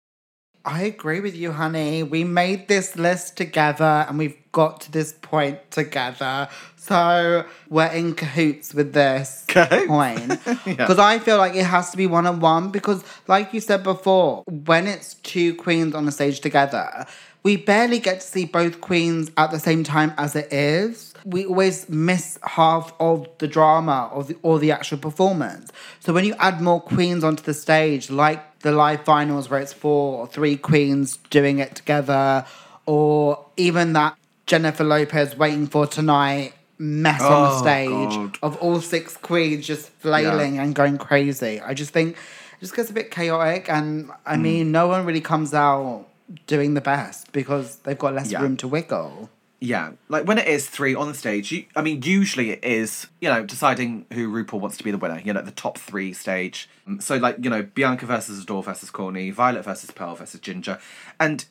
I 0.64 0.83
agree 0.83 1.21
with 1.21 1.35
you, 1.35 1.53
honey. 1.53 2.03
We 2.03 2.25
made 2.25 2.68
this 2.68 2.94
list 2.94 3.37
together 3.37 4.05
and 4.07 4.18
we've 4.18 4.37
got 4.53 4.83
to 4.83 4.92
this 4.92 5.14
point 5.14 5.71
together. 5.71 6.49
So 6.88 7.44
we're 7.68 7.87
in 7.92 8.14
cahoots 8.14 8.72
with 8.72 8.94
this 8.94 9.44
Cahoots? 9.46 9.87
point. 9.87 10.40
Because 10.64 10.98
I 10.98 11.18
feel 11.18 11.37
like 11.37 11.55
it 11.55 11.66
has 11.66 11.90
to 11.90 11.96
be 11.98 12.07
one 12.07 12.27
on 12.27 12.40
one. 12.40 12.70
Because, 12.70 13.05
like 13.27 13.53
you 13.53 13.61
said 13.61 13.83
before, 13.83 14.42
when 14.46 14.87
it's 14.87 15.14
two 15.14 15.55
queens 15.57 15.94
on 15.94 16.07
the 16.07 16.12
stage 16.12 16.40
together, 16.40 17.07
we 17.42 17.57
barely 17.57 17.98
get 17.98 18.20
to 18.20 18.27
see 18.27 18.46
both 18.46 18.81
queens 18.81 19.31
at 19.37 19.51
the 19.51 19.59
same 19.59 19.85
time 19.85 20.14
as 20.16 20.35
it 20.35 20.51
is. 20.53 21.12
We 21.27 21.44
always 21.44 21.88
miss 21.90 22.38
half 22.42 22.94
of 22.98 23.29
the 23.38 23.46
drama 23.48 24.09
of 24.12 24.29
the, 24.29 24.37
or 24.42 24.59
the 24.59 24.72
actual 24.72 24.98
performance. 24.98 25.70
So 26.01 26.12
when 26.14 26.24
you 26.24 26.35
add 26.38 26.61
more 26.62 26.81
queens 26.81 27.22
onto 27.22 27.42
the 27.42 27.55
stage, 27.55 28.09
like 28.11 28.61
the 28.61 28.72
live 28.72 29.05
finals 29.05 29.51
where 29.51 29.61
it's 29.61 29.74
four 29.74 30.20
or 30.20 30.27
three 30.27 30.57
queens 30.57 31.18
doing 31.29 31.59
it 31.59 31.74
together, 31.74 32.46
or 32.87 33.44
even 33.59 33.92
that 33.92 34.16
Jennifer 34.46 34.85
Lopez 34.85 35.37
waiting 35.37 35.66
for 35.66 35.87
tonight 35.87 36.55
mess 36.79 37.21
on 37.23 37.43
the 37.43 37.49
Oh, 37.49 37.59
stage 37.59 38.11
God. 38.17 38.38
of 38.43 38.57
all 38.59 38.81
six 38.81 39.17
queens 39.17 39.67
just 39.67 39.88
flailing 39.91 40.59
and 40.59 40.75
going 40.75 40.99
crazy. 40.99 41.61
I 41.61 41.75
just 41.75 41.93
think 41.93 42.17
it 42.17 42.61
just 42.61 42.75
gets 42.77 42.91
a 42.91 42.93
bit 42.93 43.11
chaotic, 43.11 43.69
and 43.69 44.11
I 44.27 44.37
Mm. 44.37 44.41
mean, 44.43 44.73
no 44.73 44.87
one 44.88 45.05
really 45.05 45.21
comes 45.21 45.55
out 45.55 46.07
doing 46.47 46.75
the 46.75 46.81
best 46.81 47.33
because 47.33 47.77
they've 47.85 47.99
got 47.99 48.14
less 48.14 48.31
Yeah. 48.31 48.43
room 48.43 48.57
to 48.59 48.69
wiggle. 48.69 49.31
Yeah, 49.61 49.91
like 50.09 50.25
when 50.25 50.38
it 50.38 50.47
is 50.47 50.69
three 50.69 50.95
on 50.95 51.09
the 51.09 51.14
stage, 51.14 51.51
you, 51.51 51.64
I 51.75 51.83
mean, 51.83 52.01
usually 52.03 52.51
it 52.51 52.62
is, 52.62 53.09
you 53.21 53.29
know, 53.29 53.43
deciding 53.45 54.07
who 54.12 54.31
RuPaul 54.31 54.61
wants 54.61 54.77
to 54.77 54.85
be 54.85 54.93
the 54.93 54.99
winner, 54.99 55.21
you 55.25 55.33
know, 55.33 55.43
the 55.43 55.51
top 55.51 55.79
three 55.79 56.12
stage. 56.12 56.69
Um, 56.87 57.01
So, 57.01 57.17
like, 57.17 57.38
you 57.43 57.51
know, 57.51 57.62
Bianca 57.62 58.07
versus 58.07 58.41
Adore 58.41 58.62
versus 58.62 58.91
Courtney, 58.91 59.31
Violet 59.31 59.64
versus 59.64 59.91
Pearl 59.91 60.14
versus 60.14 60.38
Ginger. 60.38 60.79
And 61.19 61.45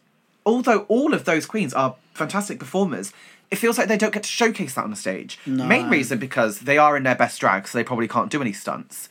although 0.45 0.85
all 0.87 1.13
of 1.13 1.25
those 1.25 1.45
queens 1.45 1.73
are 1.73 1.95
fantastic 2.13 2.59
performers, 2.59 3.11
it 3.49 3.57
feels 3.57 3.77
like 3.77 3.87
they 3.87 3.97
don't 3.97 4.13
get 4.13 4.23
to 4.23 4.29
showcase 4.29 4.73
that 4.75 4.83
on 4.83 4.89
the 4.89 4.95
stage. 4.95 5.39
Main 5.45 5.89
reason 5.89 6.19
because 6.19 6.59
they 6.61 6.77
are 6.77 6.97
in 6.97 7.03
their 7.03 7.15
best 7.15 7.39
drag, 7.39 7.67
so 7.67 7.77
they 7.77 7.83
probably 7.83 8.07
can't 8.07 8.29
do 8.29 8.41
any 8.41 8.53
stunts. 8.53 9.09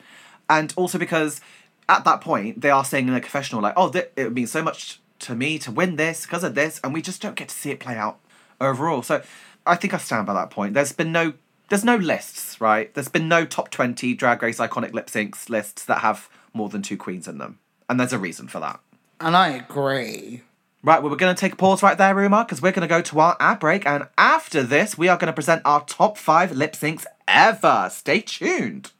And 0.48 0.72
also 0.76 0.98
because 0.98 1.40
at 1.88 2.04
that 2.04 2.20
point, 2.20 2.60
they 2.60 2.70
are 2.70 2.84
saying 2.84 3.08
in 3.08 3.14
a 3.14 3.20
confessional, 3.20 3.62
like, 3.62 3.74
oh, 3.76 3.90
th- 3.90 4.10
it 4.16 4.24
would 4.24 4.34
mean 4.34 4.46
so 4.46 4.62
much 4.62 5.00
to 5.20 5.34
me 5.34 5.58
to 5.60 5.70
win 5.70 5.96
this 5.96 6.26
because 6.26 6.44
of 6.44 6.54
this, 6.54 6.80
and 6.84 6.92
we 6.92 7.02
just 7.02 7.22
don't 7.22 7.36
get 7.36 7.48
to 7.48 7.54
see 7.54 7.70
it 7.70 7.80
play 7.80 7.96
out 7.96 8.18
overall. 8.60 9.02
So 9.02 9.22
I 9.66 9.76
think 9.76 9.94
I 9.94 9.98
stand 9.98 10.26
by 10.26 10.34
that 10.34 10.50
point. 10.50 10.74
There's 10.74 10.92
been 10.92 11.12
no 11.12 11.34
there's 11.68 11.84
no 11.84 11.96
lists, 11.96 12.60
right? 12.60 12.92
There's 12.94 13.08
been 13.08 13.28
no 13.28 13.44
top 13.44 13.70
twenty 13.70 14.14
drag 14.14 14.42
race 14.42 14.58
iconic 14.58 14.92
lip 14.92 15.06
syncs 15.08 15.48
lists 15.48 15.84
that 15.84 15.98
have 15.98 16.28
more 16.52 16.68
than 16.68 16.82
two 16.82 16.96
queens 16.96 17.26
in 17.26 17.38
them. 17.38 17.58
And 17.88 17.98
there's 17.98 18.12
a 18.12 18.18
reason 18.18 18.48
for 18.48 18.60
that. 18.60 18.80
And 19.20 19.36
I 19.36 19.48
agree. 19.48 20.42
Right, 20.82 21.02
well, 21.02 21.10
we're 21.10 21.16
going 21.16 21.34
to 21.34 21.40
take 21.40 21.54
a 21.54 21.56
pause 21.56 21.82
right 21.82 21.98
there, 21.98 22.14
Rumor, 22.14 22.44
because 22.44 22.62
we're 22.62 22.72
going 22.72 22.86
to 22.86 22.94
go 22.94 23.02
to 23.02 23.20
our 23.20 23.36
ad 23.40 23.58
break. 23.58 23.86
And 23.86 24.06
after 24.16 24.62
this, 24.62 24.96
we 24.96 25.08
are 25.08 25.16
going 25.16 25.26
to 25.26 25.32
present 25.32 25.62
our 25.64 25.84
top 25.84 26.16
five 26.16 26.52
lip 26.52 26.74
syncs 26.74 27.04
ever. 27.26 27.88
Stay 27.90 28.20
tuned. 28.20 28.92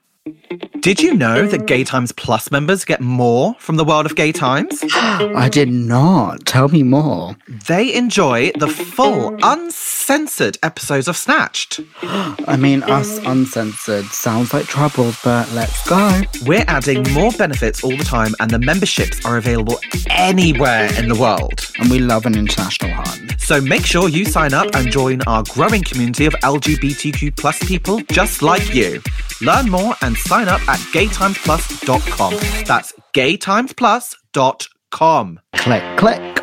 Did 0.81 1.01
you 1.01 1.15
know 1.15 1.47
that 1.47 1.67
Gay 1.67 1.85
Times 1.85 2.13
Plus 2.13 2.51
members 2.51 2.85
get 2.85 3.01
more 3.01 3.55
from 3.59 3.77
the 3.77 3.85
world 3.85 4.07
of 4.07 4.17
Gay 4.17 4.33
Times? 4.33 4.85
I 4.95 5.49
did 5.49 5.69
not. 5.69 6.45
Tell 6.47 6.69
me 6.69 6.83
more. 6.83 7.37
They 7.49 7.95
enjoy 7.95 8.53
the 8.59 8.69
full, 8.69 9.37
uncensored 9.43 10.59
episodes 10.63 11.07
of 11.07 11.17
Snatched. 11.17 11.81
I 12.03 12.57
mean, 12.57 12.83
us 12.85 13.19
uncensored 13.19 14.07
sounds 14.07 14.53
like 14.53 14.67
trouble, 14.67 15.13
but 15.23 15.51
let's 15.53 15.89
go. 15.89 16.23
We're 16.45 16.65
adding 16.67 17.05
more 17.13 17.33
benefits 17.33 17.85
all 17.85 17.97
the 17.97 18.05
time, 18.05 18.35
and 18.41 18.51
the 18.51 18.59
memberships 18.59 19.25
are 19.25 19.37
available 19.37 19.79
anywhere 20.11 20.89
in 20.99 21.09
the 21.09 21.17
world. 21.17 21.66
And 21.79 21.91
we 21.91 21.99
love 21.99 22.27
an 22.27 22.37
international 22.37 22.93
hunt. 22.93 23.41
So 23.41 23.61
make 23.61 23.87
sure 23.87 24.09
you 24.09 24.25
sign 24.25 24.55
up 24.55 24.75
and 24.75 24.91
join 24.91 25.23
our 25.23 25.45
growing 25.51 25.83
community 25.83 26.27
of 26.27 26.33
LGBTQ 26.35 27.37
plus 27.37 27.59
people 27.65 28.01
just 28.11 28.43
like 28.43 28.75
you. 28.75 29.01
Learn 29.41 29.71
more 29.71 29.95
and 30.03 30.17
sign 30.17 30.49
up 30.49 30.61
at 30.69 30.81
gaytimesplus.com. 30.93 32.65
That's 32.65 32.93
gaytimesplus.com. 33.13 35.41
Click, 35.55 35.99
click. 35.99 36.37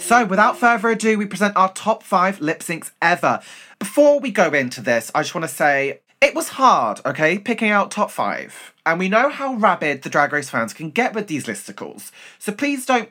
So, 0.00 0.24
without 0.24 0.56
further 0.56 0.90
ado, 0.90 1.18
we 1.18 1.26
present 1.26 1.56
our 1.56 1.72
top 1.72 2.02
five 2.02 2.40
lip 2.40 2.60
syncs 2.60 2.92
ever. 3.02 3.40
Before 3.78 4.20
we 4.20 4.30
go 4.30 4.52
into 4.52 4.80
this, 4.80 5.10
I 5.14 5.22
just 5.22 5.34
want 5.34 5.46
to 5.46 5.54
say 5.54 6.00
it 6.20 6.34
was 6.34 6.50
hard, 6.50 7.00
okay, 7.04 7.38
picking 7.38 7.70
out 7.70 7.90
top 7.90 8.10
five. 8.10 8.72
And 8.86 8.98
we 8.98 9.08
know 9.08 9.28
how 9.28 9.54
rabid 9.54 10.02
the 10.02 10.10
Drag 10.10 10.32
Race 10.32 10.50
fans 10.50 10.72
can 10.72 10.90
get 10.90 11.14
with 11.14 11.26
these 11.26 11.46
listicles. 11.46 12.10
So 12.38 12.52
please 12.52 12.86
don't 12.86 13.10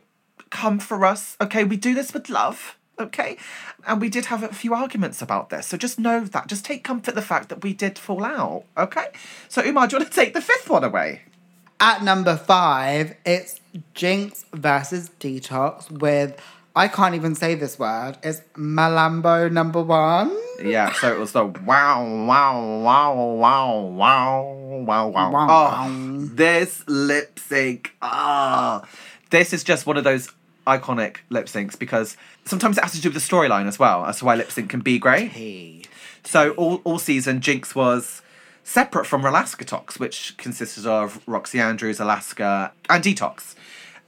come 0.50 0.80
for 0.80 1.06
us, 1.06 1.38
okay? 1.40 1.64
We 1.64 1.78
do 1.78 1.94
this 1.94 2.14
with 2.14 2.30
love, 2.30 2.78
okay? 3.00 3.38
And 3.86 4.02
we 4.02 4.10
did 4.10 4.26
have 4.26 4.44
a 4.44 4.50
few 4.50 4.74
arguments 4.74 5.22
about 5.22 5.50
this. 5.50 5.68
So 5.68 5.78
just 5.78 6.00
know 6.00 6.24
that. 6.24 6.48
Just 6.48 6.66
take 6.66 6.84
comfort 6.84 7.16
the 7.16 7.22
fact 7.22 7.50
that 7.50 7.64
we 7.64 7.74
did 7.74 7.98
fall 7.98 8.24
out, 8.24 8.64
okay? 8.78 9.08
So, 9.48 9.64
Umar, 9.64 9.88
do 9.88 9.96
you 9.96 10.00
want 10.00 10.12
to 10.12 10.16
take 10.20 10.34
the 10.34 10.42
fifth 10.42 10.70
one 10.70 10.84
away? 10.84 11.22
At 11.80 12.04
number 12.04 12.36
five, 12.36 13.16
it's 13.26 13.60
Jinkx 13.94 14.46
versus 14.52 15.12
Detox 15.20 15.92
with, 15.92 16.40
I 16.76 16.88
can't 16.88 17.14
even 17.14 17.36
say 17.36 17.54
this 17.54 17.78
word, 17.78 18.18
it's 18.24 18.42
Malambo 18.56 19.52
number 19.52 19.84
one. 19.84 20.36
Yeah, 20.64 20.92
so 20.94 21.14
it 21.14 21.20
was 21.20 21.34
the 21.34 21.46
wow, 21.46 22.04
wow, 22.26 22.82
wow, 22.82 23.14
wow, 23.14 23.80
wow, 23.80 24.54
wow, 24.80 25.08
wow. 25.10 25.32
Wow. 25.32 25.88
Oh, 25.88 26.26
this 26.34 26.84
lip 26.88 27.38
sync. 27.38 27.94
Ah, 28.02 28.82
this 29.30 29.54
is 29.54 29.64
just 29.64 29.86
one 29.86 29.98
of 29.98 30.04
those 30.04 30.30
iconic 30.68 31.18
lip 31.30 31.48
syncs 31.48 31.80
because 31.80 32.18
sometimes 32.46 32.78
it 32.78 32.82
has 32.84 32.92
to 32.92 33.02
do 33.02 33.10
with 33.10 33.16
the 33.16 33.36
storyline 33.36 33.68
as 33.68 33.80
well 33.80 34.06
as 34.06 34.20
to 34.20 34.26
why 34.26 34.36
lip 34.36 34.52
sync 34.52 34.70
can 34.70 34.82
be 34.82 35.00
great. 35.00 35.32
Hey. 35.32 35.82
So 36.24 36.52
all, 36.52 36.82
all 36.84 37.00
season, 37.00 37.40
Jinkx 37.40 37.74
was 37.74 38.22
separate 38.64 39.06
from 39.06 39.24
Alaska 39.26 39.64
Tox, 39.64 39.98
which 39.98 40.36
consisted 40.38 40.86
of 40.86 41.26
Roxxxy 41.26 41.60
Andrews, 41.60 42.02
Alaska, 42.02 42.74
and 42.90 43.04
Detox. 43.04 43.56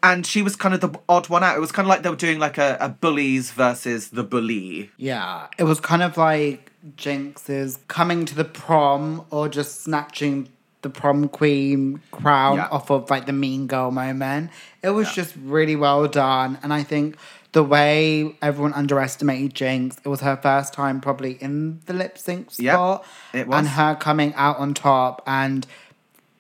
And 0.04 0.26
she 0.26 0.42
was 0.42 0.56
kind 0.56 0.74
of 0.74 0.82
the 0.82 1.00
odd 1.08 1.30
one 1.30 1.44
out. 1.44 1.56
It 1.56 1.62
was 1.62 1.72
kind 1.72 1.86
of 1.86 1.90
like 1.90 2.04
they 2.04 2.10
were 2.10 2.16
doing 2.16 2.40
like 2.40 2.58
a, 2.58 2.78
a 2.80 2.90
bullies 2.90 3.52
versus 3.52 4.10
the 4.10 4.24
bully. 4.24 4.92
Yeah, 4.98 5.48
it 5.58 5.64
was 5.64 5.80
kind 5.80 6.04
of 6.04 6.18
like 6.18 6.72
Jinkx's 6.98 7.80
coming 7.88 8.26
to 8.26 8.36
the 8.36 8.46
prom 8.46 9.26
or 9.30 9.50
just 9.50 9.82
snatching 9.82 10.50
the 10.82 10.90
prom 10.90 11.28
queen 11.28 12.02
crown 12.12 12.58
Yeah. 12.58 12.68
off 12.72 12.90
of 12.90 13.10
like 13.10 13.26
the 13.26 13.34
mean 13.34 13.68
girl 13.68 13.92
moment. 13.92 14.50
It 14.82 14.92
was 14.92 15.12
just 15.14 15.36
really 15.44 15.76
well 15.76 16.08
done. 16.08 16.58
And 16.64 16.74
I 16.74 16.84
think 16.84 17.18
the 17.52 17.64
way 17.64 18.36
everyone 18.42 18.74
underestimated 18.74 19.54
Jinkx, 19.56 19.98
it 20.06 20.08
was 20.08 20.22
her 20.22 20.38
first 20.38 20.72
time 20.74 21.02
probably 21.02 21.34
in 21.42 21.82
the 21.86 21.94
lip 21.94 22.18
sync 22.18 22.50
Yep, 22.58 22.74
spot. 22.76 23.06
it 23.34 23.48
was. 23.48 23.58
And 23.58 23.68
her 23.70 23.96
coming 23.96 24.34
out 24.36 24.58
on 24.58 24.74
top 24.74 25.22
and 25.28 25.66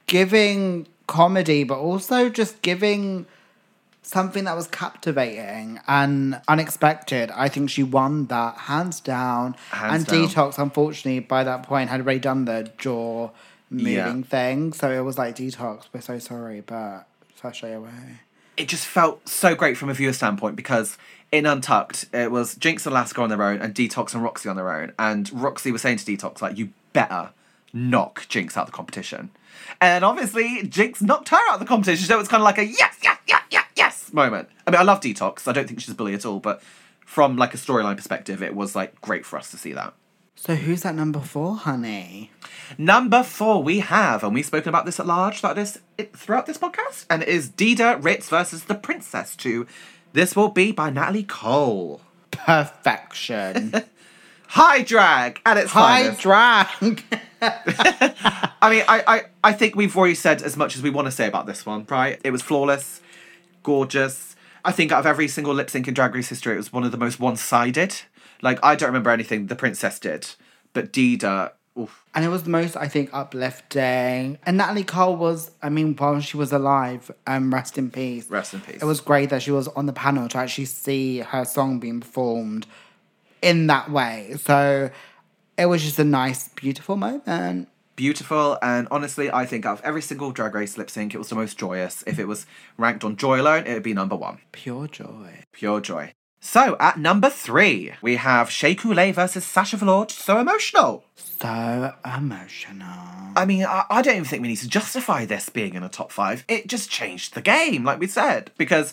giving 0.07 0.87
comedy, 1.07 1.63
but 1.63 1.77
also 1.79 2.29
just 2.29 2.61
giving 2.61 3.25
something 4.01 4.43
that 4.45 4.55
was 4.55 4.67
captivating 4.67 5.79
and 5.87 6.41
unexpected. 6.47 7.29
I 7.31 7.47
think 7.49 7.69
she 7.69 7.83
won 7.83 8.25
that 8.27 8.55
hands 8.57 8.99
down. 8.99 9.55
Hands 9.71 9.93
and 9.93 10.05
down. 10.05 10.27
Detox, 10.27 10.57
unfortunately, 10.57 11.19
by 11.19 11.43
that 11.43 11.63
point 11.63 11.89
had 11.89 12.01
already 12.01 12.19
done 12.19 12.45
the 12.45 12.71
jaw 12.77 13.29
moving 13.69 13.93
Yeah. 13.93 14.21
thing. 14.21 14.73
So 14.73 14.91
it 14.91 15.01
was 15.01 15.17
like 15.17 15.35
Detox, 15.35 15.85
we're 15.93 16.01
so 16.01 16.19
sorry, 16.19 16.61
but 16.61 17.07
sashay 17.41 17.73
away. 17.73 18.19
it 18.57 18.67
just 18.67 18.85
felt 18.85 19.27
so 19.29 19.55
great 19.55 19.77
from 19.77 19.89
a 19.89 19.93
viewer 19.93 20.11
standpoint 20.13 20.55
because 20.55 20.97
in 21.31 21.45
Untucked, 21.45 22.05
it 22.13 22.31
was 22.31 22.55
Jinkx 22.55 22.85
and 22.85 22.93
Alaska 22.93 23.21
on 23.21 23.29
their 23.29 23.41
own 23.43 23.61
and 23.61 23.73
Detox 23.73 24.13
and 24.13 24.23
Roxxxy 24.23 24.49
on 24.49 24.55
their 24.55 24.71
own. 24.73 24.91
And 24.99 25.27
Roxxxy 25.29 25.71
was 25.71 25.81
saying 25.81 25.97
to 25.99 26.05
Detox, 26.05 26.41
like, 26.41 26.57
you 26.57 26.69
better 26.91 27.29
knock 27.71 28.23
Jinkx 28.27 28.57
out 28.57 28.63
of 28.63 28.65
the 28.67 28.71
competition. 28.73 29.29
And 29.79 30.03
obviously, 30.03 30.63
Jinkx 30.63 31.01
knocked 31.01 31.29
her 31.29 31.37
out 31.49 31.53
of 31.53 31.59
the 31.59 31.65
competition. 31.65 32.05
So 32.05 32.15
it 32.15 32.17
was 32.17 32.27
kind 32.27 32.41
of 32.41 32.45
like 32.45 32.57
a 32.57 32.65
yes, 32.65 32.97
yes, 33.03 33.17
yes, 33.27 33.43
yes, 33.51 33.65
yes 33.77 34.13
moment. 34.13 34.49
I 34.67 34.71
mean, 34.71 34.79
I 34.79 34.83
love 34.83 34.99
Detox. 34.99 35.47
I 35.47 35.51
don't 35.53 35.67
think 35.67 35.79
she's 35.79 35.91
a 35.91 35.95
bully 35.95 36.15
at 36.15 36.25
all. 36.25 36.39
But 36.39 36.61
from 37.05 37.37
like 37.37 37.53
a 37.53 37.57
storyline 37.57 37.95
perspective, 37.95 38.41
it 38.43 38.55
was 38.55 38.75
like 38.75 38.99
great 39.01 39.25
for 39.25 39.37
us 39.37 39.51
to 39.51 39.57
see 39.57 39.71
that. 39.73 39.93
So 40.41 40.55
who's 40.55 40.85
at 40.85 40.95
number 40.95 41.19
four, 41.19 41.57
honey? 41.57 42.31
Number 42.77 43.23
four, 43.23 43.61
we 43.61 43.79
have, 43.79 44.23
and 44.23 44.33
we've 44.33 44.45
spoken 44.45 44.69
about 44.69 44.85
this 44.85 44.97
at 44.97 45.05
large 45.05 45.41
throughout 45.41 45.57
this, 45.57 45.79
throughout 46.13 46.45
this 46.45 46.57
podcast, 46.57 47.05
and 47.09 47.21
it 47.21 47.27
is 47.27 47.49
Dida 47.49 48.01
Ritz 48.01 48.29
versus 48.29 48.63
the 48.63 48.73
Princess 48.73 49.35
2. 49.35 49.67
This 50.13 50.37
will 50.37 50.47
be 50.47 50.71
by 50.71 50.91
Natalie 50.91 51.23
Cole. 51.23 51.99
Perfection. 52.31 53.73
High 54.47 54.81
drag 54.81 55.41
at 55.45 55.57
its 55.57 55.73
High 55.73 56.03
finest. 56.03 56.21
drag. 56.21 57.03
I 57.41 58.69
mean, 58.69 58.83
I, 58.87 59.03
I, 59.05 59.21
I 59.43 59.51
think 59.51 59.75
we've 59.75 59.95
already 59.95 60.15
said 60.15 60.41
as 60.41 60.55
much 60.55 60.77
as 60.77 60.81
we 60.81 60.89
want 60.89 61.07
to 61.07 61.11
say 61.11 61.27
about 61.27 61.47
this 61.47 61.65
one, 61.65 61.85
right? 61.89 62.17
It 62.23 62.31
was 62.31 62.41
flawless, 62.41 63.01
gorgeous. 63.61 64.37
I 64.63 64.71
think 64.71 64.93
out 64.93 65.01
of 65.01 65.05
every 65.05 65.27
single 65.27 65.53
lip 65.53 65.69
sync 65.69 65.89
in 65.89 65.93
Drag 65.93 66.15
Race 66.15 66.29
history, 66.29 66.53
it 66.53 66.57
was 66.57 66.71
one 66.71 66.85
of 66.85 66.91
the 66.91 66.97
most 66.97 67.19
one 67.19 67.35
sided. 67.35 68.03
Like, 68.41 68.59
I 68.63 68.75
don't 68.75 68.87
remember 68.89 69.09
anything 69.09 69.47
the 69.47 69.55
Princess 69.55 69.99
did, 69.99 70.27
but 70.73 70.93
Dida, 70.93 71.51
oof. 71.77 72.03
And 72.15 72.23
it 72.25 72.29
was 72.29 72.43
the 72.43 72.49
most, 72.49 72.75
I 72.77 72.87
think, 72.87 73.09
uplifting. 73.13 74.37
And 74.45 74.57
Natalie 74.57 74.83
Cole 74.83 75.15
was, 75.15 75.51
I 75.61 75.69
mean, 75.69 75.95
while 75.95 76.19
she 76.21 76.37
was 76.37 76.51
alive, 76.51 77.11
um, 77.27 77.53
rest 77.53 77.77
in 77.77 77.91
peace. 77.91 78.29
Rest 78.29 78.53
in 78.53 78.61
peace. 78.61 78.81
It 78.81 78.85
was 78.85 79.01
great 79.01 79.29
that 79.29 79.41
she 79.41 79.51
was 79.51 79.67
on 79.69 79.85
the 79.85 79.93
panel 79.93 80.27
to 80.29 80.37
actually 80.37 80.65
see 80.65 81.19
her 81.19 81.45
song 81.45 81.79
being 81.79 81.99
performed 81.99 82.65
in 83.41 83.67
that 83.67 83.89
way. 83.91 84.35
So 84.39 84.89
it 85.57 85.65
was 85.67 85.83
just 85.83 85.99
a 85.99 86.03
nice, 86.03 86.47
beautiful 86.49 86.95
moment. 86.95 87.67
beautiful 87.95 88.57
and 88.61 88.87
honestly 88.91 89.29
i 89.33 89.45
think 89.45 89.65
out 89.65 89.77
of 89.79 89.83
every 89.83 90.01
single 90.01 90.31
drag 90.31 90.55
race 90.55 90.77
lip 90.77 90.89
sync 90.89 91.13
it 91.13 91.17
was 91.17 91.27
the 91.27 91.35
most 91.35 91.57
joyous 91.57 92.01
if 92.07 92.17
it 92.17 92.25
was 92.29 92.45
ranked 92.77 93.03
on 93.03 93.17
joy 93.17 93.41
alone 93.41 93.67
it 93.67 93.73
would 93.73 93.83
be 93.83 93.93
number 93.93 94.15
one 94.15 94.37
Pure 94.53 94.87
joy. 94.87 95.43
pure 95.51 95.81
joy 95.81 96.13
so 96.39 96.75
at 96.79 96.97
number 96.97 97.29
three 97.29 97.93
we 98.01 98.15
have 98.15 98.49
Shea 98.49 98.75
Coulee 98.75 99.11
versus 99.11 99.45
Sasha 99.45 99.77
Velour 99.77 100.07
so 100.09 100.39
emotional 100.39 101.03
So 101.15 101.93
emotional. 102.03 103.33
I 103.35 103.45
mean, 103.45 103.63
I, 103.65 103.85
I 103.89 104.01
don't 104.01 104.15
even 104.15 104.25
think 104.25 104.41
we 104.41 104.49
need 104.49 104.57
to 104.57 104.67
justify 104.67 105.25
this 105.25 105.47
being 105.49 105.73
in 105.73 105.83
a 105.83 105.89
top 105.89 106.11
five. 106.11 106.43
It 106.49 106.67
just 106.67 106.89
changed 106.89 107.33
the 107.33 107.41
game, 107.41 107.83
like 107.85 107.99
we 107.99 108.07
said, 108.07 108.51
because 108.57 108.91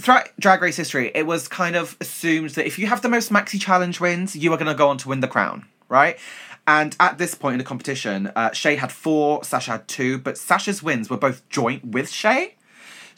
throughout 0.00 0.28
Drag 0.40 0.60
Race 0.62 0.76
history, 0.76 1.12
it 1.14 1.26
was 1.26 1.46
kind 1.46 1.76
of 1.76 1.96
assumed 2.00 2.50
that 2.50 2.66
if 2.66 2.78
you 2.78 2.86
have 2.88 3.02
the 3.02 3.08
most 3.08 3.30
maxi 3.30 3.60
challenge 3.60 4.00
wins, 4.00 4.34
you 4.34 4.52
are 4.52 4.56
going 4.56 4.66
to 4.66 4.74
go 4.74 4.88
on 4.88 4.98
to 4.98 5.08
win 5.08 5.20
the 5.20 5.28
crown, 5.28 5.66
right? 5.88 6.18
And 6.66 6.96
at 6.98 7.18
this 7.18 7.34
point 7.34 7.54
in 7.54 7.58
the 7.58 7.64
competition, 7.64 8.32
uh, 8.34 8.52
Shea 8.52 8.76
had 8.76 8.90
four, 8.90 9.44
Sasha 9.44 9.72
had 9.72 9.88
two, 9.88 10.18
but 10.18 10.38
Sasha's 10.38 10.82
wins 10.82 11.08
were 11.08 11.16
both 11.18 11.48
joint 11.48 11.84
with 11.84 12.10
Shea. 12.10 12.54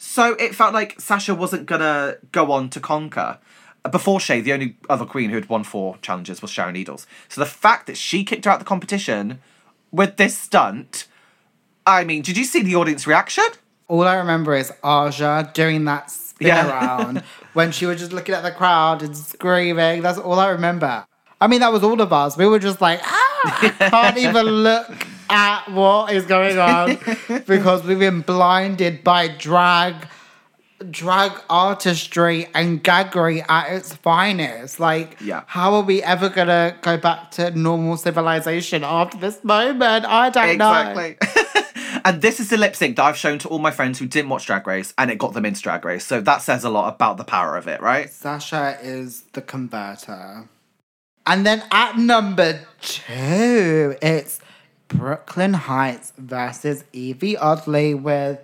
So 0.05 0.33
it 0.33 0.53
felt 0.53 0.73
like 0.73 0.99
Sasha 0.99 1.33
wasn't 1.33 1.65
gonna 1.65 2.17
go 2.33 2.51
on 2.51 2.69
to 2.71 2.81
conquer. 2.81 3.39
Before 3.89 4.19
Shea, 4.19 4.41
the 4.41 4.51
only 4.51 4.75
other 4.89 5.05
queen 5.05 5.29
who 5.29 5.35
had 5.35 5.47
won 5.47 5.63
four 5.63 5.97
challenges 6.01 6.41
was 6.41 6.51
Sharon 6.51 6.73
Needles. 6.73 7.07
So 7.29 7.39
the 7.39 7.47
fact 7.47 7.87
that 7.87 7.95
she 7.97 8.25
kicked 8.25 8.43
her 8.43 8.51
out 8.51 8.55
of 8.55 8.59
the 8.59 8.65
competition 8.65 9.39
with 9.93 10.17
this 10.17 10.37
stunt, 10.37 11.07
I 11.87 12.03
mean, 12.03 12.21
did 12.21 12.35
you 12.37 12.43
see 12.43 12.61
the 12.61 12.75
audience 12.75 13.07
reaction? 13.07 13.45
All 13.87 14.03
I 14.03 14.15
remember 14.15 14.53
is 14.55 14.73
Aja 14.83 15.49
doing 15.53 15.85
that 15.85 16.11
spin 16.11 16.47
Yeah. 16.47 16.67
around 16.69 17.23
when 17.53 17.71
she 17.71 17.85
was 17.85 17.97
just 17.99 18.11
looking 18.11 18.35
at 18.35 18.43
the 18.43 18.51
crowd 18.51 19.03
and 19.03 19.15
screaming. 19.15 20.01
That's 20.01 20.17
all 20.19 20.37
I 20.37 20.49
remember. 20.49 21.05
I 21.39 21.47
mean, 21.47 21.61
that 21.61 21.71
was 21.71 21.81
all 21.83 22.01
of 22.01 22.11
us. 22.11 22.35
We 22.37 22.45
were 22.45 22.59
just 22.59 22.81
like, 22.81 22.99
ah, 23.03 23.59
I 23.61 23.89
can't 23.89 24.17
even 24.27 24.45
look 24.47 25.07
at 25.33 25.67
what 25.71 26.13
is 26.13 26.25
going 26.25 26.59
on 26.59 26.99
because 27.47 27.83
we've 27.83 27.97
been 27.97 28.21
blinded 28.21 29.03
by 29.03 29.27
drag, 29.27 29.95
drag 30.91 31.31
artistry 31.49 32.47
and 32.53 32.83
gaggery 32.83 33.43
at 33.49 33.71
its 33.73 33.95
finest. 33.95 34.79
Like, 34.79 35.17
Yeah. 35.19 35.41
how 35.47 35.73
are 35.73 35.81
we 35.81 36.03
ever 36.03 36.29
gonna 36.29 36.75
go 36.81 36.97
back 36.97 37.31
to 37.31 37.49
normal 37.51 37.97
civilization 37.97 38.83
after 38.83 39.17
this 39.17 39.43
moment? 39.43 40.05
I 40.05 40.29
don't 40.29 40.57
know. 40.59 40.71
Exactly. 40.71 41.17
and 42.05 42.21
this 42.21 42.39
is 42.39 42.49
the 42.49 42.57
lip 42.57 42.75
sync 42.75 42.97
that 42.97 43.03
I've 43.03 43.17
shown 43.17 43.39
to 43.39 43.47
all 43.47 43.59
my 43.59 43.71
friends 43.71 43.97
who 43.97 44.05
didn't 44.05 44.29
watch 44.29 44.45
Drag 44.45 44.67
Race, 44.67 44.93
and 44.99 45.09
it 45.09 45.17
got 45.17 45.33
them 45.33 45.45
into 45.45 45.61
Drag 45.63 45.83
Race. 45.83 46.05
So 46.05 46.21
that 46.21 46.43
says 46.43 46.63
a 46.63 46.69
lot 46.69 46.93
about 46.93 47.17
the 47.17 47.23
power 47.23 47.57
of 47.57 47.67
it, 47.67 47.81
right? 47.81 48.07
Sasha 48.11 48.77
is 48.83 49.23
the 49.33 49.41
converter. 49.41 50.47
And 51.25 51.43
then 51.43 51.63
at 51.71 51.97
number 51.97 52.59
two, 52.81 53.95
it's 54.01 54.39
Brooklyn 54.93 55.53
Hytes 55.53 56.13
versus 56.17 56.83
Yvie 56.93 57.37
Oddly 57.39 57.93
with 57.93 58.39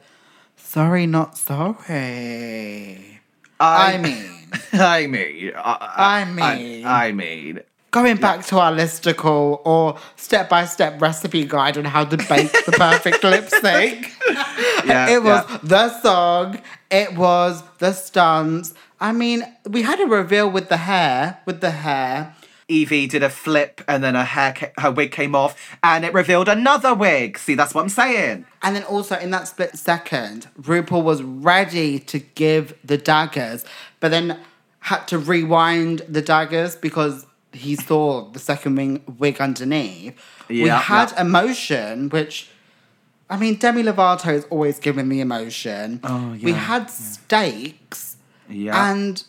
Sorry 0.57 1.05
Not 1.05 1.37
Sorry. 1.37 3.19
I 3.59 3.97
mean, 3.97 4.25
I 4.73 5.07
mean, 5.07 5.51
uh, 5.55 5.59
uh, 5.59 5.77
I, 5.81 6.21
I 6.21 6.25
mean- 6.25 6.85
I, 6.85 7.07
I 7.07 7.11
mean, 7.11 7.59
going 7.91 8.17
back 8.17 8.45
to 8.47 8.59
our 8.59 8.71
listicle 8.71 9.61
or 9.65 9.97
step 10.15 10.49
by 10.49 10.65
step 10.65 11.01
recipe 11.01 11.43
guide 11.45 11.77
on 11.77 11.85
how 11.85 12.05
to 12.05 12.17
bake 12.17 12.51
the 12.65 12.73
perfect 12.77 13.23
lip 13.33 13.49
sync. 13.49 14.11
yeah, 14.85 15.09
it 15.13 15.23
was 15.23 15.45
yeah. 15.49 15.59
the 15.63 16.01
song, 16.01 16.61
it 16.89 17.15
was 17.15 17.63
the 17.79 17.91
stunts. 17.93 18.73
I 19.01 19.11
mean, 19.11 19.43
we 19.69 19.81
had 19.81 19.99
a 19.99 20.05
reveal 20.05 20.49
with 20.51 20.69
the 20.69 20.77
hair, 20.77 21.39
with 21.45 21.61
the 21.61 21.71
hair. 21.71 22.35
Yvie 22.69 23.09
did 23.09 23.23
a 23.23 23.29
flip, 23.29 23.81
and 23.87 24.03
then 24.03 24.15
her 24.15 24.23
hair, 24.23 24.53
ca- 24.53 24.71
her 24.77 24.91
wig 24.91 25.11
came 25.11 25.35
off, 25.35 25.77
and 25.83 26.05
it 26.05 26.13
revealed 26.13 26.47
another 26.47 26.93
wig. 26.93 27.37
See, 27.37 27.55
that's 27.55 27.73
what 27.73 27.81
I'm 27.81 27.89
saying. 27.89 28.45
And 28.61 28.75
then 28.75 28.83
also 28.83 29.17
in 29.17 29.31
that 29.31 29.47
split 29.47 29.75
second, 29.77 30.47
RuPaul 30.61 31.03
was 31.03 31.23
ready 31.23 31.99
to 31.99 32.19
give 32.19 32.73
the 32.83 32.97
daggers, 32.97 33.65
but 33.99 34.11
then 34.11 34.39
had 34.81 35.05
to 35.07 35.17
rewind 35.17 35.99
the 36.07 36.21
daggers 36.21 36.75
because 36.75 37.25
he 37.51 37.75
saw 37.75 38.29
the 38.29 38.39
second 38.39 38.75
wing 38.75 39.01
wig 39.17 39.41
underneath. 39.41 40.15
Yeah, 40.49 40.63
we 40.63 40.69
had 40.69 41.11
yeah. 41.11 41.21
emotion, 41.21 42.09
which 42.09 42.49
I 43.29 43.37
mean 43.37 43.55
Demi 43.55 43.83
Lovato 43.83 44.31
is 44.33 44.45
always 44.49 44.79
giving 44.79 45.09
the 45.09 45.19
emotion. 45.21 45.99
Oh, 46.03 46.33
yeah, 46.33 46.45
We 46.45 46.51
yeah, 46.51 46.57
had 46.57 46.89
stakes 46.89 48.17
Yeah, 48.47 48.91
and 48.91 49.23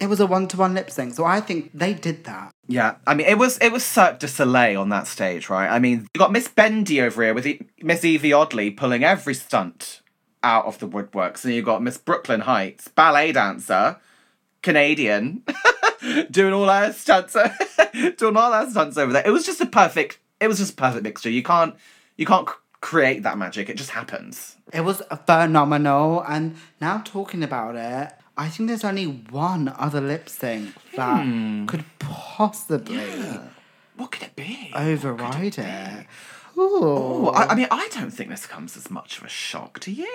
it 0.00 0.08
was 0.08 0.20
a 0.20 0.26
one 0.26 0.48
to 0.48 0.56
one 0.56 0.74
lip 0.74 0.90
sync. 0.90 1.14
So 1.14 1.24
I 1.24 1.40
think 1.40 1.70
they 1.74 1.94
did 1.94 2.24
that. 2.24 2.50
yeah. 2.66 2.96
I 3.06 3.14
mean, 3.14 3.26
it 3.26 3.38
was 3.38 3.58
it 3.58 3.70
was 3.72 3.84
Cirque 3.84 4.18
du 4.18 4.28
Soleil 4.28 4.80
on 4.80 4.88
that 4.90 5.06
stage, 5.06 5.48
right? 5.48 5.68
I 5.68 5.78
mean, 5.78 6.06
you 6.14 6.18
got 6.18 6.32
Miss 6.32 6.48
Bendy 6.48 7.00
over 7.00 7.22
here 7.22 7.34
with 7.34 7.46
E- 7.46 7.60
Miss 7.82 8.00
Yvie 8.02 8.32
Oddly 8.38 8.70
pulling 8.70 9.04
every 9.04 9.34
stunt 9.34 10.00
out 10.42 10.66
of 10.66 10.78
the 10.78 10.88
woodworks, 10.88 11.44
and 11.44 11.54
you 11.54 11.62
got 11.62 11.82
Miss 11.82 11.96
Brooklyn 11.96 12.40
Hytes, 12.40 12.88
ballet 12.88 13.32
dancer, 13.32 13.96
Canadian, 14.62 15.42
doing 16.30 16.52
all 16.52 16.68
her 16.68 16.92
stunts, 16.92 17.36
doing 18.18 18.36
all 18.36 18.52
her 18.52 18.68
stunts 18.70 18.96
over 18.98 19.12
there. 19.12 19.26
It 19.26 19.30
was 19.30 19.46
just 19.46 19.60
a 19.60 19.66
perfect. 19.66 20.18
It 20.40 20.48
was 20.48 20.58
just 20.58 20.72
a 20.72 20.76
perfect 20.76 21.04
mixture. 21.04 21.30
You 21.30 21.42
can't 21.42 21.74
you 22.16 22.26
can't 22.26 22.48
create 22.80 23.22
that 23.22 23.38
magic. 23.38 23.68
It 23.70 23.76
just 23.76 23.90
happens. 23.90 24.56
It 24.72 24.82
was 24.82 25.00
phenomenal. 25.26 26.22
And 26.28 26.56
now 26.80 26.98
talking 27.04 27.42
about 27.42 27.76
it, 27.76 28.12
I 28.36 28.48
think 28.48 28.68
there's 28.68 28.84
only 28.84 29.04
one 29.06 29.72
other 29.78 30.00
lip 30.00 30.28
sync 30.28 30.74
that 30.96 31.22
Hmm. 31.22 31.66
could 31.66 31.84
possibly 32.00 33.38
What 33.96 34.10
could 34.10 34.22
it 34.24 34.36
be? 34.36 34.72
override 34.74 35.56
it. 35.58 36.06
Ooh, 36.56 37.22
Well, 37.24 37.34
I, 37.34 37.46
I 37.46 37.54
mean, 37.54 37.68
I 37.70 37.88
don't 37.92 38.10
think 38.10 38.30
this 38.30 38.46
comes 38.46 38.76
as 38.76 38.90
much 38.90 39.18
of 39.18 39.24
a 39.24 39.28
shock 39.28 39.78
to 39.80 39.92
you. 39.92 40.08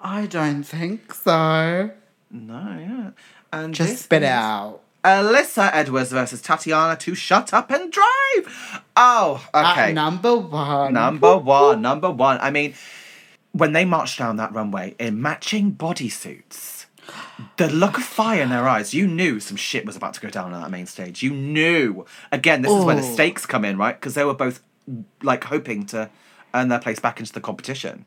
I 0.00 0.26
don't 0.26 0.62
think 0.64 1.12
so. 1.14 1.90
No, 2.30 2.76
yeah. 2.78 3.10
And 3.52 3.72
Just 3.74 4.02
spit 4.04 4.22
it 4.22 4.26
out. 4.26 4.80
Alyssa 5.04 5.70
Edwards 5.72 6.10
versus 6.10 6.42
Tatiana 6.42 6.96
to 6.96 7.14
shut 7.14 7.54
up 7.54 7.70
and 7.70 7.92
drive. 7.92 8.82
Oh, 8.96 9.44
okay. 9.54 9.90
At 9.90 9.94
number 9.94 10.36
one. 10.36 10.92
number 10.92 11.36
one, 11.38 11.80
number 11.82 12.10
one. 12.10 12.38
I 12.40 12.50
mean, 12.50 12.74
when 13.52 13.72
they 13.72 13.84
marched 13.84 14.18
down 14.18 14.36
that 14.38 14.52
runway 14.52 14.96
in 14.98 15.22
matching 15.22 15.72
bodysuits, 15.72 16.75
the 17.56 17.68
look 17.68 17.98
of 17.98 18.04
fire 18.04 18.42
in 18.42 18.48
their 18.48 18.68
eyes, 18.68 18.94
you 18.94 19.06
knew 19.06 19.40
some 19.40 19.56
shit 19.56 19.84
was 19.84 19.96
about 19.96 20.14
to 20.14 20.20
go 20.20 20.30
down 20.30 20.52
on 20.52 20.62
that 20.62 20.70
main 20.70 20.86
stage. 20.86 21.22
You 21.22 21.30
knew. 21.30 22.04
Again, 22.32 22.62
this 22.62 22.72
is 22.72 22.84
where 22.84 22.96
the 22.96 23.02
oh. 23.02 23.14
stakes 23.14 23.44
come 23.46 23.64
in, 23.64 23.76
right? 23.76 23.98
Because 23.98 24.14
they 24.14 24.24
were 24.24 24.34
both 24.34 24.62
like 25.22 25.44
hoping 25.44 25.86
to 25.86 26.10
earn 26.54 26.68
their 26.68 26.78
place 26.78 26.98
back 26.98 27.20
into 27.20 27.32
the 27.32 27.40
competition. 27.40 28.06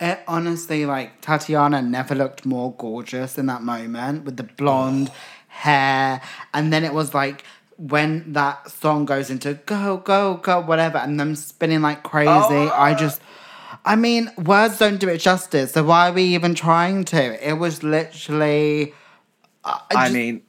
It 0.00 0.20
honestly, 0.26 0.86
like, 0.86 1.20
Tatiana 1.20 1.82
never 1.82 2.14
looked 2.14 2.46
more 2.46 2.72
gorgeous 2.78 3.36
in 3.36 3.46
that 3.46 3.62
moment 3.62 4.24
with 4.24 4.36
the 4.36 4.44
blonde 4.44 5.10
hair. 5.48 6.22
And 6.54 6.72
then 6.72 6.84
it 6.84 6.94
was 6.94 7.12
like 7.12 7.44
when 7.76 8.32
that 8.34 8.70
song 8.70 9.06
goes 9.06 9.30
into 9.30 9.54
go, 9.66 9.96
go, 9.98 10.34
go, 10.36 10.60
whatever, 10.60 10.98
and 10.98 11.18
them 11.18 11.34
spinning 11.34 11.82
like 11.82 12.02
crazy. 12.02 12.30
Oh. 12.30 12.72
I 12.74 12.94
just, 12.94 13.20
I 13.84 13.96
mean, 13.96 14.30
words 14.36 14.78
don't 14.78 14.98
do 14.98 15.08
it 15.08 15.18
justice. 15.18 15.72
So 15.72 15.84
why 15.84 16.08
are 16.10 16.12
we 16.12 16.22
even 16.34 16.54
trying 16.54 17.04
to? 17.06 17.48
It 17.48 17.54
was 17.54 17.82
literally 17.82 18.94
uh, 19.64 19.78
I 19.90 20.04
just- 20.04 20.14
mean, 20.14 20.42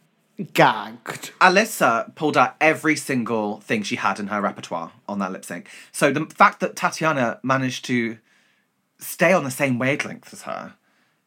gagged. 0.53 1.31
Alyssa 1.39 2.13
pulled 2.15 2.35
out 2.37 2.55
every 2.59 2.95
single 2.95 3.59
thing 3.61 3.83
she 3.83 3.95
had 3.97 4.19
in 4.19 4.27
her 4.27 4.41
repertoire 4.41 4.91
on 5.07 5.19
that 5.19 5.31
lip 5.31 5.45
sync. 5.45 5.67
So 5.91 6.11
the 6.11 6.25
fact 6.25 6.59
that 6.61 6.75
Tatiana 6.75 7.39
managed 7.43 7.85
to 7.85 8.17
stay 8.99 9.33
on 9.33 9.43
the 9.43 9.51
same 9.51 9.79
wavelength 9.79 10.33
as 10.33 10.43
her, 10.43 10.73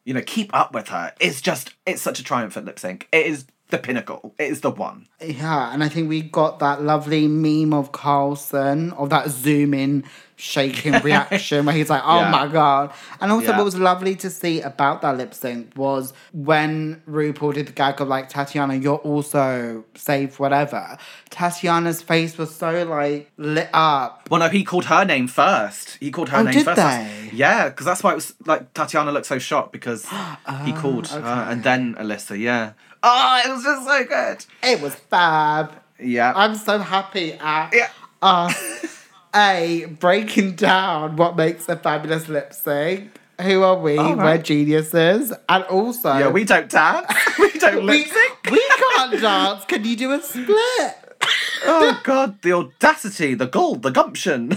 you 0.03 0.13
know, 0.13 0.21
keep 0.25 0.53
up 0.53 0.73
with 0.73 0.89
her, 0.89 1.13
is 1.19 1.41
just, 1.41 1.73
it's 1.85 2.01
such 2.01 2.19
a 2.19 2.23
triumphant 2.23 2.65
lip 2.65 2.79
sync. 2.79 3.07
It 3.11 3.25
is 3.25 3.45
the 3.69 3.77
pinnacle. 3.77 4.33
It 4.37 4.51
is 4.51 4.61
the 4.61 4.69
one. 4.71 5.07
Yeah, 5.21 5.73
and 5.73 5.83
I 5.83 5.89
think 5.89 6.07
we 6.09 6.21
got 6.21 6.59
that 6.59 6.83
lovely 6.83 7.27
meme 7.27 7.73
of 7.73 7.91
Carson 7.91 8.91
of 8.93 9.09
that 9.09 9.29
zoom 9.29 9.73
in 9.73 10.03
shaking 10.37 10.91
reaction 11.01 11.65
where 11.65 11.73
he's 11.73 11.89
like, 11.89 12.01
"Oh 12.05 12.19
Yeah. 12.19 12.29
my 12.29 12.47
god!" 12.47 12.91
And 13.21 13.31
also, 13.31 13.47
Yeah. 13.51 13.57
what 13.57 13.63
was 13.65 13.77
lovely 13.77 14.15
to 14.15 14.29
see 14.29 14.59
about 14.61 15.01
that 15.01 15.17
lip 15.17 15.33
sync 15.33 15.71
was 15.77 16.13
when 16.33 17.01
RuPaul 17.09 17.53
did 17.53 17.67
the 17.67 17.71
gag 17.71 18.01
of 18.01 18.07
like, 18.09 18.27
"Tatiana, 18.29 18.75
you're 18.75 18.97
also 18.97 19.85
safe, 19.95 20.39
whatever." 20.39 20.97
Tatiana's 21.29 22.01
face 22.01 22.37
was 22.37 22.53
so 22.55 22.83
like 22.83 23.31
lit 23.37 23.69
up. 23.73 24.27
Well, 24.29 24.41
no, 24.41 24.49
he 24.49 24.63
called 24.63 24.85
her 24.85 25.05
name 25.05 25.27
first. 25.27 25.97
He 25.99 26.11
called 26.11 26.29
her 26.29 26.39
Oh, 26.39 26.43
name 26.43 26.53
did 26.53 26.65
first. 26.65 26.77
they? 26.81 27.29
Yeah, 27.33 27.69
because 27.69 27.85
that's 27.85 28.03
why 28.03 28.11
it 28.11 28.15
was 28.15 28.33
like 28.45 28.73
Tatiana 28.73 29.11
looked 29.11 29.25
so 29.27 29.39
shocked 29.39 29.71
because 29.71 30.03
he 30.05 30.09
oh, 30.47 30.77
called 30.77 31.07
her 31.07 31.47
and 31.49 31.63
then 31.63 31.95
Alyssa. 31.95 32.37
Yeah. 32.37 32.71
Oh, 33.07 33.41
it 33.45 33.49
was 33.51 33.63
just 33.63 33.85
so 33.87 34.03
good. 34.05 34.45
It 34.63 34.81
was 34.81 34.95
fab. 34.95 35.71
Yeah. 35.99 36.33
I'm 36.35 36.55
so 36.55 36.79
happy 36.79 37.33
at 37.33 37.69
Yeah. 37.73 37.89
us 38.21 38.97
a 39.35 39.85
breaking 39.99 40.55
down 40.55 41.15
what 41.15 41.35
makes 41.35 41.69
a 41.69 41.75
fabulous 41.77 42.27
lip 42.27 42.51
sync. 42.53 43.11
Who 43.41 43.63
are 43.63 43.77
we? 43.77 43.97
All 43.97 44.15
We're 44.15 44.23
right. 44.23 44.43
geniuses, 44.43 45.33
and 45.49 45.63
also 45.65 46.17
yeah, 46.17 46.29
we 46.29 46.45
don't 46.45 46.69
dance. 46.69 47.05
we 47.39 47.51
don't 47.51 47.85
lip 47.85 48.07
sync. 48.07 48.37
we 48.49 48.65
can't 48.95 49.21
dance. 49.21 49.65
Can 49.65 49.83
you 49.85 49.95
do 49.95 50.11
a 50.11 50.21
split? 50.21 50.57
Oh 51.67 51.99
God, 52.03 52.41
the 52.43 52.51
audacity, 52.53 53.33
the 53.33 53.47
gold, 53.47 53.81
the 53.81 53.89
gumption. 53.89 54.51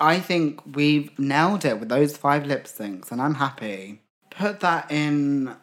I 0.00 0.18
think 0.18 0.60
we've 0.74 1.16
nailed 1.18 1.64
it 1.64 1.78
with 1.78 1.88
those 1.88 2.16
five 2.16 2.44
lip 2.46 2.64
syncs, 2.64 3.12
and 3.12 3.22
I'm 3.22 3.34
happy. 3.34 4.00
Put 4.30 4.58
that 4.60 4.90
in 4.90 5.54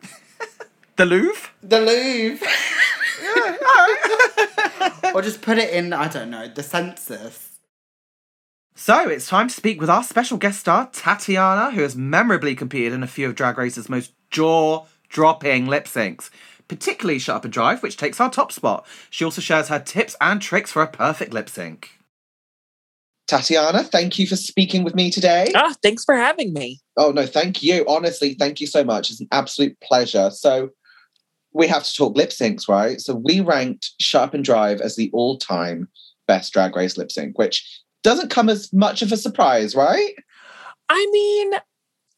the 0.98 1.06
Louvre. 1.06 1.50
the 1.62 1.82
Louvre, 1.82 2.48
or 5.14 5.22
just 5.22 5.42
put 5.42 5.58
it 5.58 5.72
in. 5.72 5.94
I 5.94 6.08
don't 6.08 6.30
know 6.30 6.48
the 6.48 6.64
census. 6.64 7.60
So 8.76 9.08
it's 9.10 9.28
time 9.28 9.48
to 9.48 9.54
speak 9.54 9.80
with 9.80 9.90
our 9.90 10.04
special 10.04 10.38
guest 10.38 10.60
star, 10.60 10.90
Tatiana, 10.92 11.72
who 11.72 11.82
has 11.82 11.96
memorably 11.96 12.56
competed 12.56 12.92
in 12.94 13.04
a 13.04 13.08
few 13.08 13.28
of 13.28 13.36
Drag 13.36 13.58
Race's 13.58 13.88
most 13.88 14.12
jaw-dropping 14.32 15.66
lip 15.68 15.86
syncs, 15.86 16.30
particularly 16.68 17.18
Shut 17.20 17.38
Up 17.38 17.46
and 17.46 17.54
Drive, 17.54 17.82
which 17.82 17.96
takes 17.96 18.20
our 18.20 18.30
top 18.30 18.52
spot. 18.52 18.86
She 19.10 19.24
also 19.24 19.40
shares 19.40 19.70
her 19.70 19.80
tips 19.80 20.18
and 20.20 20.42
tricks 20.42 20.74
for 20.74 20.82
a 20.82 20.88
perfect 20.88 21.34
lip 21.34 21.50
sync. 21.50 21.92
Tatiana, 23.28 23.84
thank 23.84 24.20
you 24.20 24.28
for 24.28 24.36
speaking 24.36 24.84
with 24.84 24.94
me 24.94 25.10
today. 25.10 25.52
Ah, 25.56 25.74
thanks 25.82 26.04
for 26.04 26.16
having 26.16 26.54
me. 26.54 26.82
Oh, 26.98 27.12
no, 27.12 27.26
thank 27.26 27.64
you. 27.64 27.86
Honestly, 27.88 28.36
thank 28.36 28.62
you 28.62 28.68
so 28.68 28.84
much. 28.84 29.10
It's 29.10 29.22
an 29.22 29.28
absolute 29.32 29.80
pleasure. 29.80 30.30
So, 30.30 30.70
we 31.56 31.68
have 31.68 31.84
to 31.84 31.94
talk 31.94 32.16
lip 32.16 32.30
syncs, 32.30 32.68
right? 32.68 33.00
So, 33.02 33.16
we 33.16 33.42
ranked 33.42 33.92
Shut 34.00 34.24
Up 34.24 34.34
and 34.34 34.44
Drive 34.44 34.82
as 34.82 34.96
the 34.96 35.10
all 35.14 35.38
time 35.38 35.88
best 36.28 36.54
drag 36.54 36.76
race 36.76 36.98
lip 36.98 37.12
sync, 37.12 37.38
which 37.38 37.82
doesn't 38.04 38.30
come 38.30 38.50
as 38.50 38.72
much 38.72 39.02
of 39.02 39.12
a 39.12 39.18
surprise, 39.18 39.76
right? 39.76 40.14
I 40.90 41.08
mean, 41.12 41.54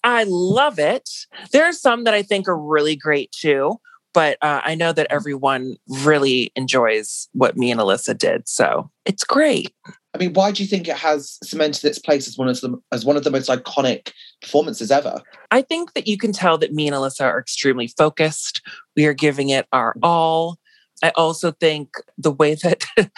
I 0.04 0.26
love 0.28 0.80
it. 0.80 1.10
There 1.52 1.66
are 1.66 1.74
some 1.74 2.04
that 2.04 2.14
I 2.14 2.24
think 2.24 2.48
are 2.48 2.58
really 2.58 2.96
great 2.96 3.32
too, 3.32 3.80
but 4.14 4.38
uh, 4.42 4.62
I 4.64 4.76
know 4.76 4.92
that 4.94 5.08
everyone 5.10 5.76
really 6.04 6.52
enjoys 6.56 7.30
what 7.34 7.58
me 7.58 7.72
and 7.72 7.80
Alyssa 7.80 8.18
did. 8.18 8.48
So 8.48 8.90
it's 9.06 9.24
great. 9.24 9.74
I 10.18 10.20
mean, 10.20 10.34
why 10.34 10.52
do 10.52 10.64
you 10.64 10.68
think 10.68 10.88
it 10.88 10.96
has 10.96 11.38
cemented 11.44 11.86
its 11.86 12.00
place 12.00 12.28
as 12.28 12.40
one 12.40 12.48
of 12.48 12.60
the 12.60 12.76
as 12.92 13.06
one 13.06 13.18
of 13.18 13.24
the 13.24 13.30
most 13.30 13.50
iconic 13.50 14.12
performances 14.42 14.90
ever? 14.90 15.22
I 15.52 15.62
think 15.62 15.94
that 15.94 16.08
you 16.08 16.18
can 16.18 16.32
tell 16.32 16.58
that 16.58 16.74
me 16.74 16.88
and 16.88 16.96
Alyssa 16.96 17.22
are 17.22 17.40
extremely 17.40 17.88
focused. 17.88 18.64
We 18.96 19.06
are 19.06 19.14
giving 19.14 19.50
it 19.50 19.68
our 19.72 19.96
all. 20.02 20.58
I 21.04 21.12
also 21.16 21.52
think 21.52 21.90
the 22.18 22.32
way 22.32 22.56
that 22.56 22.84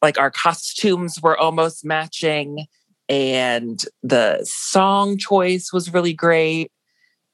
like 0.00 0.16
our 0.16 0.30
costumes 0.30 1.20
were 1.20 1.36
almost 1.36 1.84
matching 1.84 2.66
and 3.08 3.82
the 4.04 4.38
song 4.44 5.18
choice 5.18 5.72
was 5.72 5.92
really 5.92 6.14
great 6.14 6.70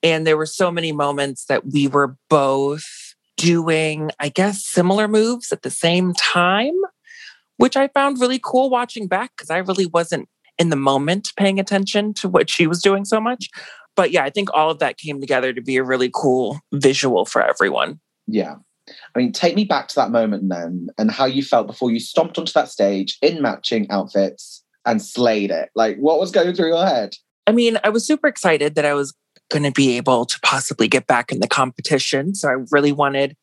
and 0.03 0.27
there 0.27 0.39
were 0.39 0.47
so 0.47 0.71
many 0.71 0.93
moments 0.93 1.45
that 1.45 1.67
we 1.67 1.89
were 1.89 2.17
both 2.31 2.87
doing 3.37 4.11
I 4.19 4.31
guess 4.31 4.65
similar 4.65 5.07
moves 5.07 5.53
at 5.53 5.61
the 5.61 5.71
same 5.71 6.15
time 6.15 6.75
which 7.61 7.77
I 7.77 7.89
found 7.89 8.21
really 8.21 8.41
cool 8.43 8.71
watching 8.71 9.07
back 9.07 9.33
because 9.37 9.51
I 9.51 9.59
really 9.59 9.85
wasn't 9.85 10.29
in 10.59 10.71
the 10.71 10.77
moment 10.77 11.33
paying 11.37 11.61
attention 11.61 12.15
to 12.15 12.29
what 12.29 12.49
she 12.49 12.67
was 12.67 12.81
doing 12.81 13.05
so 13.05 13.21
much. 13.21 13.51
But 13.95 14.11
yeah, 14.11 14.25
I 14.25 14.31
think 14.31 14.49
all 14.55 14.71
of 14.71 14.79
that 14.79 14.97
came 14.97 15.21
together 15.21 15.53
to 15.53 15.61
be 15.61 15.77
a 15.77 15.85
really 15.85 16.11
cool 16.15 16.61
visual 16.73 17.27
for 17.27 17.43
everyone. 17.43 18.01
Yeah. 18.27 18.55
I 19.15 19.19
mean, 19.19 19.33
take 19.33 19.57
me 19.57 19.65
back 19.65 19.89
to 19.89 19.95
that 19.97 20.11
moment 20.11 20.49
then 20.49 20.89
and 20.97 21.11
how 21.11 21.27
you 21.27 21.43
felt 21.43 21.67
before 21.67 21.91
you 21.91 22.01
stomped 22.01 22.39
onto 22.39 22.53
that 22.53 22.71
stage 22.71 23.19
in 23.21 23.43
matching 23.43 23.91
outfits 23.91 24.65
and 24.87 25.03
slayed 25.03 25.51
it. 25.51 25.69
Like, 25.75 25.99
what 25.99 26.19
was 26.19 26.31
going 26.31 26.55
through 26.55 26.69
your 26.69 26.87
head? 26.87 27.15
I 27.47 27.53
mean, 27.53 27.79
I 27.85 27.91
was 27.91 28.07
super 28.07 28.27
excited 28.27 28.75
that 28.75 28.87
I 28.87 28.95
was 28.95 29.13
going 29.51 29.65
to 29.65 29.73
be 29.73 29.99
able 29.99 30.25
to 30.25 30.41
possibly 30.43 30.89
get 30.89 31.07
back 31.07 31.31
in 31.31 31.41
the 31.41 31.49
competition. 31.49 32.35
So 32.35 32.49
I 32.49 32.55
really 32.71 32.93
wanted 32.93 33.37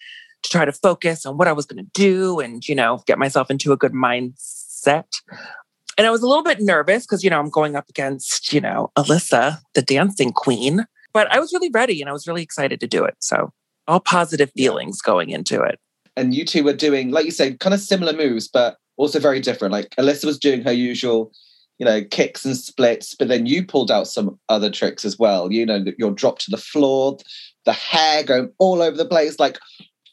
to 0.43 0.49
try 0.49 0.65
to 0.65 0.71
focus 0.71 1.25
on 1.25 1.37
what 1.37 1.47
I 1.47 1.53
was 1.53 1.65
going 1.65 1.83
to 1.83 1.91
do 1.93 2.39
and, 2.39 2.67
you 2.67 2.75
know, 2.75 3.01
get 3.05 3.17
myself 3.17 3.49
into 3.49 3.71
a 3.71 3.77
good 3.77 3.93
mindset. 3.93 5.05
And 5.97 6.05
I 6.05 6.11
was 6.11 6.21
a 6.21 6.27
little 6.27 6.43
bit 6.43 6.61
nervous 6.61 7.05
because, 7.05 7.23
you 7.23 7.29
know, 7.29 7.39
I'm 7.39 7.49
going 7.49 7.75
up 7.75 7.89
against, 7.89 8.53
you 8.53 8.61
know, 8.61 8.91
Alyssa, 8.97 9.59
the 9.73 9.81
dancing 9.81 10.31
queen. 10.31 10.85
But 11.13 11.31
I 11.31 11.39
was 11.39 11.51
really 11.51 11.71
ready 11.71 12.01
and 12.01 12.09
I 12.09 12.13
was 12.13 12.27
really 12.27 12.43
excited 12.43 12.79
to 12.81 12.87
do 12.87 13.03
it. 13.03 13.15
So 13.19 13.51
all 13.87 13.99
positive 13.99 14.51
feelings 14.51 15.01
going 15.01 15.29
into 15.29 15.61
it. 15.61 15.79
And 16.15 16.35
you 16.35 16.45
two 16.45 16.63
were 16.63 16.73
doing, 16.73 17.11
like 17.11 17.25
you 17.25 17.31
said, 17.31 17.59
kind 17.59 17.73
of 17.73 17.79
similar 17.79 18.13
moves, 18.13 18.47
but 18.47 18.77
also 18.97 19.19
very 19.19 19.39
different. 19.39 19.71
Like 19.71 19.89
Alyssa 19.97 20.25
was 20.25 20.37
doing 20.37 20.63
her 20.63 20.71
usual, 20.71 21.31
you 21.79 21.85
know, 21.85 22.03
kicks 22.03 22.43
and 22.43 22.57
splits, 22.57 23.15
but 23.15 23.27
then 23.27 23.45
you 23.45 23.65
pulled 23.65 23.91
out 23.91 24.07
some 24.07 24.39
other 24.49 24.69
tricks 24.69 25.05
as 25.05 25.17
well. 25.17 25.51
You 25.51 25.65
know, 25.65 25.83
your 25.97 26.11
drop 26.11 26.39
to 26.39 26.51
the 26.51 26.57
floor, 26.57 27.17
the 27.65 27.73
hair 27.73 28.23
going 28.23 28.51
all 28.57 28.81
over 28.81 28.97
the 28.97 29.05
place. 29.05 29.39
Like, 29.39 29.59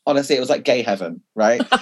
honestly, 0.06 0.36
it 0.36 0.40
was 0.40 0.50
like 0.50 0.64
gay 0.64 0.82
heaven, 0.82 1.22
right? 1.34 1.62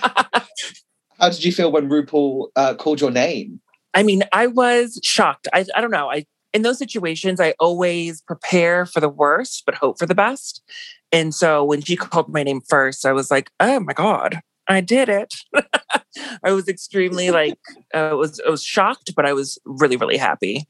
How 1.18 1.28
did 1.28 1.44
you 1.44 1.52
feel 1.52 1.70
when 1.70 1.88
RuPaul 1.88 2.48
uh, 2.56 2.74
called 2.74 3.00
your 3.00 3.10
name? 3.10 3.60
I 3.94 4.02
mean, 4.02 4.24
I 4.32 4.46
was 4.46 4.98
shocked. 5.02 5.48
I, 5.52 5.64
I 5.74 5.80
don't 5.80 5.90
know. 5.90 6.10
I 6.10 6.24
in 6.52 6.62
those 6.62 6.78
situations, 6.78 7.40
I 7.40 7.54
always 7.58 8.20
prepare 8.20 8.84
for 8.84 9.00
the 9.00 9.08
worst, 9.08 9.62
but 9.64 9.74
hope 9.74 9.98
for 9.98 10.06
the 10.06 10.14
best. 10.14 10.62
And 11.10 11.34
so 11.34 11.64
when 11.64 11.82
she 11.82 11.96
called 11.96 12.28
my 12.28 12.42
name 12.42 12.60
first, 12.68 13.06
I 13.06 13.12
was 13.12 13.30
like, 13.30 13.50
oh 13.60 13.80
my 13.80 13.92
God, 13.92 14.40
I 14.68 14.80
did 14.80 15.08
it. 15.08 15.34
I 16.44 16.52
was 16.52 16.68
extremely 16.68 17.30
like, 17.40 17.58
uh, 17.94 18.10
was, 18.12 18.40
I 18.46 18.50
was 18.50 18.62
shocked, 18.62 19.14
but 19.16 19.26
I 19.26 19.32
was 19.32 19.58
really, 19.64 19.96
really 19.96 20.16
happy. 20.16 20.66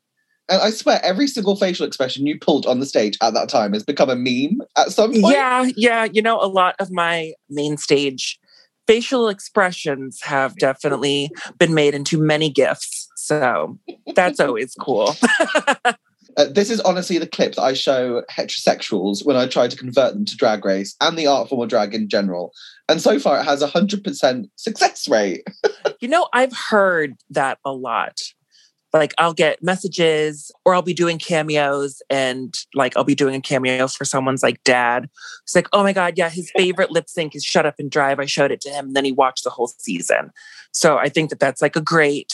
And 0.49 0.61
I 0.61 0.71
swear, 0.71 1.01
every 1.03 1.27
single 1.27 1.57
facial 1.57 1.87
expression 1.87 2.27
you 2.27 2.39
pulled 2.39 2.67
on 2.67 2.81
the 2.81 2.87
stage 2.87 3.17
at 3.23 3.35
that 3.35 3.49
time 3.49 3.73
has 3.73 3.85
become 3.85 4.11
a 4.11 4.17
meme 4.17 4.61
at 4.77 4.91
some 4.91 5.13
point. 5.13 5.35
Yeah, 5.35 5.71
yeah. 5.77 6.05
You 6.05 6.23
know, 6.23 6.41
a 6.41 6.49
lot 6.49 6.75
of 6.79 6.91
my 6.91 7.33
main 7.49 7.77
stage 7.77 8.39
facial 8.87 9.29
expressions 9.29 10.21
have 10.23 10.57
definitely 10.57 11.31
been 11.59 11.75
made 11.75 11.95
into 11.95 12.21
many 12.21 12.51
gifts. 12.51 13.09
So 13.17 13.79
that's 14.15 14.41
always 14.41 14.75
cool. 14.79 15.15
Uh, 16.37 16.47
this 16.51 16.71
is 16.71 16.81
honestly 16.81 17.19
the 17.19 17.27
clip 17.27 17.55
that 17.57 17.63
I 17.63 17.75
show 17.75 18.23
heterosexuals 18.31 19.23
when 19.23 19.37
I 19.37 19.47
try 19.47 19.69
to 19.69 19.77
convert 19.77 20.15
them 20.15 20.25
to 20.25 20.37
drag 20.37 20.65
race 20.65 20.97
and 21.01 21.19
the 21.19 21.27
art 21.27 21.49
form 21.49 21.61
of 21.61 21.69
drag 21.69 21.95
in 21.95 22.09
general. 22.09 22.53
And 22.89 23.03
so 23.03 23.19
far, 23.19 23.41
it 23.41 23.45
has 23.45 23.61
a 23.61 23.69
100% 23.69 24.49
success 24.57 25.09
rate. 25.09 25.47
you 26.01 26.09
know, 26.09 26.29
I've 26.33 26.57
heard 26.57 27.17
that 27.29 27.59
a 27.67 27.73
lot. 27.73 28.19
Like, 28.93 29.15
I'll 29.19 29.35
get 29.35 29.63
messages 29.63 30.51
or 30.65 30.75
I'll 30.75 30.83
be 30.83 30.95
doing 30.95 31.19
cameos 31.19 32.03
and 32.11 32.55
like 32.75 32.97
I'll 32.97 33.05
be 33.05 33.15
doing 33.15 33.35
a 33.35 33.41
cameo 33.41 33.89
for 33.89 34.05
someone's 34.05 34.43
like 34.43 34.63
dad. 34.65 35.09
It's 35.45 35.55
like, 35.55 35.69
oh 35.73 35.83
my 35.83 35.93
God, 35.93 36.15
yeah, 36.17 36.29
his 36.29 36.51
favorite 36.57 36.91
lip 36.91 37.09
sync 37.09 37.35
is 37.35 37.45
Shut 37.45 37.67
Up 37.67 37.77
and 37.79 37.91
Drive. 37.91 38.21
I 38.21 38.27
showed 38.27 38.53
it 38.53 38.61
to 38.63 38.71
him 38.71 38.87
and 38.87 38.97
then 38.97 39.05
he 39.05 39.13
watched 39.13 39.45
the 39.45 39.51
whole 39.51 39.69
season. 39.69 40.31
So 40.73 40.99
I 40.99 41.09
think 41.09 41.31
that 41.31 41.41
that's 41.41 41.63
like 41.63 41.77
a 41.77 41.81
great 41.81 42.33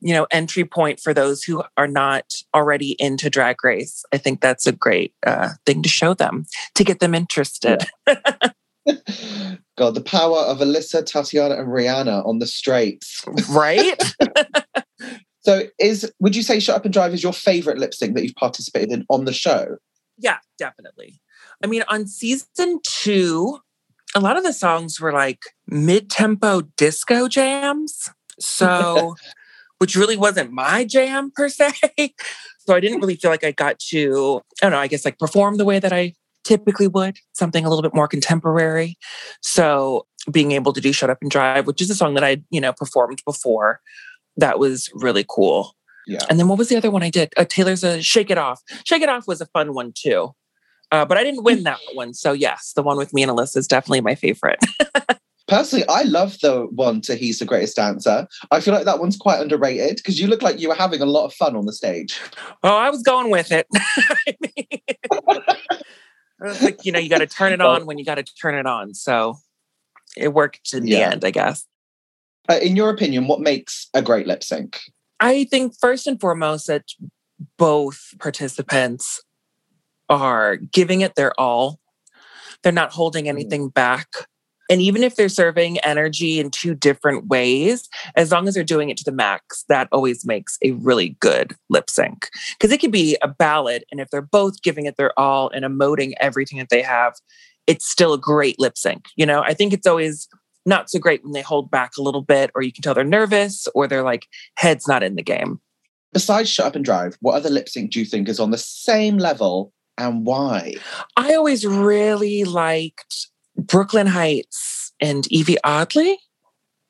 you 0.00 0.12
know 0.12 0.26
entry 0.30 0.64
point 0.64 1.00
for 1.00 1.14
those 1.14 1.42
who 1.42 1.62
are 1.76 1.88
not 1.88 2.34
already 2.54 2.96
into 2.98 3.30
drag 3.30 3.62
race 3.64 4.04
i 4.12 4.18
think 4.18 4.40
that's 4.40 4.66
a 4.66 4.72
great 4.72 5.14
uh, 5.26 5.50
thing 5.64 5.82
to 5.82 5.88
show 5.88 6.14
them 6.14 6.44
to 6.74 6.84
get 6.84 7.00
them 7.00 7.14
interested 7.14 7.82
yeah. 8.06 8.14
god 9.78 9.94
the 9.94 10.02
power 10.04 10.38
of 10.38 10.58
alyssa 10.58 11.04
tatiana 11.04 11.56
and 11.56 11.68
rihanna 11.68 12.26
on 12.26 12.38
the 12.38 12.46
straights 12.46 13.24
right 13.50 14.14
so 15.46 15.62
is 15.78 16.10
would 16.18 16.34
you 16.34 16.42
say 16.42 16.58
shut 16.58 16.74
up 16.74 16.84
and 16.84 16.92
drive 16.92 17.14
is 17.14 17.22
your 17.22 17.32
favorite 17.32 17.78
lip 17.78 17.94
sync 17.94 18.14
that 18.14 18.24
you've 18.24 18.34
participated 18.34 18.90
in 18.90 19.06
on 19.08 19.24
the 19.24 19.32
show 19.32 19.76
yeah 20.18 20.38
definitely 20.58 21.20
i 21.62 21.66
mean 21.66 21.84
on 21.88 22.06
season 22.06 22.80
two 22.82 23.58
a 24.14 24.20
lot 24.20 24.36
of 24.36 24.42
the 24.42 24.52
songs 24.52 25.00
were 25.00 25.12
like 25.12 25.40
mid-tempo 25.68 26.62
disco 26.76 27.28
jams 27.28 28.10
so 28.40 29.14
which 29.78 29.96
really 29.96 30.16
wasn't 30.16 30.52
my 30.52 30.84
jam 30.84 31.30
per 31.34 31.48
se. 31.48 31.72
so 32.58 32.74
I 32.74 32.80
didn't 32.80 33.00
really 33.00 33.16
feel 33.16 33.30
like 33.30 33.44
I 33.44 33.52
got 33.52 33.78
to, 33.90 34.40
I 34.62 34.66
don't 34.66 34.72
know, 34.72 34.78
I 34.78 34.86
guess 34.86 35.04
like 35.04 35.18
perform 35.18 35.56
the 35.56 35.64
way 35.64 35.78
that 35.78 35.92
I 35.92 36.14
typically 36.44 36.88
would, 36.88 37.18
something 37.32 37.64
a 37.64 37.68
little 37.68 37.82
bit 37.82 37.94
more 37.94 38.08
contemporary. 38.08 38.96
So 39.42 40.06
being 40.30 40.52
able 40.52 40.72
to 40.72 40.80
do 40.80 40.92
Shut 40.92 41.10
Up 41.10 41.18
and 41.20 41.30
Drive, 41.30 41.66
which 41.66 41.82
is 41.82 41.90
a 41.90 41.94
song 41.94 42.14
that 42.14 42.24
I, 42.24 42.42
you 42.50 42.60
know, 42.60 42.72
performed 42.72 43.22
before, 43.24 43.80
that 44.36 44.58
was 44.58 44.90
really 44.94 45.24
cool. 45.28 45.74
Yeah. 46.06 46.20
And 46.30 46.38
then 46.38 46.48
what 46.48 46.58
was 46.58 46.68
the 46.68 46.76
other 46.76 46.90
one 46.90 47.02
I 47.02 47.10
did? 47.10 47.32
Uh, 47.36 47.44
Taylor's 47.44 47.82
a 47.82 48.00
Shake 48.00 48.30
It 48.30 48.38
Off. 48.38 48.62
Shake 48.84 49.02
It 49.02 49.08
Off 49.08 49.26
was 49.26 49.40
a 49.40 49.46
fun 49.46 49.74
one 49.74 49.92
too. 49.94 50.34
Uh, 50.92 51.04
but 51.04 51.18
I 51.18 51.24
didn't 51.24 51.42
win 51.42 51.64
that 51.64 51.80
one. 51.94 52.14
So 52.14 52.32
yes, 52.32 52.72
the 52.76 52.82
one 52.82 52.96
with 52.96 53.12
me 53.12 53.22
and 53.22 53.32
Alyssa 53.32 53.56
is 53.56 53.66
definitely 53.66 54.02
my 54.02 54.14
favorite. 54.14 54.60
Personally, 55.48 55.84
I 55.88 56.02
love 56.02 56.38
the 56.40 56.66
one 56.72 57.00
to 57.02 57.14
He's 57.14 57.38
the 57.38 57.44
Greatest 57.44 57.76
Dancer. 57.76 58.26
I 58.50 58.60
feel 58.60 58.74
like 58.74 58.84
that 58.84 58.98
one's 58.98 59.16
quite 59.16 59.40
underrated 59.40 59.96
because 59.96 60.20
you 60.20 60.26
look 60.26 60.42
like 60.42 60.58
you 60.58 60.68
were 60.68 60.74
having 60.74 61.00
a 61.00 61.06
lot 61.06 61.24
of 61.24 61.34
fun 61.34 61.54
on 61.54 61.66
the 61.66 61.72
stage. 61.72 62.20
Oh, 62.64 62.76
I 62.76 62.90
was 62.90 63.02
going 63.02 63.30
with 63.30 63.52
it. 63.52 63.66
I 63.74 64.36
mean, 64.40 64.80
like, 66.62 66.84
you 66.84 66.90
know, 66.90 66.98
you 66.98 67.08
got 67.08 67.18
to 67.18 67.28
turn 67.28 67.52
it 67.52 67.60
on 67.60 67.86
when 67.86 67.96
you 67.96 68.04
got 68.04 68.16
to 68.16 68.24
turn 68.24 68.56
it 68.56 68.66
on. 68.66 68.92
So 68.94 69.36
it 70.16 70.32
worked 70.32 70.72
in 70.72 70.86
yeah. 70.86 70.96
the 70.98 71.12
end, 71.12 71.24
I 71.24 71.30
guess. 71.30 71.64
Uh, 72.48 72.58
in 72.62 72.76
your 72.76 72.90
opinion, 72.90 73.26
what 73.26 73.40
makes 73.40 73.88
a 73.94 74.02
great 74.02 74.26
lip 74.26 74.42
sync? 74.42 74.80
I 75.20 75.44
think 75.44 75.74
first 75.80 76.06
and 76.06 76.20
foremost 76.20 76.66
that 76.66 76.84
both 77.58 78.14
participants 78.18 79.22
are 80.08 80.56
giving 80.56 81.00
it 81.00 81.14
their 81.14 81.38
all. 81.38 81.80
They're 82.62 82.72
not 82.72 82.92
holding 82.92 83.24
mm. 83.24 83.30
anything 83.30 83.68
back. 83.68 84.08
And 84.68 84.82
even 84.82 85.04
if 85.04 85.14
they're 85.14 85.28
serving 85.28 85.78
energy 85.80 86.40
in 86.40 86.50
two 86.50 86.74
different 86.74 87.28
ways, 87.28 87.88
as 88.16 88.32
long 88.32 88.48
as 88.48 88.54
they're 88.54 88.64
doing 88.64 88.90
it 88.90 88.96
to 88.96 89.04
the 89.04 89.12
max, 89.12 89.64
that 89.68 89.88
always 89.92 90.26
makes 90.26 90.58
a 90.62 90.72
really 90.72 91.10
good 91.20 91.54
lip 91.70 91.88
sync. 91.88 92.28
Because 92.58 92.72
it 92.72 92.80
could 92.80 92.90
be 92.90 93.16
a 93.22 93.28
ballad, 93.28 93.84
and 93.92 94.00
if 94.00 94.10
they're 94.10 94.22
both 94.22 94.62
giving 94.62 94.86
it 94.86 94.96
their 94.96 95.16
all 95.18 95.50
and 95.50 95.64
emoting 95.64 96.14
everything 96.20 96.58
that 96.58 96.70
they 96.70 96.82
have, 96.82 97.14
it's 97.68 97.88
still 97.88 98.12
a 98.12 98.18
great 98.18 98.58
lip 98.58 98.76
sync. 98.76 99.06
You 99.14 99.26
know, 99.26 99.40
I 99.40 99.54
think 99.54 99.72
it's 99.72 99.86
always 99.86 100.28
not 100.66 100.90
so 100.90 100.98
great 100.98 101.22
when 101.22 101.32
they 101.32 101.42
hold 101.42 101.70
back 101.70 101.96
a 101.96 102.02
little 102.02 102.22
bit, 102.22 102.50
or 102.54 102.62
you 102.62 102.72
can 102.72 102.82
tell 102.82 102.94
they're 102.94 103.04
nervous, 103.04 103.68
or 103.74 103.86
they're 103.86 104.02
like 104.02 104.26
heads 104.56 104.86
not 104.86 105.02
in 105.02 105.14
the 105.16 105.22
game. 105.22 105.60
Besides 106.12 106.48
Shut 106.48 106.66
Up 106.66 106.76
and 106.76 106.84
Drive, 106.84 107.16
what 107.20 107.34
other 107.34 107.50
lip 107.50 107.68
sync 107.68 107.92
do 107.92 108.00
you 108.00 108.06
think 108.06 108.28
is 108.28 108.40
on 108.40 108.50
the 108.50 108.58
same 108.58 109.18
level 109.18 109.72
and 109.98 110.26
why? 110.26 110.74
I 111.16 111.34
always 111.34 111.66
really 111.66 112.44
liked 112.44 113.28
Brooklyn 113.56 114.06
Hytes 114.06 114.92
and 115.00 115.24
Yvie 115.24 115.56
Oddly. 115.64 116.18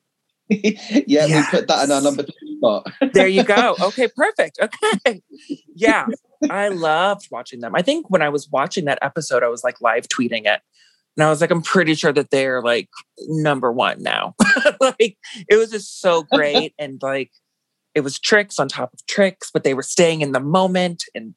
yeah, 0.49 0.71
yes. 1.05 1.51
we 1.51 1.59
put 1.59 1.67
that 1.67 1.83
in 1.83 1.91
our 1.91 2.01
number 2.01 2.23
two 2.23 2.31
spot. 2.57 2.87
there 3.13 3.27
you 3.27 3.43
go. 3.43 3.75
Okay, 3.81 4.07
perfect. 4.15 4.59
Okay. 4.61 5.21
Yeah, 5.75 6.07
I 6.49 6.69
loved 6.69 7.27
watching 7.31 7.59
them. 7.59 7.75
I 7.75 7.81
think 7.81 8.09
when 8.09 8.21
I 8.21 8.29
was 8.29 8.49
watching 8.49 8.85
that 8.85 8.99
episode, 9.01 9.43
I 9.43 9.47
was 9.47 9.63
like 9.63 9.81
live 9.81 10.07
tweeting 10.07 10.45
it. 10.45 10.61
And 11.17 11.23
I 11.23 11.29
was 11.29 11.41
like, 11.41 11.51
I'm 11.51 11.63
pretty 11.63 11.95
sure 11.95 12.13
that 12.13 12.29
they're 12.29 12.61
like 12.61 12.89
number 13.27 13.71
one 13.71 14.01
now. 14.03 14.35
like 14.79 15.17
it 15.49 15.57
was 15.57 15.71
just 15.71 15.99
so 15.99 16.23
great. 16.31 16.73
and 16.79 17.01
like 17.01 17.31
it 17.95 18.01
was 18.01 18.19
tricks 18.19 18.59
on 18.59 18.67
top 18.67 18.93
of 18.93 19.05
tricks, 19.07 19.49
but 19.51 19.63
they 19.63 19.73
were 19.73 19.83
staying 19.83 20.21
in 20.21 20.31
the 20.31 20.39
moment 20.39 21.03
and 21.15 21.33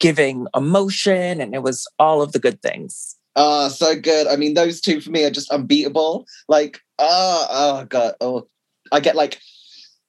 giving 0.00 0.46
emotion. 0.56 1.40
And 1.40 1.54
it 1.54 1.62
was 1.62 1.86
all 1.98 2.22
of 2.22 2.32
the 2.32 2.40
good 2.40 2.60
things. 2.60 3.16
Ah, 3.36 3.68
so 3.68 3.94
good. 3.94 4.26
I 4.26 4.34
mean, 4.34 4.54
those 4.54 4.80
two 4.80 5.00
for 5.00 5.10
me 5.10 5.22
are 5.24 5.30
just 5.30 5.52
unbeatable. 5.52 6.26
Like, 6.48 6.80
oh, 6.98 7.46
oh 7.48 7.84
god, 7.84 8.14
oh, 8.20 8.48
I 8.90 8.98
get 8.98 9.14
like 9.14 9.40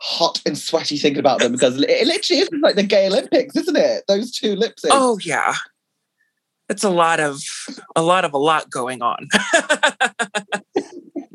hot 0.02 0.42
and 0.48 0.58
sweaty 0.58 0.98
thinking 0.98 1.20
about 1.20 1.40
them 1.40 1.52
because 1.52 1.80
it 1.80 2.08
literally 2.08 2.42
is 2.42 2.50
like 2.62 2.76
the 2.76 2.84
gay 2.84 3.06
Olympics, 3.06 3.56
isn't 3.56 3.78
it? 3.78 4.04
Those 4.08 4.32
two 4.32 4.56
lip 4.56 4.78
syncs. 4.78 4.90
Oh 4.92 5.20
yeah, 5.24 5.54
it's 6.72 6.84
a 6.84 6.90
lot 6.90 7.20
of 7.20 7.42
a 7.96 8.02
lot 8.02 8.26
of 8.26 8.34
a 8.34 8.38
lot 8.38 8.70
going 8.70 9.02
on. 9.02 9.28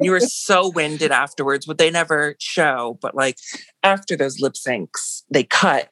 you 0.01 0.11
were 0.11 0.20
so 0.20 0.70
winded 0.70 1.12
afterwards, 1.12 1.66
but 1.66 1.78
they 1.78 1.91
never 1.91 2.34
show. 2.41 2.99
But 3.01 3.14
like 3.14 3.37
after 3.82 4.16
those 4.16 4.41
lip 4.41 4.55
syncs, 4.55 5.22
they 5.30 5.45
cut. 5.45 5.91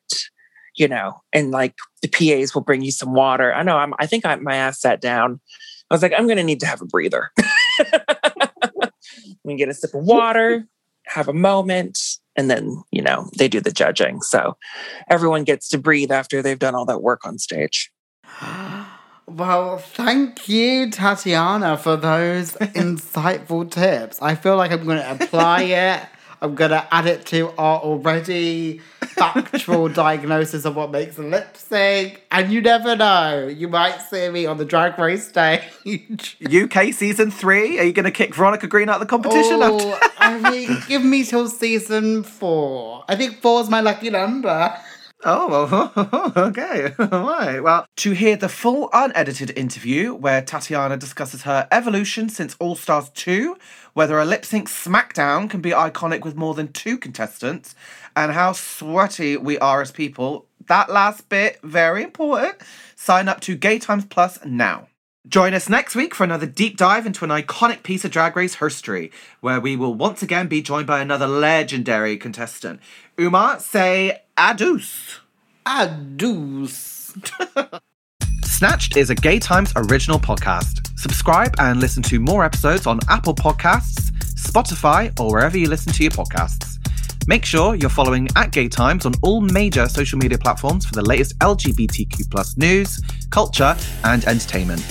You 0.77 0.89
know, 0.89 1.21
and 1.33 1.53
like 1.53 1.77
the 2.03 2.09
PAs 2.09 2.53
will 2.53 2.63
bring 2.63 2.83
you 2.83 2.91
some 2.91 3.15
water. 3.15 3.55
I 3.55 3.63
know. 3.63 3.77
I'm. 3.77 3.95
I 4.01 4.07
think 4.07 4.27
I, 4.27 4.35
my 4.37 4.57
ass 4.57 4.81
sat 4.81 5.01
down. 5.01 5.41
I 5.89 5.95
was 5.95 6.03
like, 6.03 6.13
I'm 6.17 6.27
going 6.27 6.39
to 6.39 6.43
need 6.43 6.61
to 6.61 6.67
have 6.67 6.83
a 6.83 6.87
breather. 6.87 7.31
we 9.45 9.55
get 9.55 9.69
a 9.69 9.75
sip 9.75 9.95
of 9.95 10.03
water, 10.03 10.67
have 11.07 11.29
a 11.29 11.33
moment, 11.33 12.01
and 12.37 12.51
then, 12.51 12.83
you 12.91 13.03
know, 13.03 13.29
they 13.39 13.49
do 13.49 13.61
the 13.61 13.71
judging. 13.71 14.21
So 14.23 14.57
everyone 15.09 15.45
gets 15.45 15.69
to 15.69 15.79
breathe 15.79 16.11
after 16.11 16.43
they've 16.43 16.59
done 16.59 16.75
all 16.75 16.87
that 16.87 17.03
work 17.03 17.25
on 17.25 17.39
stage. 17.39 17.91
Well, 19.35 19.79
thank 19.79 20.49
you, 20.49 20.91
Tatiana, 20.91 21.77
for 21.77 21.97
those 21.97 22.53
insightful 22.55 23.69
tips. 23.69 24.23
I 24.23 24.37
feel 24.37 24.57
like 24.57 24.71
I'm 24.71 24.85
going 24.85 24.99
to 24.99 25.11
apply 25.11 25.63
it. 25.63 26.03
I'm 26.41 26.55
going 26.55 26.71
to 26.71 26.87
add 26.95 27.07
it 27.07 27.27
to 27.27 27.49
our 27.59 27.81
already 27.81 28.79
factual 29.01 29.89
diagnosis 29.93 30.65
of 30.65 30.77
what 30.77 30.93
makes 30.93 31.19
a 31.19 31.23
lip 31.23 31.57
sync. 31.57 32.23
And 32.31 32.53
you 32.53 32.61
never 32.61 32.95
know, 32.95 33.49
you 33.49 33.67
might 33.67 33.99
see 34.03 34.29
me 34.29 34.47
on 34.47 34.59
the 34.59 34.65
drag 34.65 34.97
race 35.01 35.27
stage. 35.27 35.65
UK 35.85 36.93
season 36.93 37.33
three. 37.33 37.81
Are 37.81 37.85
you 37.85 37.93
going 37.93 38.05
to 38.05 38.13
kick 38.13 38.37
Veronica 38.37 38.69
Green 38.69 38.89
out 38.89 38.97
of 38.97 39.01
the 39.01 39.07
competition? 39.07 39.59
Oh, 39.63 39.99
I 40.19 40.39
mean, 40.51 40.79
give 40.87 41.03
me 41.05 41.25
till 41.25 41.49
season 41.49 42.23
four. 42.23 43.05
I 43.09 43.17
think 43.17 43.41
four 43.41 43.63
is 43.63 43.69
my 43.69 43.81
lucky 43.81 44.11
number. 44.11 44.79
Oh, 45.27 46.33
okay. 46.37 46.93
All 46.99 47.07
right. 47.09 47.61
Well, 47.61 47.87
to 47.97 48.11
hear 48.13 48.37
the 48.37 48.49
full 48.49 48.91
unedited 48.93 49.57
interview 49.57 50.15
where 50.15 50.43
Tatiana 50.43 50.97
discusses 50.97 51.43
her 51.43 51.67
evolution 51.71 52.29
since 52.29 52.57
All 52.59 52.77
Stars 52.77 53.09
2, 53.11 53.57
whether 53.95 54.19
a 54.19 54.25
lip 54.25 54.45
sync 54.45 54.69
SmackDown 54.69 55.49
can 55.49 55.61
be 55.61 55.71
iconic 55.71 56.25
with 56.25 56.37
more 56.37 56.55
than 56.55 56.73
two 56.73 56.99
contestants, 56.99 57.75
and 58.15 58.33
how 58.33 58.53
sweaty 58.53 59.37
we 59.37 59.59
are 59.59 59.81
as 59.81 59.91
people, 59.91 60.47
that 60.67 60.91
last 60.91 61.29
bit, 61.29 61.59
very 61.63 62.03
important. 62.03 62.57
Sign 62.97 63.29
up 63.29 63.41
to 63.41 63.57
Gay 63.57 63.79
Times 63.79 64.05
Plus 64.05 64.39
now. 64.45 64.89
Join 65.27 65.55
us 65.55 65.71
next 65.71 65.95
week 65.95 66.15
for 66.15 66.25
another 66.25 66.45
deep 66.45 66.77
dive 66.77 67.07
into 67.07 67.25
an 67.25 67.31
iconic 67.31 67.83
piece 67.83 68.05
of 68.05 68.11
Drag 68.11 68.37
Race 68.37 68.57
history, 68.57 69.11
where 69.41 69.59
we 69.59 69.75
will 69.75 69.95
once 69.95 70.23
again 70.23 70.49
be 70.49 70.61
joined 70.61 70.87
by 70.87 71.01
another 71.01 71.27
legendary 71.27 72.19
contestant. 72.19 72.79
Uma, 73.17 73.57
say 73.59 74.21
adus. 74.37 75.21
Adus. 75.67 77.15
Snatched 78.45 78.97
is 78.97 79.11
a 79.11 79.15
Gay 79.15 79.39
Times 79.39 79.73
original 79.77 80.19
podcast. 80.19 80.87
Subscribe 80.99 81.55
and 81.59 81.81
listen 81.81 82.03
to 82.05 82.21
more 82.21 82.45
episodes 82.45 82.87
on 82.87 83.01
Apple 83.09 83.35
Podcasts, 83.35 84.11
Spotify, 84.35 85.19
or 85.19 85.31
wherever 85.31 85.57
you 85.57 85.69
listen 85.69 85.93
to 85.93 86.03
your 86.03 86.13
podcasts. 86.13 86.79
Make 87.27 87.45
sure 87.47 87.75
you're 87.75 87.89
following 87.89 88.29
at 88.37 88.53
Gay 88.53 88.69
Times 88.69 89.07
on 89.07 89.15
all 89.23 89.41
major 89.41 89.89
social 89.89 90.19
media 90.19 90.37
platforms 90.37 90.85
for 90.85 90.93
the 90.93 91.03
latest 91.03 91.39
LGBTQ 91.39 92.31
plus 92.31 92.57
news, 92.59 93.01
culture, 93.31 93.75
and 94.05 94.25
entertainment. 94.27 94.85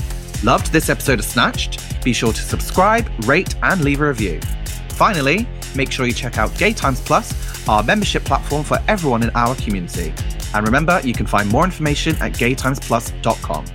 Loved 0.43 0.71
this 0.71 0.89
episode 0.89 1.19
of 1.19 1.25
Snatched? 1.25 2.03
Be 2.03 2.13
sure 2.13 2.33
to 2.33 2.41
subscribe, 2.41 3.07
rate, 3.25 3.55
and 3.61 3.83
leave 3.83 4.01
a 4.01 4.07
review. 4.07 4.39
Finally, 4.89 5.47
make 5.75 5.91
sure 5.91 6.05
you 6.05 6.13
check 6.13 6.37
out 6.37 6.55
Gay 6.57 6.73
Times 6.73 7.01
Plus, 7.01 7.67
our 7.67 7.83
membership 7.83 8.23
platform 8.23 8.63
for 8.63 8.79
everyone 8.87 9.23
in 9.23 9.29
our 9.31 9.55
community. 9.55 10.13
And 10.53 10.65
remember, 10.65 11.01
you 11.03 11.13
can 11.13 11.25
find 11.25 11.49
more 11.49 11.65
information 11.65 12.15
at 12.17 12.33
gaytimesplus.com. 12.33 13.65